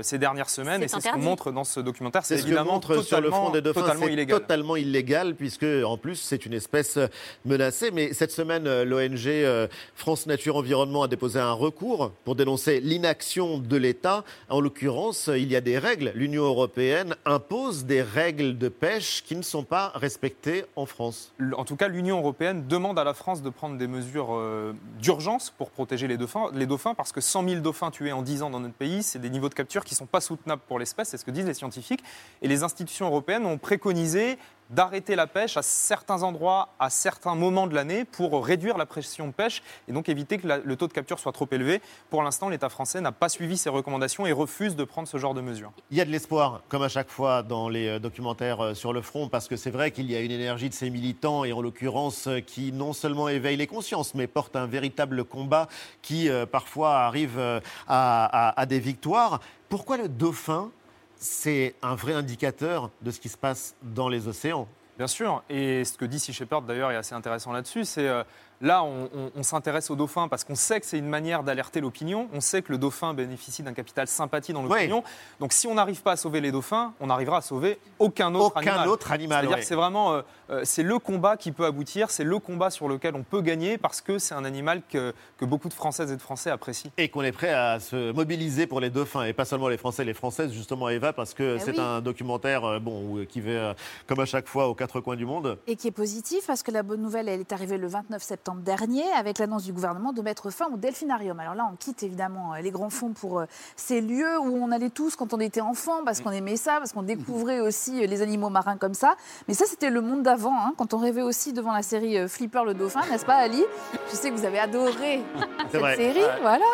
ces 0.02 0.18
dernières 0.18 0.50
semaines. 0.50 0.82
Et 0.82 0.88
c'est 0.88 1.00
ce 1.00 1.08
qu'on 1.08 1.18
montre 1.18 1.50
dans 1.50 1.64
ce 1.64 1.80
documentaire. 1.80 2.24
C'est 2.24 2.38
évidemment 2.38 2.78
totalement, 2.78 3.02
sur 3.02 3.20
le 3.20 3.30
front 3.30 3.50
des 3.50 3.62
dauphins, 3.62 3.80
totalement 3.80 4.06
illégal. 4.06 4.40
Totalement 4.40 4.76
illégal, 4.76 5.34
puisque 5.34 5.66
en 5.84 5.96
plus, 5.96 6.16
c'est 6.16 6.46
une 6.46 6.54
espèce 6.54 6.98
menacée. 7.44 7.90
Mais 7.90 8.12
cette 8.12 8.30
semaine, 8.30 8.82
l'ONG 8.82 9.68
France 9.94 10.26
Nature 10.26 10.56
Environnement 10.56 10.67
Environnement 10.68 11.04
a 11.04 11.08
déposé 11.08 11.40
un 11.40 11.54
recours 11.54 12.12
pour 12.24 12.34
dénoncer 12.36 12.80
l'inaction 12.80 13.56
de 13.56 13.76
l'État. 13.78 14.22
En 14.50 14.60
l'occurrence, 14.60 15.30
il 15.34 15.50
y 15.50 15.56
a 15.56 15.62
des 15.62 15.78
règles. 15.78 16.12
L'Union 16.14 16.44
européenne 16.44 17.16
impose 17.24 17.86
des 17.86 18.02
règles 18.02 18.58
de 18.58 18.68
pêche 18.68 19.24
qui 19.24 19.34
ne 19.34 19.40
sont 19.40 19.64
pas 19.64 19.92
respectées 19.94 20.66
en 20.76 20.84
France. 20.84 21.32
En 21.56 21.64
tout 21.64 21.76
cas, 21.76 21.88
l'Union 21.88 22.18
européenne 22.18 22.66
demande 22.68 22.98
à 22.98 23.04
la 23.04 23.14
France 23.14 23.40
de 23.40 23.48
prendre 23.48 23.78
des 23.78 23.86
mesures 23.86 24.34
euh, 24.34 24.74
d'urgence 25.00 25.48
pour 25.56 25.70
protéger 25.70 26.06
les 26.06 26.18
dauphins, 26.18 26.50
les 26.52 26.66
dauphins, 26.66 26.92
parce 26.92 27.12
que 27.12 27.22
100 27.22 27.48
000 27.48 27.60
dauphins 27.62 27.90
tués 27.90 28.12
en 28.12 28.20
10 28.20 28.42
ans 28.42 28.50
dans 28.50 28.60
notre 28.60 28.74
pays, 28.74 29.02
c'est 29.02 29.18
des 29.18 29.30
niveaux 29.30 29.48
de 29.48 29.54
capture 29.54 29.86
qui 29.86 29.94
ne 29.94 29.98
sont 29.98 30.06
pas 30.06 30.20
soutenables 30.20 30.60
pour 30.68 30.78
l'espèce, 30.78 31.08
c'est 31.08 31.16
ce 31.16 31.24
que 31.24 31.30
disent 31.30 31.46
les 31.46 31.54
scientifiques. 31.54 32.04
Et 32.42 32.48
les 32.48 32.62
institutions 32.62 33.06
européennes 33.06 33.46
ont 33.46 33.56
préconisé 33.56 34.36
d'arrêter 34.70 35.16
la 35.16 35.26
pêche 35.26 35.56
à 35.56 35.62
certains 35.62 36.22
endroits, 36.22 36.70
à 36.78 36.90
certains 36.90 37.34
moments 37.34 37.66
de 37.66 37.74
l'année, 37.74 38.04
pour 38.04 38.44
réduire 38.44 38.78
la 38.78 38.86
pression 38.86 39.26
de 39.26 39.32
pêche 39.32 39.62
et 39.88 39.92
donc 39.92 40.08
éviter 40.08 40.38
que 40.38 40.46
le 40.46 40.76
taux 40.76 40.86
de 40.86 40.92
capture 40.92 41.18
soit 41.18 41.32
trop 41.32 41.48
élevé. 41.50 41.80
Pour 42.10 42.22
l'instant, 42.22 42.48
l'État 42.48 42.68
français 42.68 43.00
n'a 43.00 43.12
pas 43.12 43.28
suivi 43.28 43.56
ces 43.56 43.70
recommandations 43.70 44.26
et 44.26 44.32
refuse 44.32 44.76
de 44.76 44.84
prendre 44.84 45.08
ce 45.08 45.16
genre 45.16 45.34
de 45.34 45.40
mesures. 45.40 45.72
Il 45.90 45.96
y 45.96 46.00
a 46.00 46.04
de 46.04 46.10
l'espoir, 46.10 46.62
comme 46.68 46.82
à 46.82 46.88
chaque 46.88 47.10
fois 47.10 47.42
dans 47.42 47.68
les 47.68 47.88
euh, 47.88 47.98
documentaires 47.98 48.60
euh, 48.60 48.74
sur 48.74 48.92
le 48.92 49.02
front, 49.02 49.28
parce 49.28 49.48
que 49.48 49.56
c'est 49.56 49.70
vrai 49.70 49.90
qu'il 49.90 50.10
y 50.10 50.16
a 50.16 50.20
une 50.20 50.30
énergie 50.30 50.68
de 50.68 50.74
ces 50.74 50.90
militants, 50.90 51.44
et 51.44 51.52
en 51.52 51.60
l'occurrence, 51.60 52.26
euh, 52.26 52.40
qui 52.40 52.72
non 52.72 52.92
seulement 52.92 53.28
éveille 53.28 53.56
les 53.56 53.66
consciences, 53.66 54.14
mais 54.14 54.26
porte 54.26 54.56
un 54.56 54.66
véritable 54.66 55.24
combat 55.24 55.68
qui 56.02 56.28
parfois 56.50 57.00
arrive 57.00 57.40
à 57.88 58.66
des 58.68 58.80
victoires. 58.80 59.40
Pourquoi 59.68 59.96
le 59.96 60.08
dauphin 60.08 60.70
c'est 61.18 61.74
un 61.82 61.94
vrai 61.94 62.14
indicateur 62.14 62.90
de 63.02 63.10
ce 63.10 63.20
qui 63.20 63.28
se 63.28 63.36
passe 63.36 63.74
dans 63.82 64.08
les 64.08 64.28
océans. 64.28 64.68
Bien 64.96 65.06
sûr, 65.06 65.44
et 65.48 65.84
ce 65.84 65.96
que 65.96 66.04
dit 66.04 66.18
Sea 66.18 66.32
Shepherd 66.32 66.66
d'ailleurs 66.66 66.90
est 66.90 66.96
assez 66.96 67.14
intéressant 67.14 67.52
là-dessus, 67.52 67.84
c'est 67.84 68.08
euh, 68.08 68.24
Là, 68.60 68.82
on, 68.82 69.42
s'intéresse 69.42 69.88
au 69.90 69.94
dauphin 69.94 70.26
parce 70.26 70.42
qu'on 70.42 70.56
sait 70.56 70.80
que 70.80 70.86
c'est 70.86 70.98
une 70.98 71.08
manière 71.08 71.44
d'alerter 71.44 71.80
l'opinion. 71.80 72.28
On 72.32 72.40
sait 72.40 72.60
que 72.60 72.72
le 72.72 72.78
dauphin 72.78 73.14
bénéficie 73.14 73.62
d'un 73.62 73.72
capital 73.72 74.08
sympathie 74.08 74.52
dans 74.52 74.62
l'opinion. 74.62 75.04
Donc, 75.38 75.52
si 75.52 75.68
on 75.68 75.74
n'arrive 75.74 76.02
pas 76.02 76.12
à 76.12 76.16
sauver 76.16 76.40
les 76.40 76.50
dauphins, 76.50 76.92
on 76.98 77.06
n'arrivera 77.06 77.38
à 77.38 77.40
sauver 77.40 77.78
aucun 78.00 78.34
autre 78.34 78.56
aucun 78.56 78.72
animal. 78.72 78.88
autre 78.88 79.12
animal. 79.12 79.44
C'est-à-dire 79.44 79.58
que 79.60 79.64
c'est 79.64 79.74
vraiment 79.76 80.12
euh, 80.12 80.22
euh, 80.50 80.62
c'est 80.64 80.82
le 80.82 80.98
combat 80.98 81.36
qui 81.36 81.52
peut 81.52 81.66
aboutir. 81.66 82.10
C'est 82.10 82.24
le 82.24 82.38
combat 82.40 82.70
sur 82.70 82.88
lequel 82.88 83.14
on 83.14 83.22
peut 83.22 83.42
gagner 83.42 83.78
parce 83.78 84.00
que 84.00 84.18
c'est 84.18 84.34
un 84.34 84.44
animal 84.44 84.82
que, 84.90 85.14
que 85.38 85.44
beaucoup 85.44 85.68
de 85.68 85.74
Françaises 85.74 86.10
et 86.10 86.16
de 86.16 86.20
Français 86.20 86.50
apprécient. 86.50 86.90
Et 86.98 87.10
qu'on 87.10 87.22
est 87.22 87.32
prêt 87.32 87.52
à 87.52 87.78
se 87.78 88.10
mobiliser 88.12 88.66
pour 88.66 88.80
les 88.80 88.90
dauphins 88.90 89.22
et 89.22 89.32
pas 89.32 89.44
seulement 89.44 89.68
les 89.68 89.78
Français, 89.78 90.04
les 90.04 90.14
Françaises 90.14 90.52
justement 90.52 90.88
Eva 90.88 91.12
parce 91.12 91.32
que 91.32 91.56
eh 91.56 91.60
c'est 91.60 91.78
un 91.78 92.00
documentaire 92.00 92.64
euh, 92.64 92.78
bon 92.80 93.24
qui 93.28 93.40
va 93.40 93.76
comme 94.08 94.18
à 94.18 94.26
chaque 94.26 94.48
fois 94.48 94.66
aux 94.66 94.74
quatre 94.74 95.00
coins 95.00 95.16
du 95.16 95.26
monde. 95.26 95.58
Et 95.68 95.76
qui 95.76 95.86
est 95.86 95.92
positif 95.92 96.44
parce 96.46 96.64
que 96.64 96.72
la 96.72 96.82
bonne 96.82 97.02
nouvelle 97.02 97.28
elle 97.28 97.40
est 97.40 97.52
arrivée 97.52 97.78
le 97.78 97.86
29 97.86 98.20
septembre 98.20 98.47
dernier 98.54 99.04
avec 99.16 99.38
l'annonce 99.38 99.64
du 99.64 99.72
gouvernement 99.72 100.12
de 100.12 100.22
mettre 100.22 100.50
fin 100.50 100.66
au 100.72 100.76
delphinarium. 100.76 101.38
Alors 101.40 101.54
là, 101.54 101.68
on 101.72 101.76
quitte 101.76 102.02
évidemment 102.02 102.54
euh, 102.54 102.60
les 102.60 102.70
grands 102.70 102.90
fonds 102.90 103.12
pour 103.12 103.40
euh, 103.40 103.46
ces 103.76 104.00
lieux 104.00 104.38
où 104.38 104.56
on 104.56 104.70
allait 104.70 104.90
tous 104.90 105.16
quand 105.16 105.34
on 105.34 105.40
était 105.40 105.60
enfant, 105.60 106.04
parce 106.04 106.20
qu'on 106.20 106.30
aimait 106.30 106.56
ça, 106.56 106.78
parce 106.78 106.92
qu'on 106.92 107.02
découvrait 107.02 107.60
aussi 107.60 108.02
euh, 108.02 108.06
les 108.06 108.22
animaux 108.22 108.50
marins 108.50 108.76
comme 108.76 108.94
ça. 108.94 109.16
Mais 109.46 109.54
ça, 109.54 109.64
c'était 109.66 109.90
le 109.90 110.00
monde 110.00 110.22
d'avant, 110.22 110.54
hein, 110.54 110.72
quand 110.76 110.94
on 110.94 110.98
rêvait 110.98 111.22
aussi 111.22 111.52
devant 111.52 111.72
la 111.72 111.82
série 111.82 112.28
Flipper 112.28 112.62
le 112.66 112.74
dauphin, 112.74 113.00
n'est-ce 113.10 113.26
pas, 113.26 113.36
Ali? 113.36 113.62
Je 114.10 114.16
sais 114.16 114.30
que 114.30 114.34
vous 114.34 114.44
avez 114.44 114.58
adoré 114.58 115.22
cette 115.72 115.96
série, 115.96 116.20
voilà. 116.40 116.64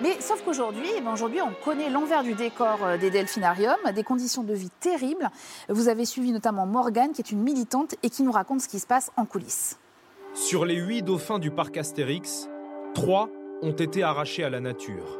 mais 0.00 0.20
sauf 0.20 0.42
qu'aujourd'hui, 0.44 0.88
eh 0.96 1.00
ben, 1.00 1.12
aujourd'hui, 1.12 1.40
on 1.40 1.52
connaît 1.64 1.90
l'envers 1.90 2.22
du 2.22 2.34
décor 2.34 2.78
des 2.98 3.10
delphinariums, 3.10 3.92
des 3.94 4.04
conditions 4.04 4.42
de 4.42 4.54
vie 4.54 4.70
terribles. 4.80 5.30
Vous 5.68 5.88
avez 5.88 6.04
suivi 6.04 6.32
notamment 6.32 6.66
Morgane, 6.66 7.12
qui 7.12 7.20
est 7.20 7.30
une 7.30 7.42
militante 7.42 7.94
et 8.02 8.10
qui 8.10 8.22
nous 8.22 8.32
raconte 8.32 8.60
ce 8.60 8.68
qui 8.68 8.78
se 8.78 8.86
passe 8.86 9.10
en 9.16 9.24
coulisses. 9.24 9.78
Sur 10.32 10.64
les 10.64 10.76
huit 10.76 11.02
dauphins 11.02 11.40
du 11.40 11.50
parc 11.50 11.76
Astérix, 11.76 12.48
trois 12.94 13.28
ont 13.62 13.72
été 13.72 14.04
arrachés 14.04 14.44
à 14.44 14.50
la 14.50 14.60
nature. 14.60 15.18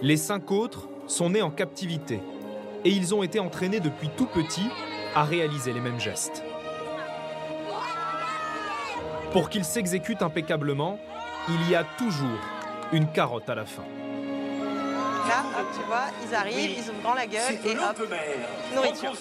Les 0.00 0.16
cinq 0.16 0.50
autres 0.50 0.88
sont 1.06 1.30
nés 1.30 1.42
en 1.42 1.50
captivité 1.50 2.20
et 2.84 2.90
ils 2.90 3.14
ont 3.14 3.22
été 3.22 3.38
entraînés 3.38 3.78
depuis 3.78 4.10
tout 4.16 4.26
petit 4.26 4.68
à 5.14 5.22
réaliser 5.22 5.72
les 5.72 5.80
mêmes 5.80 6.00
gestes. 6.00 6.42
Pour 9.32 9.48
qu'ils 9.48 9.64
s'exécutent 9.64 10.22
impeccablement, 10.22 10.98
il 11.48 11.70
y 11.70 11.76
a 11.76 11.84
toujours 11.96 12.40
une 12.92 13.06
carotte 13.06 13.48
à 13.48 13.54
la 13.54 13.64
fin. 13.64 13.84
Là, 15.28 15.44
tu 15.74 15.82
vois, 15.86 16.04
ils 16.26 16.34
arrivent, 16.34 16.78
ils 16.78 16.90
ouvrent 16.90 17.02
grand 17.02 17.14
la 17.14 17.26
gueule 17.26 17.58
et 17.64 17.76
hop, 17.76 18.08
nourriture. 18.74 19.12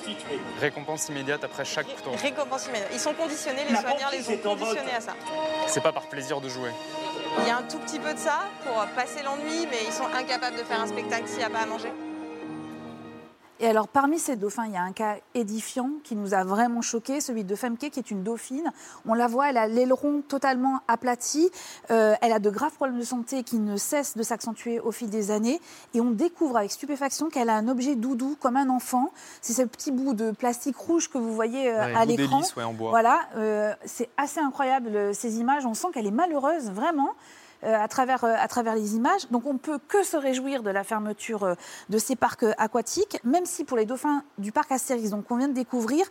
Récompense 0.59 1.09
immédiate 1.09 1.43
après 1.43 1.65
chaque 1.65 1.87
tour. 2.03 2.13
Récompense 2.21 2.65
immédiate. 2.67 2.89
Ils 2.93 2.99
sont 2.99 3.13
conditionnés, 3.13 3.63
les 3.69 3.75
soigneurs 3.75 4.11
les 4.11 4.29
ont 4.29 4.37
conditionnés 4.37 4.93
à 4.97 5.01
ça. 5.01 5.13
C'est 5.67 5.81
pas 5.81 5.91
par 5.91 6.03
plaisir 6.03 6.41
de 6.41 6.49
jouer. 6.49 6.71
Il 7.39 7.47
y 7.47 7.49
a 7.49 7.57
un 7.57 7.63
tout 7.63 7.79
petit 7.79 7.99
peu 7.99 8.13
de 8.13 8.19
ça 8.19 8.39
pour 8.65 8.85
passer 8.95 9.23
l'ennui, 9.23 9.67
mais 9.69 9.79
ils 9.85 9.93
sont 9.93 10.07
incapables 10.13 10.57
de 10.57 10.63
faire 10.63 10.81
un 10.81 10.87
spectacle 10.87 11.27
s'il 11.27 11.37
n'y 11.37 11.43
a 11.43 11.49
pas 11.49 11.59
à 11.59 11.65
manger. 11.65 11.91
Et 13.61 13.67
alors, 13.67 13.87
parmi 13.87 14.17
ces 14.17 14.37
dauphins, 14.37 14.65
il 14.65 14.73
y 14.73 14.75
a 14.75 14.81
un 14.81 14.91
cas 14.91 15.17
édifiant 15.35 15.91
qui 16.03 16.15
nous 16.15 16.33
a 16.33 16.43
vraiment 16.43 16.81
choqué, 16.81 17.21
celui 17.21 17.43
de 17.43 17.55
Femke, 17.55 17.91
qui 17.91 17.99
est 17.99 18.09
une 18.09 18.23
dauphine. 18.23 18.71
On 19.07 19.13
la 19.13 19.27
voit, 19.27 19.51
elle 19.51 19.57
a 19.57 19.67
l'aileron 19.67 20.23
totalement 20.27 20.79
aplati. 20.87 21.51
Euh, 21.91 22.15
elle 22.23 22.31
a 22.31 22.39
de 22.39 22.49
graves 22.49 22.73
problèmes 22.73 22.97
de 22.97 23.05
santé 23.05 23.43
qui 23.43 23.59
ne 23.59 23.77
cessent 23.77 24.17
de 24.17 24.23
s'accentuer 24.23 24.79
au 24.79 24.91
fil 24.91 25.11
des 25.11 25.29
années. 25.29 25.61
Et 25.93 26.01
on 26.01 26.09
découvre 26.09 26.57
avec 26.57 26.71
stupéfaction 26.71 27.29
qu'elle 27.29 27.49
a 27.49 27.55
un 27.55 27.67
objet 27.67 27.95
doudou 27.95 28.35
comme 28.39 28.57
un 28.57 28.67
enfant. 28.67 29.11
C'est 29.41 29.53
ce 29.53 29.61
petit 29.61 29.91
bout 29.91 30.15
de 30.15 30.31
plastique 30.31 30.77
rouge 30.77 31.07
que 31.07 31.19
vous 31.19 31.35
voyez 31.35 31.69
euh, 31.69 31.95
à 31.95 32.03
l'écran. 32.05 32.41
Voilà, 32.89 33.19
euh, 33.35 33.75
c'est 33.85 34.09
assez 34.17 34.39
incroyable 34.39 35.13
ces 35.13 35.39
images. 35.39 35.67
On 35.67 35.75
sent 35.75 35.89
qu'elle 35.93 36.07
est 36.07 36.11
malheureuse, 36.11 36.71
vraiment. 36.71 37.13
Euh, 37.63 37.75
à, 37.75 37.87
travers, 37.87 38.23
euh, 38.23 38.33
à 38.35 38.47
travers 38.47 38.73
les 38.73 38.95
images. 38.95 39.29
Donc 39.29 39.45
on 39.45 39.53
ne 39.53 39.59
peut 39.59 39.77
que 39.87 40.03
se 40.03 40.17
réjouir 40.17 40.63
de 40.63 40.71
la 40.71 40.83
fermeture 40.83 41.43
euh, 41.43 41.53
de 41.89 41.99
ces 41.99 42.15
parcs 42.15 42.45
aquatiques, 42.57 43.19
même 43.23 43.45
si 43.45 43.63
pour 43.65 43.77
les 43.77 43.85
dauphins 43.85 44.23
du 44.39 44.51
parc 44.51 44.71
Astérix, 44.71 45.11
donc 45.11 45.25
qu'on 45.25 45.37
vient 45.37 45.47
de 45.47 45.53
découvrir, 45.53 46.07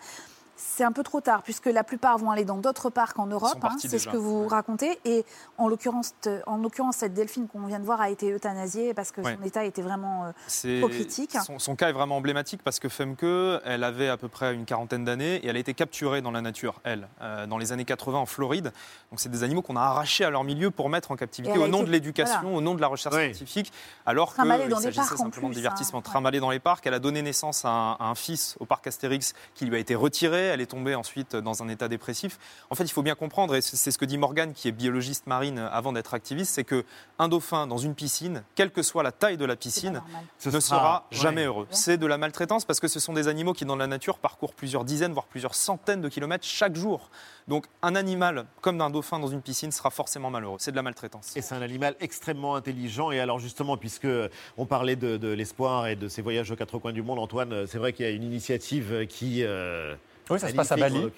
c'est 0.60 0.84
un 0.84 0.92
peu 0.92 1.02
trop 1.02 1.20
tard, 1.20 1.42
puisque 1.42 1.66
la 1.66 1.84
plupart 1.84 2.18
vont 2.18 2.30
aller 2.30 2.44
dans 2.44 2.58
d'autres 2.58 2.90
parcs 2.90 3.18
en 3.18 3.26
Europe. 3.26 3.58
Hein, 3.62 3.76
c'est 3.78 3.98
ce 3.98 4.08
que 4.08 4.16
vous 4.16 4.46
racontez. 4.46 4.98
Et 5.04 5.24
en 5.58 5.68
l'occurrence, 5.68 6.14
en 6.46 6.58
l'occurrence 6.58 6.96
cette 6.96 7.14
delphine 7.14 7.48
qu'on 7.48 7.66
vient 7.66 7.80
de 7.80 7.84
voir 7.84 8.00
a 8.00 8.10
été 8.10 8.30
euthanasiée 8.30 8.94
parce 8.94 9.10
que 9.10 9.22
son 9.22 9.42
état 9.44 9.64
était 9.64 9.82
vraiment 9.82 10.26
euh, 10.26 10.80
trop 10.80 10.88
critique. 10.88 11.36
Son, 11.58 11.76
cas 11.76 11.88
est 11.88 11.92
vraiment 11.92 12.16
emblématique 12.16 12.62
parce 12.62 12.78
que 12.78 12.88
Femke, 12.88 13.24
elle 13.64 13.84
avait 13.84 14.08
à 14.08 14.16
peu 14.16 14.28
près 14.28 14.54
une 14.54 14.64
quarantaine 14.64 15.04
d'années 15.04 15.36
et 15.36 15.46
elle 15.46 15.56
a 15.56 15.60
été 15.60 15.74
capturée 15.74 16.20
dans 16.20 16.30
la 16.30 16.40
nature, 16.40 16.80
elle, 16.84 17.08
euh, 17.22 17.46
dans 17.46 17.58
les 17.58 17.72
années 17.72 17.84
80 17.84 18.18
en 18.18 18.26
Floride. 18.26 18.72
Donc 19.10 19.20
c'est 19.20 19.30
des 19.30 19.42
animaux 19.42 19.62
qu'on 19.62 19.76
a 19.76 19.82
arrachés 19.82 20.24
à 20.24 20.30
leur 20.30 20.44
milieu 20.44 20.70
pour 20.70 20.88
mettre 20.88 21.10
en 21.10 21.16
captivité 21.16 21.58
au 21.58 21.68
nom 21.68 21.82
de 21.82 21.90
l'éducation, 21.90 22.54
au 22.54 22.60
nom 22.60 22.74
de 22.74 22.80
la 22.80 22.86
recherche 22.86 23.14
scientifique, 23.14 23.72
alors 24.04 24.34
qu'il 24.34 24.44
s'agissait 24.80 25.16
simplement 25.16 25.48
de 25.48 25.54
divertissement. 25.54 26.02
Hein. 26.14 26.40
dans 26.40 26.50
les 26.50 26.58
parcs. 26.58 26.86
Elle 26.86 26.94
a 26.94 26.98
donné 26.98 27.22
naissance 27.22 27.64
à 27.64 27.96
un 27.98 28.14
fils 28.14 28.56
au 28.60 28.66
parc 28.66 28.86
Astérix 28.86 29.34
qui 29.54 29.64
lui 29.64 29.76
a 29.76 29.78
été 29.78 29.94
retiré 29.94 30.49
elle 30.50 30.60
est 30.60 30.66
tombée 30.66 30.94
ensuite 30.94 31.36
dans 31.36 31.62
un 31.62 31.68
état 31.68 31.88
dépressif. 31.88 32.38
En 32.70 32.74
fait, 32.74 32.84
il 32.84 32.90
faut 32.90 33.02
bien 33.02 33.14
comprendre, 33.14 33.54
et 33.54 33.60
c'est 33.60 33.90
ce 33.90 33.98
que 33.98 34.04
dit 34.04 34.18
Morgane, 34.18 34.52
qui 34.52 34.68
est 34.68 34.72
biologiste 34.72 35.26
marine 35.26 35.58
avant 35.58 35.92
d'être 35.92 36.14
activiste, 36.14 36.54
c'est 36.54 36.64
qu'un 36.64 37.28
dauphin 37.28 37.66
dans 37.66 37.78
une 37.78 37.94
piscine, 37.94 38.42
quelle 38.54 38.70
que 38.70 38.82
soit 38.82 39.02
la 39.02 39.12
taille 39.12 39.36
de 39.36 39.44
la 39.44 39.56
piscine, 39.56 40.02
ne 40.44 40.60
sera 40.60 41.06
jamais 41.10 41.44
heureux. 41.44 41.66
C'est 41.70 41.96
de 41.96 42.06
la 42.06 42.18
maltraitance 42.18 42.64
parce 42.64 42.80
que 42.80 42.88
ce 42.88 43.00
sont 43.00 43.12
des 43.12 43.28
animaux 43.28 43.52
qui, 43.52 43.64
dans 43.64 43.76
la 43.76 43.86
nature, 43.86 44.18
parcourent 44.18 44.54
plusieurs 44.54 44.84
dizaines, 44.84 45.12
voire 45.12 45.26
plusieurs 45.26 45.54
centaines 45.54 46.00
de 46.00 46.08
kilomètres 46.08 46.44
chaque 46.44 46.76
jour. 46.76 47.10
Donc 47.48 47.66
un 47.82 47.96
animal 47.96 48.46
comme 48.60 48.80
un 48.80 48.90
dauphin 48.90 49.18
dans 49.18 49.28
une 49.28 49.42
piscine 49.42 49.72
sera 49.72 49.90
forcément 49.90 50.30
malheureux. 50.30 50.56
C'est 50.60 50.70
de 50.70 50.76
la 50.76 50.82
maltraitance. 50.82 51.36
Et 51.36 51.42
c'est 51.42 51.54
un 51.54 51.62
animal 51.62 51.96
extrêmement 52.00 52.54
intelligent. 52.54 53.10
Et 53.10 53.20
alors 53.20 53.38
justement, 53.38 53.76
puisque 53.76 54.08
on 54.56 54.66
parlait 54.66 54.96
de, 54.96 55.28
l'espoir 55.28 55.88
et 55.88 55.96
de 55.96 56.08
ses 56.08 56.22
voyages 56.22 56.50
aux 56.50 56.56
quatre 56.56 56.78
coins 56.78 56.92
du 56.92 57.02
monde, 57.02 57.18
Antoine, 57.18 57.66
c'est 57.66 57.78
vrai 57.78 57.92
qu'il 57.92 58.06
y 58.06 58.08
a 58.08 58.12
une 58.12 58.22
initiative 58.24 59.06
qui... 59.08 59.42
Euh, 59.44 59.94
oui, 60.30 60.40
ça 60.40 60.48
se 60.48 60.54
passe 60.54 60.72
à 60.72 60.76
Bali, 60.76 61.10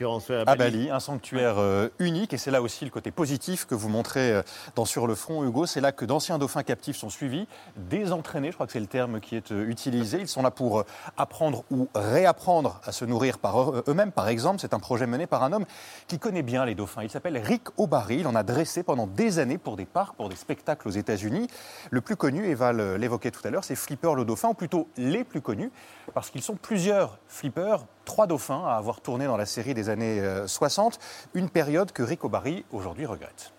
à 0.46 0.56
Bali, 0.56 0.90
un 0.90 1.00
sanctuaire 1.00 1.58
euh, 1.58 1.88
unique. 1.98 2.32
Et 2.32 2.38
c'est 2.38 2.50
là 2.50 2.62
aussi 2.62 2.84
le 2.84 2.90
côté 2.90 3.10
positif 3.10 3.66
que 3.66 3.74
vous 3.74 3.88
montrez 3.88 4.32
euh, 4.32 4.42
dans 4.74 4.84
Sur 4.84 5.06
le 5.06 5.14
front, 5.14 5.44
Hugo. 5.44 5.66
C'est 5.66 5.80
là 5.80 5.92
que 5.92 6.04
d'anciens 6.04 6.38
dauphins 6.38 6.62
captifs 6.62 6.96
sont 6.96 7.10
suivis, 7.10 7.46
désentraînés, 7.76 8.50
je 8.50 8.54
crois 8.54 8.66
que 8.66 8.72
c'est 8.72 8.80
le 8.80 8.86
terme 8.86 9.20
qui 9.20 9.36
est 9.36 9.52
euh, 9.52 9.68
utilisé. 9.68 10.18
Ils 10.20 10.28
sont 10.28 10.42
là 10.42 10.50
pour 10.50 10.84
apprendre 11.16 11.64
ou 11.70 11.88
réapprendre 11.94 12.80
à 12.84 12.92
se 12.92 13.04
nourrir 13.04 13.38
par 13.38 13.82
eux-mêmes. 13.88 14.12
Par 14.12 14.28
exemple, 14.28 14.60
c'est 14.60 14.74
un 14.74 14.78
projet 14.78 15.06
mené 15.06 15.26
par 15.26 15.42
un 15.42 15.52
homme 15.52 15.64
qui 16.08 16.18
connaît 16.18 16.42
bien 16.42 16.64
les 16.64 16.74
dauphins. 16.74 17.02
Il 17.02 17.10
s'appelle 17.10 17.38
Rick 17.38 17.68
O'Barry. 17.78 18.18
Il 18.20 18.26
en 18.26 18.34
a 18.34 18.42
dressé 18.42 18.82
pendant 18.82 19.06
des 19.06 19.38
années 19.38 19.58
pour 19.58 19.76
des 19.76 19.86
parcs, 19.86 20.14
pour 20.16 20.28
des 20.28 20.36
spectacles 20.36 20.88
aux 20.88 20.92
États-Unis. 20.92 21.48
Le 21.90 22.00
plus 22.00 22.16
connu, 22.16 22.46
Eva 22.46 22.72
l'évoquait 22.72 23.30
tout 23.30 23.46
à 23.46 23.50
l'heure, 23.50 23.64
c'est 23.64 23.76
Flipper 23.76 24.14
le 24.14 24.24
dauphin, 24.24 24.48
ou 24.48 24.54
plutôt 24.54 24.88
les 24.96 25.24
plus 25.24 25.40
connus, 25.40 25.70
parce 26.14 26.30
qu'ils 26.30 26.42
sont 26.42 26.56
plusieurs 26.56 27.18
flippers 27.28 27.84
trois 28.04 28.26
dauphins 28.26 28.64
à 28.64 28.74
avoir 28.74 29.00
tourné 29.00 29.26
dans 29.26 29.36
la 29.36 29.46
série 29.46 29.74
des 29.74 29.88
années 29.88 30.22
60, 30.46 30.94
euh, 30.94 31.38
une 31.38 31.50
période 31.50 31.92
que 31.92 32.02
Rico 32.02 32.28
Barry 32.28 32.64
aujourd'hui 32.72 33.06
regrette. 33.06 33.52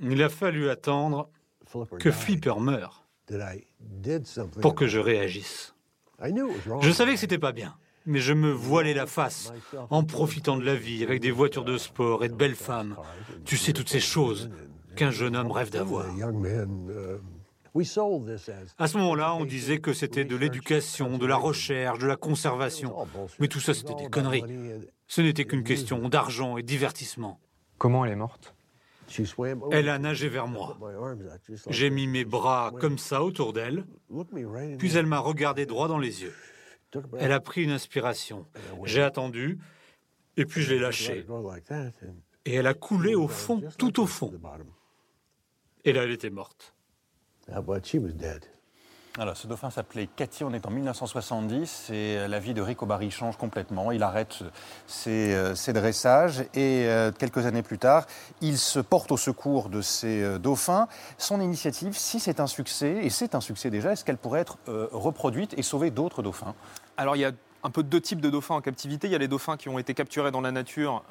Il 0.00 0.22
a 0.22 0.28
fallu 0.28 0.68
attendre 0.68 1.28
que 1.98 2.10
Flipper 2.10 2.54
meure 2.60 3.06
pour 4.60 4.74
que 4.74 4.86
je 4.86 4.98
réagisse. 4.98 5.74
Je 6.80 6.90
savais 6.90 7.14
que 7.14 7.20
c'était 7.20 7.38
pas 7.38 7.52
bien, 7.52 7.74
mais 8.06 8.18
je 8.18 8.32
me 8.34 8.50
voilais 8.50 8.92
la 8.92 9.06
face 9.06 9.52
en 9.88 10.04
profitant 10.04 10.56
de 10.56 10.64
la 10.64 10.74
vie 10.74 11.02
avec 11.02 11.20
des 11.20 11.30
voitures 11.30 11.64
de 11.64 11.78
sport 11.78 12.24
et 12.24 12.28
de 12.28 12.34
belles 12.34 12.54
femmes. 12.54 12.96
Tu 13.44 13.56
sais 13.56 13.72
toutes 13.72 13.88
ces 13.88 14.00
choses 14.00 14.50
qu'un 14.96 15.10
jeune 15.10 15.36
homme 15.36 15.50
rêve 15.52 15.70
d'avoir. 15.70 16.06
À 18.78 18.88
ce 18.88 18.96
moment-là, 18.98 19.34
on 19.34 19.44
disait 19.44 19.78
que 19.78 19.92
c'était 19.92 20.24
de 20.24 20.36
l'éducation, 20.36 21.18
de 21.18 21.26
la 21.26 21.36
recherche, 21.36 21.98
de 21.98 22.06
la 22.06 22.16
conservation. 22.16 22.94
Mais 23.38 23.48
tout 23.48 23.60
ça, 23.60 23.74
c'était 23.74 23.94
des 23.94 24.08
conneries. 24.08 24.44
Ce 25.06 25.20
n'était 25.20 25.44
qu'une 25.44 25.64
question 25.64 26.08
d'argent 26.08 26.56
et 26.56 26.62
de 26.62 26.66
divertissement. 26.66 27.40
Comment 27.78 28.04
elle 28.04 28.12
est 28.12 28.16
morte? 28.16 28.54
Elle 29.72 29.88
a 29.88 29.98
nagé 29.98 30.28
vers 30.28 30.46
moi. 30.46 30.78
J'ai 31.68 31.90
mis 31.90 32.06
mes 32.06 32.24
bras 32.24 32.72
comme 32.80 32.98
ça 32.98 33.22
autour 33.24 33.52
d'elle, 33.52 33.84
puis 34.78 34.96
elle 34.96 35.06
m'a 35.06 35.18
regardé 35.18 35.66
droit 35.66 35.88
dans 35.88 35.98
les 35.98 36.22
yeux. 36.22 36.34
Elle 37.18 37.32
a 37.32 37.40
pris 37.40 37.64
une 37.64 37.70
inspiration. 37.70 38.46
J'ai 38.84 39.02
attendu, 39.02 39.58
et 40.36 40.44
puis 40.44 40.62
je 40.62 40.74
l'ai 40.74 40.80
lâchée. 40.80 41.26
Et 42.44 42.54
elle 42.54 42.66
a 42.66 42.74
coulé 42.74 43.14
au 43.14 43.28
fond, 43.28 43.62
tout 43.78 44.00
au 44.00 44.06
fond. 44.06 44.32
Et 45.84 45.92
là, 45.92 46.04
elle 46.04 46.12
était 46.12 46.30
morte. 46.30 46.74
Alors, 49.18 49.36
ce 49.36 49.48
dauphin 49.48 49.70
s'appelait 49.70 50.06
Cathy, 50.06 50.44
on 50.44 50.52
est 50.52 50.66
en 50.66 50.70
1970 50.70 51.90
et 51.90 52.28
la 52.28 52.38
vie 52.38 52.54
de 52.54 52.62
Rico 52.62 52.86
Barry 52.86 53.10
change 53.10 53.36
complètement. 53.36 53.90
Il 53.90 54.04
arrête 54.04 54.44
ses, 54.86 55.34
euh, 55.34 55.72
dressages 55.74 56.42
et 56.54 56.86
euh, 56.86 57.10
quelques 57.10 57.44
années 57.44 57.62
plus 57.62 57.78
tard, 57.78 58.06
il 58.40 58.56
se 58.56 58.78
porte 58.78 59.10
au 59.10 59.16
secours 59.16 59.68
de 59.68 59.82
ces 59.82 60.22
euh, 60.22 60.38
dauphins. 60.38 60.86
Son 61.18 61.40
initiative, 61.40 61.96
si 61.96 62.20
c'est 62.20 62.38
un 62.38 62.46
succès, 62.46 63.00
et 63.02 63.10
c'est 63.10 63.34
un 63.34 63.40
succès 63.40 63.68
déjà, 63.68 63.92
est-ce 63.92 64.04
qu'elle 64.04 64.16
pourrait 64.16 64.40
être 64.40 64.58
reproduite 64.92 65.58
et 65.58 65.62
sauver 65.62 65.90
d'autres 65.90 66.22
dauphins? 66.22 66.54
Alors, 66.96 67.16
il 67.16 67.20
y 67.20 67.24
a 67.24 67.32
un 67.64 67.70
peu 67.70 67.82
deux 67.82 68.00
types 68.00 68.20
de 68.20 68.30
dauphins 68.30 68.54
en 68.54 68.60
captivité. 68.60 69.08
Il 69.08 69.10
y 69.10 69.16
a 69.16 69.18
les 69.18 69.28
dauphins 69.28 69.56
qui 69.56 69.68
ont 69.68 69.78
été 69.78 69.92
capturés 69.92 70.30
dans 70.30 70.40
la 70.40 70.52
nature 70.52 71.02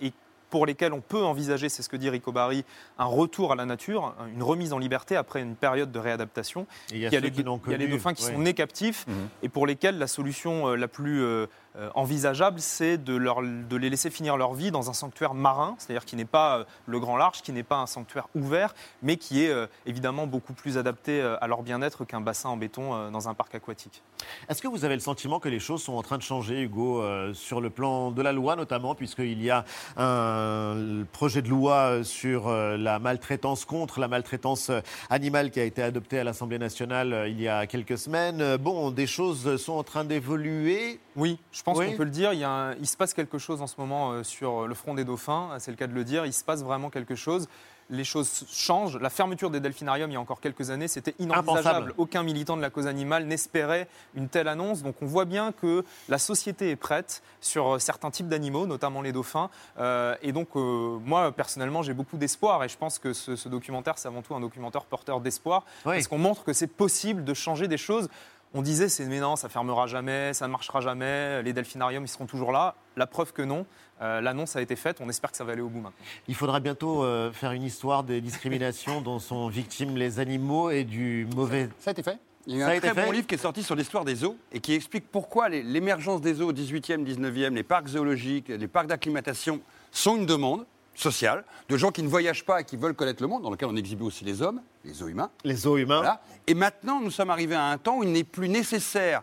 et 0.00 0.12
pour 0.50 0.66
lesquels 0.66 0.92
on 0.92 1.00
peut 1.00 1.22
envisager, 1.22 1.68
c'est 1.68 1.82
ce 1.82 1.88
que 1.88 1.96
dit 1.96 2.10
Rico 2.10 2.32
Barry, 2.32 2.64
un 2.98 3.04
retour 3.04 3.52
à 3.52 3.56
la 3.56 3.64
nature, 3.64 4.14
une 4.34 4.42
remise 4.42 4.72
en 4.72 4.78
liberté 4.78 5.16
après 5.16 5.40
une 5.40 5.56
période 5.56 5.92
de 5.92 5.98
réadaptation. 5.98 6.66
il 6.90 6.98
y 6.98 7.06
a, 7.06 7.20
les, 7.20 7.30
dauphins 7.30 8.14
qui 8.14 8.22
sont 8.22 8.38
nés 8.38 8.54
captifs 8.54 9.06
mhm. 9.06 9.28
et 9.42 9.48
pour 9.48 9.66
lesquels 9.66 9.98
la 9.98 10.06
solution 10.06 10.68
euh, 10.68 10.76
la 10.76 10.88
plus 10.88 11.22
euh, 11.22 11.46
euh, 11.76 11.90
envisageable, 11.94 12.60
c'est 12.60 12.98
de, 12.98 13.18
de, 13.18 13.76
les 13.76 13.90
laisser 13.90 14.10
finir 14.10 14.36
leur 14.36 14.54
vie 14.54 14.70
dans 14.70 14.90
un 14.90 14.92
sanctuaire 14.92 15.34
marin, 15.34 15.74
c'est-à-dire 15.78 16.04
qui 16.04 16.16
n'est 16.16 16.24
pas 16.24 16.64
le 16.86 16.98
grand 16.98 17.16
large, 17.16 17.42
qui 17.42 17.52
n'est 17.52 17.62
pas 17.62 17.76
un 17.76 17.86
sanctuaire 17.86 18.28
ouvert, 18.34 18.74
mais 19.02 19.16
qui 19.16 19.44
est 19.44 19.52
évidemment 19.86 20.26
beaucoup 20.26 20.54
plus 20.54 20.78
adapté 20.78 21.20
à 21.20 21.46
leur 21.46 21.62
bien-être 21.62 22.04
qu'un 22.04 22.20
bassin 22.20 22.48
en 22.48 22.56
béton 22.56 23.10
dans 23.10 23.28
un 23.28 23.34
parc 23.34 23.54
aquatique. 23.54 24.02
Est-ce 24.48 24.62
que 24.62 24.68
vous 24.68 24.84
avez 24.84 24.94
le 24.94 25.00
sentiment 25.00 25.38
que 25.40 25.48
les 25.48 25.60
choses 25.60 25.82
sont 25.82 25.94
en 25.94 26.02
train 26.02 26.18
de 26.18 26.22
changer, 26.22 26.62
Hugo, 26.62 27.04
sur 27.34 27.60
le 27.60 27.70
plan 27.70 28.10
de 28.10 28.22
la 28.22 28.32
loi 28.32 28.56
notamment, 28.56 28.94
puisqu'il 28.94 29.42
y 29.42 29.50
a 29.50 29.64
un 29.96 30.37
un 30.38 31.04
projet 31.12 31.42
de 31.42 31.48
loi 31.48 32.04
sur 32.04 32.48
euh, 32.48 32.76
la 32.76 32.98
maltraitance 32.98 33.64
contre 33.64 34.00
la 34.00 34.08
maltraitance 34.08 34.70
animale 35.10 35.50
qui 35.50 35.60
a 35.60 35.64
été 35.64 35.82
adopté 35.82 36.18
à 36.18 36.24
l'Assemblée 36.24 36.58
nationale 36.58 37.12
euh, 37.12 37.28
il 37.28 37.40
y 37.40 37.48
a 37.48 37.66
quelques 37.66 37.98
semaines. 37.98 38.56
Bon, 38.56 38.90
des 38.90 39.06
choses 39.06 39.56
sont 39.56 39.74
en 39.74 39.82
train 39.82 40.04
d'évoluer. 40.04 41.00
Oui, 41.16 41.38
je 41.52 41.62
pense 41.62 41.78
qu'on 41.78 41.96
peut 41.96 42.04
le 42.04 42.10
dire. 42.10 42.32
Il, 42.32 42.46
il, 42.80 42.86
se 42.86 42.96
passe 42.96 43.14
quelque 43.14 43.38
chose 43.38 43.62
en 43.62 43.66
ce 43.66 43.74
moment 43.78 44.12
euh, 44.12 44.22
sur 44.22 44.66
le 44.66 44.74
front 44.74 44.94
des 44.94 45.04
dauphins, 45.04 45.50
c'est 45.58 45.70
le 45.70 45.76
cas 45.76 45.86
de 45.86 45.94
le 45.94 46.04
dire. 46.04 46.26
Il 46.26 46.32
se 46.32 46.44
passe 46.44 46.62
vraiment 46.62 46.90
quelque 46.90 47.14
chose 47.14 47.48
les 47.90 48.04
choses 48.04 48.44
changent. 48.50 48.98
La 48.98 49.10
fermeture 49.10 49.50
des 49.50 49.60
delphinariums 49.60 50.10
il 50.10 50.14
y 50.14 50.16
a 50.16 50.20
encore 50.20 50.40
quelques 50.40 50.70
années, 50.70 50.88
c'était 50.88 51.14
inenvisageable. 51.18 51.94
Aucun 51.96 52.22
militant 52.22 52.56
de 52.56 52.62
la 52.62 52.70
cause 52.70 52.86
animale 52.86 53.26
n'espérait 53.26 53.88
une 54.14 54.28
telle 54.28 54.48
annonce. 54.48 54.82
Donc 54.82 54.96
on 55.02 55.06
voit 55.06 55.24
bien 55.24 55.52
que 55.52 55.84
la 56.08 56.18
société 56.18 56.70
est 56.70 56.76
prête 56.76 57.22
sur 57.40 57.74
euh, 57.74 57.78
certains 57.78 58.10
types 58.10 58.28
d'animaux, 58.28 58.66
notamment 58.66 59.02
les 59.02 59.12
dauphins. 59.12 59.50
Euh, 59.78 60.14
et 60.22 60.32
donc 60.32 60.48
euh, 60.56 60.98
moi, 61.04 61.32
personnellement, 61.32 61.82
j'ai 61.82 61.94
beaucoup 61.94 62.16
d'espoir. 62.16 62.64
Et 62.64 62.68
je 62.68 62.76
pense 62.76 62.98
que 62.98 63.12
ce, 63.12 63.48
documentaire, 63.48 63.98
c'est 63.98 64.08
avant 64.08 64.22
tout 64.22 64.34
un 64.34 64.40
documentaire 64.40 64.84
porteur 64.84 65.20
d'espoir. 65.20 65.64
Parce 65.84 66.08
qu'on 66.08 66.18
montre 66.18 66.44
que 66.44 66.52
c'est 66.52 66.66
possible 66.66 67.24
de 67.24 67.34
changer 67.34 67.68
des 67.68 67.78
choses. 67.78 68.08
On 68.54 68.62
disait, 68.62 68.88
c'est 68.88 69.04
mais 69.04 69.20
non, 69.20 69.36
ça 69.36 69.48
fermera 69.48 69.86
jamais, 69.86 70.32
ça 70.32 70.46
ne 70.46 70.52
marchera 70.52 70.80
jamais, 70.80 71.42
les 71.42 71.52
delphinariums, 71.52 72.04
ils 72.04 72.08
seront 72.08 72.26
toujours 72.26 72.52
là. 72.52 72.74
La 72.96 73.06
preuve 73.06 73.32
que 73.32 73.42
non. 73.42 73.66
Euh, 74.00 74.20
l'annonce 74.20 74.56
a 74.56 74.62
été 74.62 74.76
faite, 74.76 74.98
on 75.00 75.08
espère 75.08 75.30
que 75.30 75.36
ça 75.36 75.44
va 75.44 75.52
aller 75.52 75.60
au 75.60 75.68
bout 75.68 75.80
maintenant. 75.80 76.06
Il 76.28 76.34
faudra 76.34 76.60
bientôt 76.60 77.02
euh, 77.02 77.32
faire 77.32 77.52
une 77.52 77.64
histoire 77.64 78.04
des 78.04 78.20
discriminations 78.20 79.00
dont 79.00 79.18
sont 79.18 79.48
victimes 79.48 79.96
les 79.96 80.20
animaux 80.20 80.70
et 80.70 80.84
du 80.84 81.26
mauvais. 81.34 81.68
Ça 81.78 81.90
a 81.90 81.92
été 81.92 82.02
fait 82.02 82.18
il 82.50 82.56
y 82.56 82.62
a 82.62 82.68
un 82.68 82.80
très 82.80 82.94
bon 82.94 83.10
livre 83.10 83.26
qui 83.26 83.34
est 83.34 83.38
sorti 83.38 83.62
sur 83.62 83.74
l'histoire 83.74 84.06
des 84.06 84.14
zoos 84.14 84.38
et 84.52 84.60
qui 84.60 84.72
explique 84.72 85.04
pourquoi 85.10 85.50
l'émergence 85.50 86.22
des 86.22 86.32
zoos 86.32 86.48
au 86.48 86.52
18e, 86.54 87.04
19e, 87.04 87.52
les 87.52 87.62
parcs 87.62 87.88
zoologiques, 87.88 88.48
les 88.48 88.68
parcs 88.68 88.86
d'acclimatation 88.86 89.60
sont 89.90 90.16
une 90.16 90.24
demande 90.24 90.64
sociale 91.00 91.44
de 91.68 91.76
gens 91.76 91.90
qui 91.90 92.02
ne 92.02 92.08
voyagent 92.08 92.44
pas 92.44 92.60
et 92.60 92.64
qui 92.64 92.76
veulent 92.76 92.94
connaître 92.94 93.22
le 93.22 93.28
monde, 93.28 93.42
dans 93.42 93.50
lequel 93.50 93.68
on 93.68 93.76
exhibait 93.76 94.04
aussi 94.04 94.24
les 94.24 94.42
hommes, 94.42 94.60
les 94.84 94.92
zoos 94.92 95.08
humains. 95.08 95.30
Les 95.44 95.54
zoos 95.54 95.78
humains. 95.78 96.18
Et 96.46 96.54
maintenant, 96.54 97.00
nous 97.00 97.10
sommes 97.10 97.30
arrivés 97.30 97.54
à 97.54 97.66
un 97.66 97.78
temps 97.78 97.98
où 97.98 98.02
il 98.02 98.12
n'est 98.12 98.24
plus 98.24 98.48
nécessaire 98.48 99.22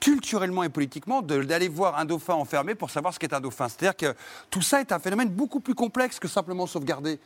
culturellement 0.00 0.62
et 0.62 0.68
politiquement 0.68 1.22
d'aller 1.22 1.68
voir 1.68 1.98
un 1.98 2.04
dauphin 2.04 2.34
enfermé 2.34 2.74
pour 2.74 2.90
savoir 2.90 3.14
ce 3.14 3.18
qu'est 3.18 3.32
un 3.32 3.40
dauphin. 3.40 3.68
C'est-à-dire 3.68 3.96
que 3.96 4.14
tout 4.50 4.62
ça 4.62 4.80
est 4.80 4.92
un 4.92 4.98
phénomène 4.98 5.30
beaucoup 5.30 5.60
plus 5.60 5.74
complexe 5.74 6.18
que 6.18 6.28
simplement 6.28 6.66
sauvegarder. 6.66 7.18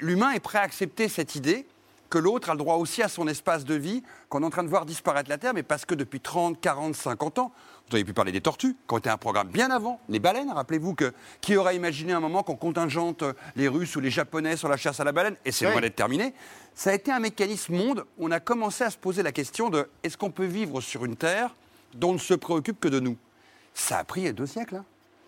L'humain 0.00 0.32
est 0.32 0.40
prêt 0.40 0.58
à 0.58 0.62
accepter 0.62 1.08
cette 1.08 1.34
idée 1.34 1.66
que 2.10 2.18
l'autre 2.18 2.50
a 2.50 2.54
le 2.54 2.58
droit 2.58 2.74
aussi 2.74 3.02
à 3.02 3.08
son 3.08 3.28
espace 3.28 3.64
de 3.64 3.74
vie, 3.74 4.02
qu'on 4.28 4.42
est 4.42 4.46
en 4.46 4.50
train 4.50 4.64
de 4.64 4.68
voir 4.68 4.84
disparaître 4.84 5.30
la 5.30 5.38
Terre, 5.38 5.54
mais 5.54 5.62
parce 5.62 5.84
que 5.84 5.94
depuis 5.94 6.20
30, 6.20 6.60
40, 6.60 6.94
50 6.94 7.38
ans, 7.38 7.52
vous 7.88 7.96
avez 7.96 8.04
pu 8.04 8.12
parler 8.12 8.32
des 8.32 8.40
tortues, 8.40 8.76
qui 8.86 8.94
ont 8.94 8.98
été 8.98 9.08
un 9.08 9.16
programme 9.16 9.48
bien 9.48 9.70
avant, 9.70 10.00
les 10.08 10.18
baleines, 10.18 10.50
rappelez-vous 10.50 10.94
que 10.94 11.12
qui 11.40 11.56
aurait 11.56 11.76
imaginé 11.76 12.12
un 12.12 12.20
moment 12.20 12.42
qu'on 12.42 12.56
contingente 12.56 13.24
les 13.56 13.68
Russes 13.68 13.96
ou 13.96 14.00
les 14.00 14.10
Japonais 14.10 14.56
sur 14.56 14.68
la 14.68 14.76
chasse 14.76 15.00
à 15.00 15.04
la 15.04 15.12
baleine, 15.12 15.36
et 15.44 15.52
c'est 15.52 15.70
loin 15.70 15.80
d'être 15.80 15.96
terminé, 15.96 16.34
ça 16.74 16.90
a 16.90 16.94
été 16.94 17.12
un 17.12 17.20
mécanisme 17.20 17.74
monde 17.74 18.04
où 18.18 18.26
on 18.26 18.30
a 18.30 18.40
commencé 18.40 18.84
à 18.84 18.90
se 18.90 18.98
poser 18.98 19.22
la 19.22 19.32
question 19.32 19.70
de 19.70 19.88
est-ce 20.02 20.16
qu'on 20.16 20.30
peut 20.30 20.44
vivre 20.44 20.80
sur 20.80 21.04
une 21.04 21.16
Terre 21.16 21.54
dont 21.94 22.10
on 22.10 22.14
ne 22.14 22.18
se 22.18 22.34
préoccupe 22.34 22.80
que 22.80 22.88
de 22.88 23.00
nous? 23.00 23.16
Ça 23.72 23.98
a 23.98 24.04
pris 24.04 24.32
deux 24.32 24.46
siècles. 24.46 24.76
Hein. 24.76 24.84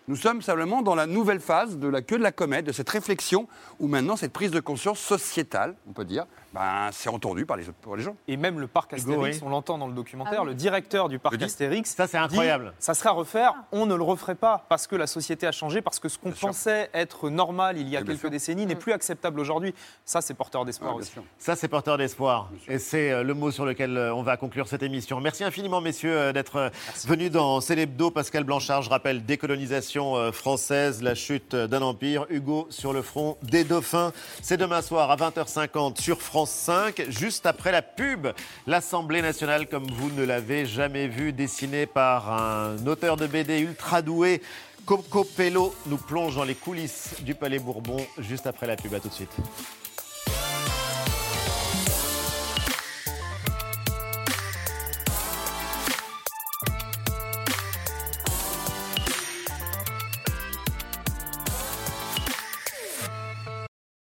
Nous 0.09 0.17
sommes 0.17 0.41
simplement 0.41 0.81
dans 0.81 0.95
la 0.95 1.05
nouvelle 1.05 1.39
phase 1.39 1.77
de 1.77 1.87
la 1.87 2.01
queue 2.01 2.17
de 2.17 2.23
la 2.23 2.33
comète, 2.33 2.65
de 2.65 2.73
cette 2.73 2.89
réflexion 2.89 3.47
où 3.79 3.87
maintenant 3.87 4.17
cette 4.17 4.33
prise 4.33 4.51
de 4.51 4.59
conscience 4.59 4.99
sociétale, 4.99 5.75
on 5.87 5.93
peut 5.93 6.03
dire, 6.03 6.25
ben, 6.53 6.89
c'est 6.91 7.09
entendu 7.09 7.45
par 7.45 7.57
les, 7.57 7.63
les 7.97 8.03
gens. 8.03 8.15
Et 8.27 8.37
même 8.37 8.59
le 8.59 8.67
parc 8.67 8.93
Astérix, 8.93 9.41
on 9.41 9.49
l'entend 9.49 9.77
dans 9.77 9.87
le 9.87 9.93
documentaire, 9.93 10.41
ah 10.41 10.45
le 10.45 10.53
directeur 10.53 11.09
du 11.09 11.19
parc 11.19 11.41
Astérix. 11.41 11.95
Ça, 11.95 12.07
c'est 12.07 12.17
incroyable. 12.17 12.73
ça 12.79 12.93
sera 12.93 13.09
à 13.09 13.13
refaire, 13.13 13.53
on 13.71 13.85
ne 13.85 13.95
le 13.95 14.03
referait 14.03 14.35
pas 14.35 14.65
parce 14.69 14.87
que 14.87 14.95
la 14.95 15.07
société 15.07 15.47
a 15.47 15.51
changé, 15.51 15.81
parce 15.81 15.99
que 15.99 16.09
ce 16.09 16.17
qu'on 16.17 16.31
pensait 16.31 16.89
être 16.93 17.29
normal 17.29 17.77
il 17.77 17.89
y 17.89 17.97
a 17.97 18.03
quelques 18.03 18.27
décennies 18.27 18.65
n'est 18.65 18.75
mm. 18.75 18.79
plus 18.79 18.93
acceptable 18.93 19.39
aujourd'hui. 19.39 19.73
Ça, 20.05 20.21
c'est 20.21 20.33
porteur 20.33 20.65
d'espoir 20.65 20.95
aussi. 20.95 21.11
Ça, 21.37 21.55
c'est 21.55 21.67
porteur 21.67 21.97
d'espoir. 21.97 22.49
Et 22.67 22.79
c'est 22.79 23.11
euh, 23.11 23.23
le 23.23 23.33
mot 23.33 23.51
sur 23.51 23.65
lequel 23.65 23.97
euh, 23.97 24.13
on 24.13 24.23
va 24.23 24.37
conclure 24.37 24.67
cette 24.67 24.83
émission. 24.83 25.19
Merci 25.19 25.43
infiniment, 25.43 25.81
messieurs, 25.81 26.17
euh, 26.17 26.33
d'être 26.33 26.71
venus 27.05 27.31
dans 27.31 27.61
Célébdo. 27.61 28.11
Pascal 28.11 28.43
Blanchard, 28.43 28.81
je 28.81 28.89
rappelle, 28.89 29.25
décolonisation 29.25 30.31
française, 30.31 31.01
la 31.01 31.15
chute 31.15 31.55
d'un 31.55 31.81
empire. 31.81 32.25
Hugo 32.29 32.67
sur 32.69 32.93
le 32.93 33.01
front 33.01 33.37
des 33.43 33.63
dauphins. 33.63 34.11
C'est 34.41 34.57
demain 34.57 34.81
soir 34.81 35.09
à 35.11 35.15
20h50 35.15 36.01
sur 36.01 36.21
France 36.43 36.59
5, 36.65 37.05
juste 37.07 37.45
après 37.45 37.71
la 37.71 37.81
pub. 37.81 38.27
L'Assemblée 38.67 39.21
nationale, 39.21 39.65
comme 39.65 39.89
vous 39.89 40.11
ne 40.11 40.25
l'avez 40.25 40.65
jamais 40.65 41.07
vu, 41.07 41.31
dessinée 41.31 41.85
par 41.85 42.33
un 42.33 42.85
auteur 42.85 43.15
de 43.15 43.27
BD 43.27 43.59
ultra 43.59 44.01
doué. 44.01 44.41
Coco 44.85 45.23
Pello 45.23 45.73
nous 45.85 45.95
plonge 45.95 46.35
dans 46.35 46.43
les 46.43 46.55
coulisses 46.55 47.15
du 47.21 47.33
Palais 47.33 47.59
Bourbon 47.59 48.05
juste 48.19 48.45
après 48.45 48.67
la 48.67 48.75
pub. 48.75 48.93
À 48.93 48.99
tout 48.99 49.07
de 49.07 49.13
suite. 49.13 49.31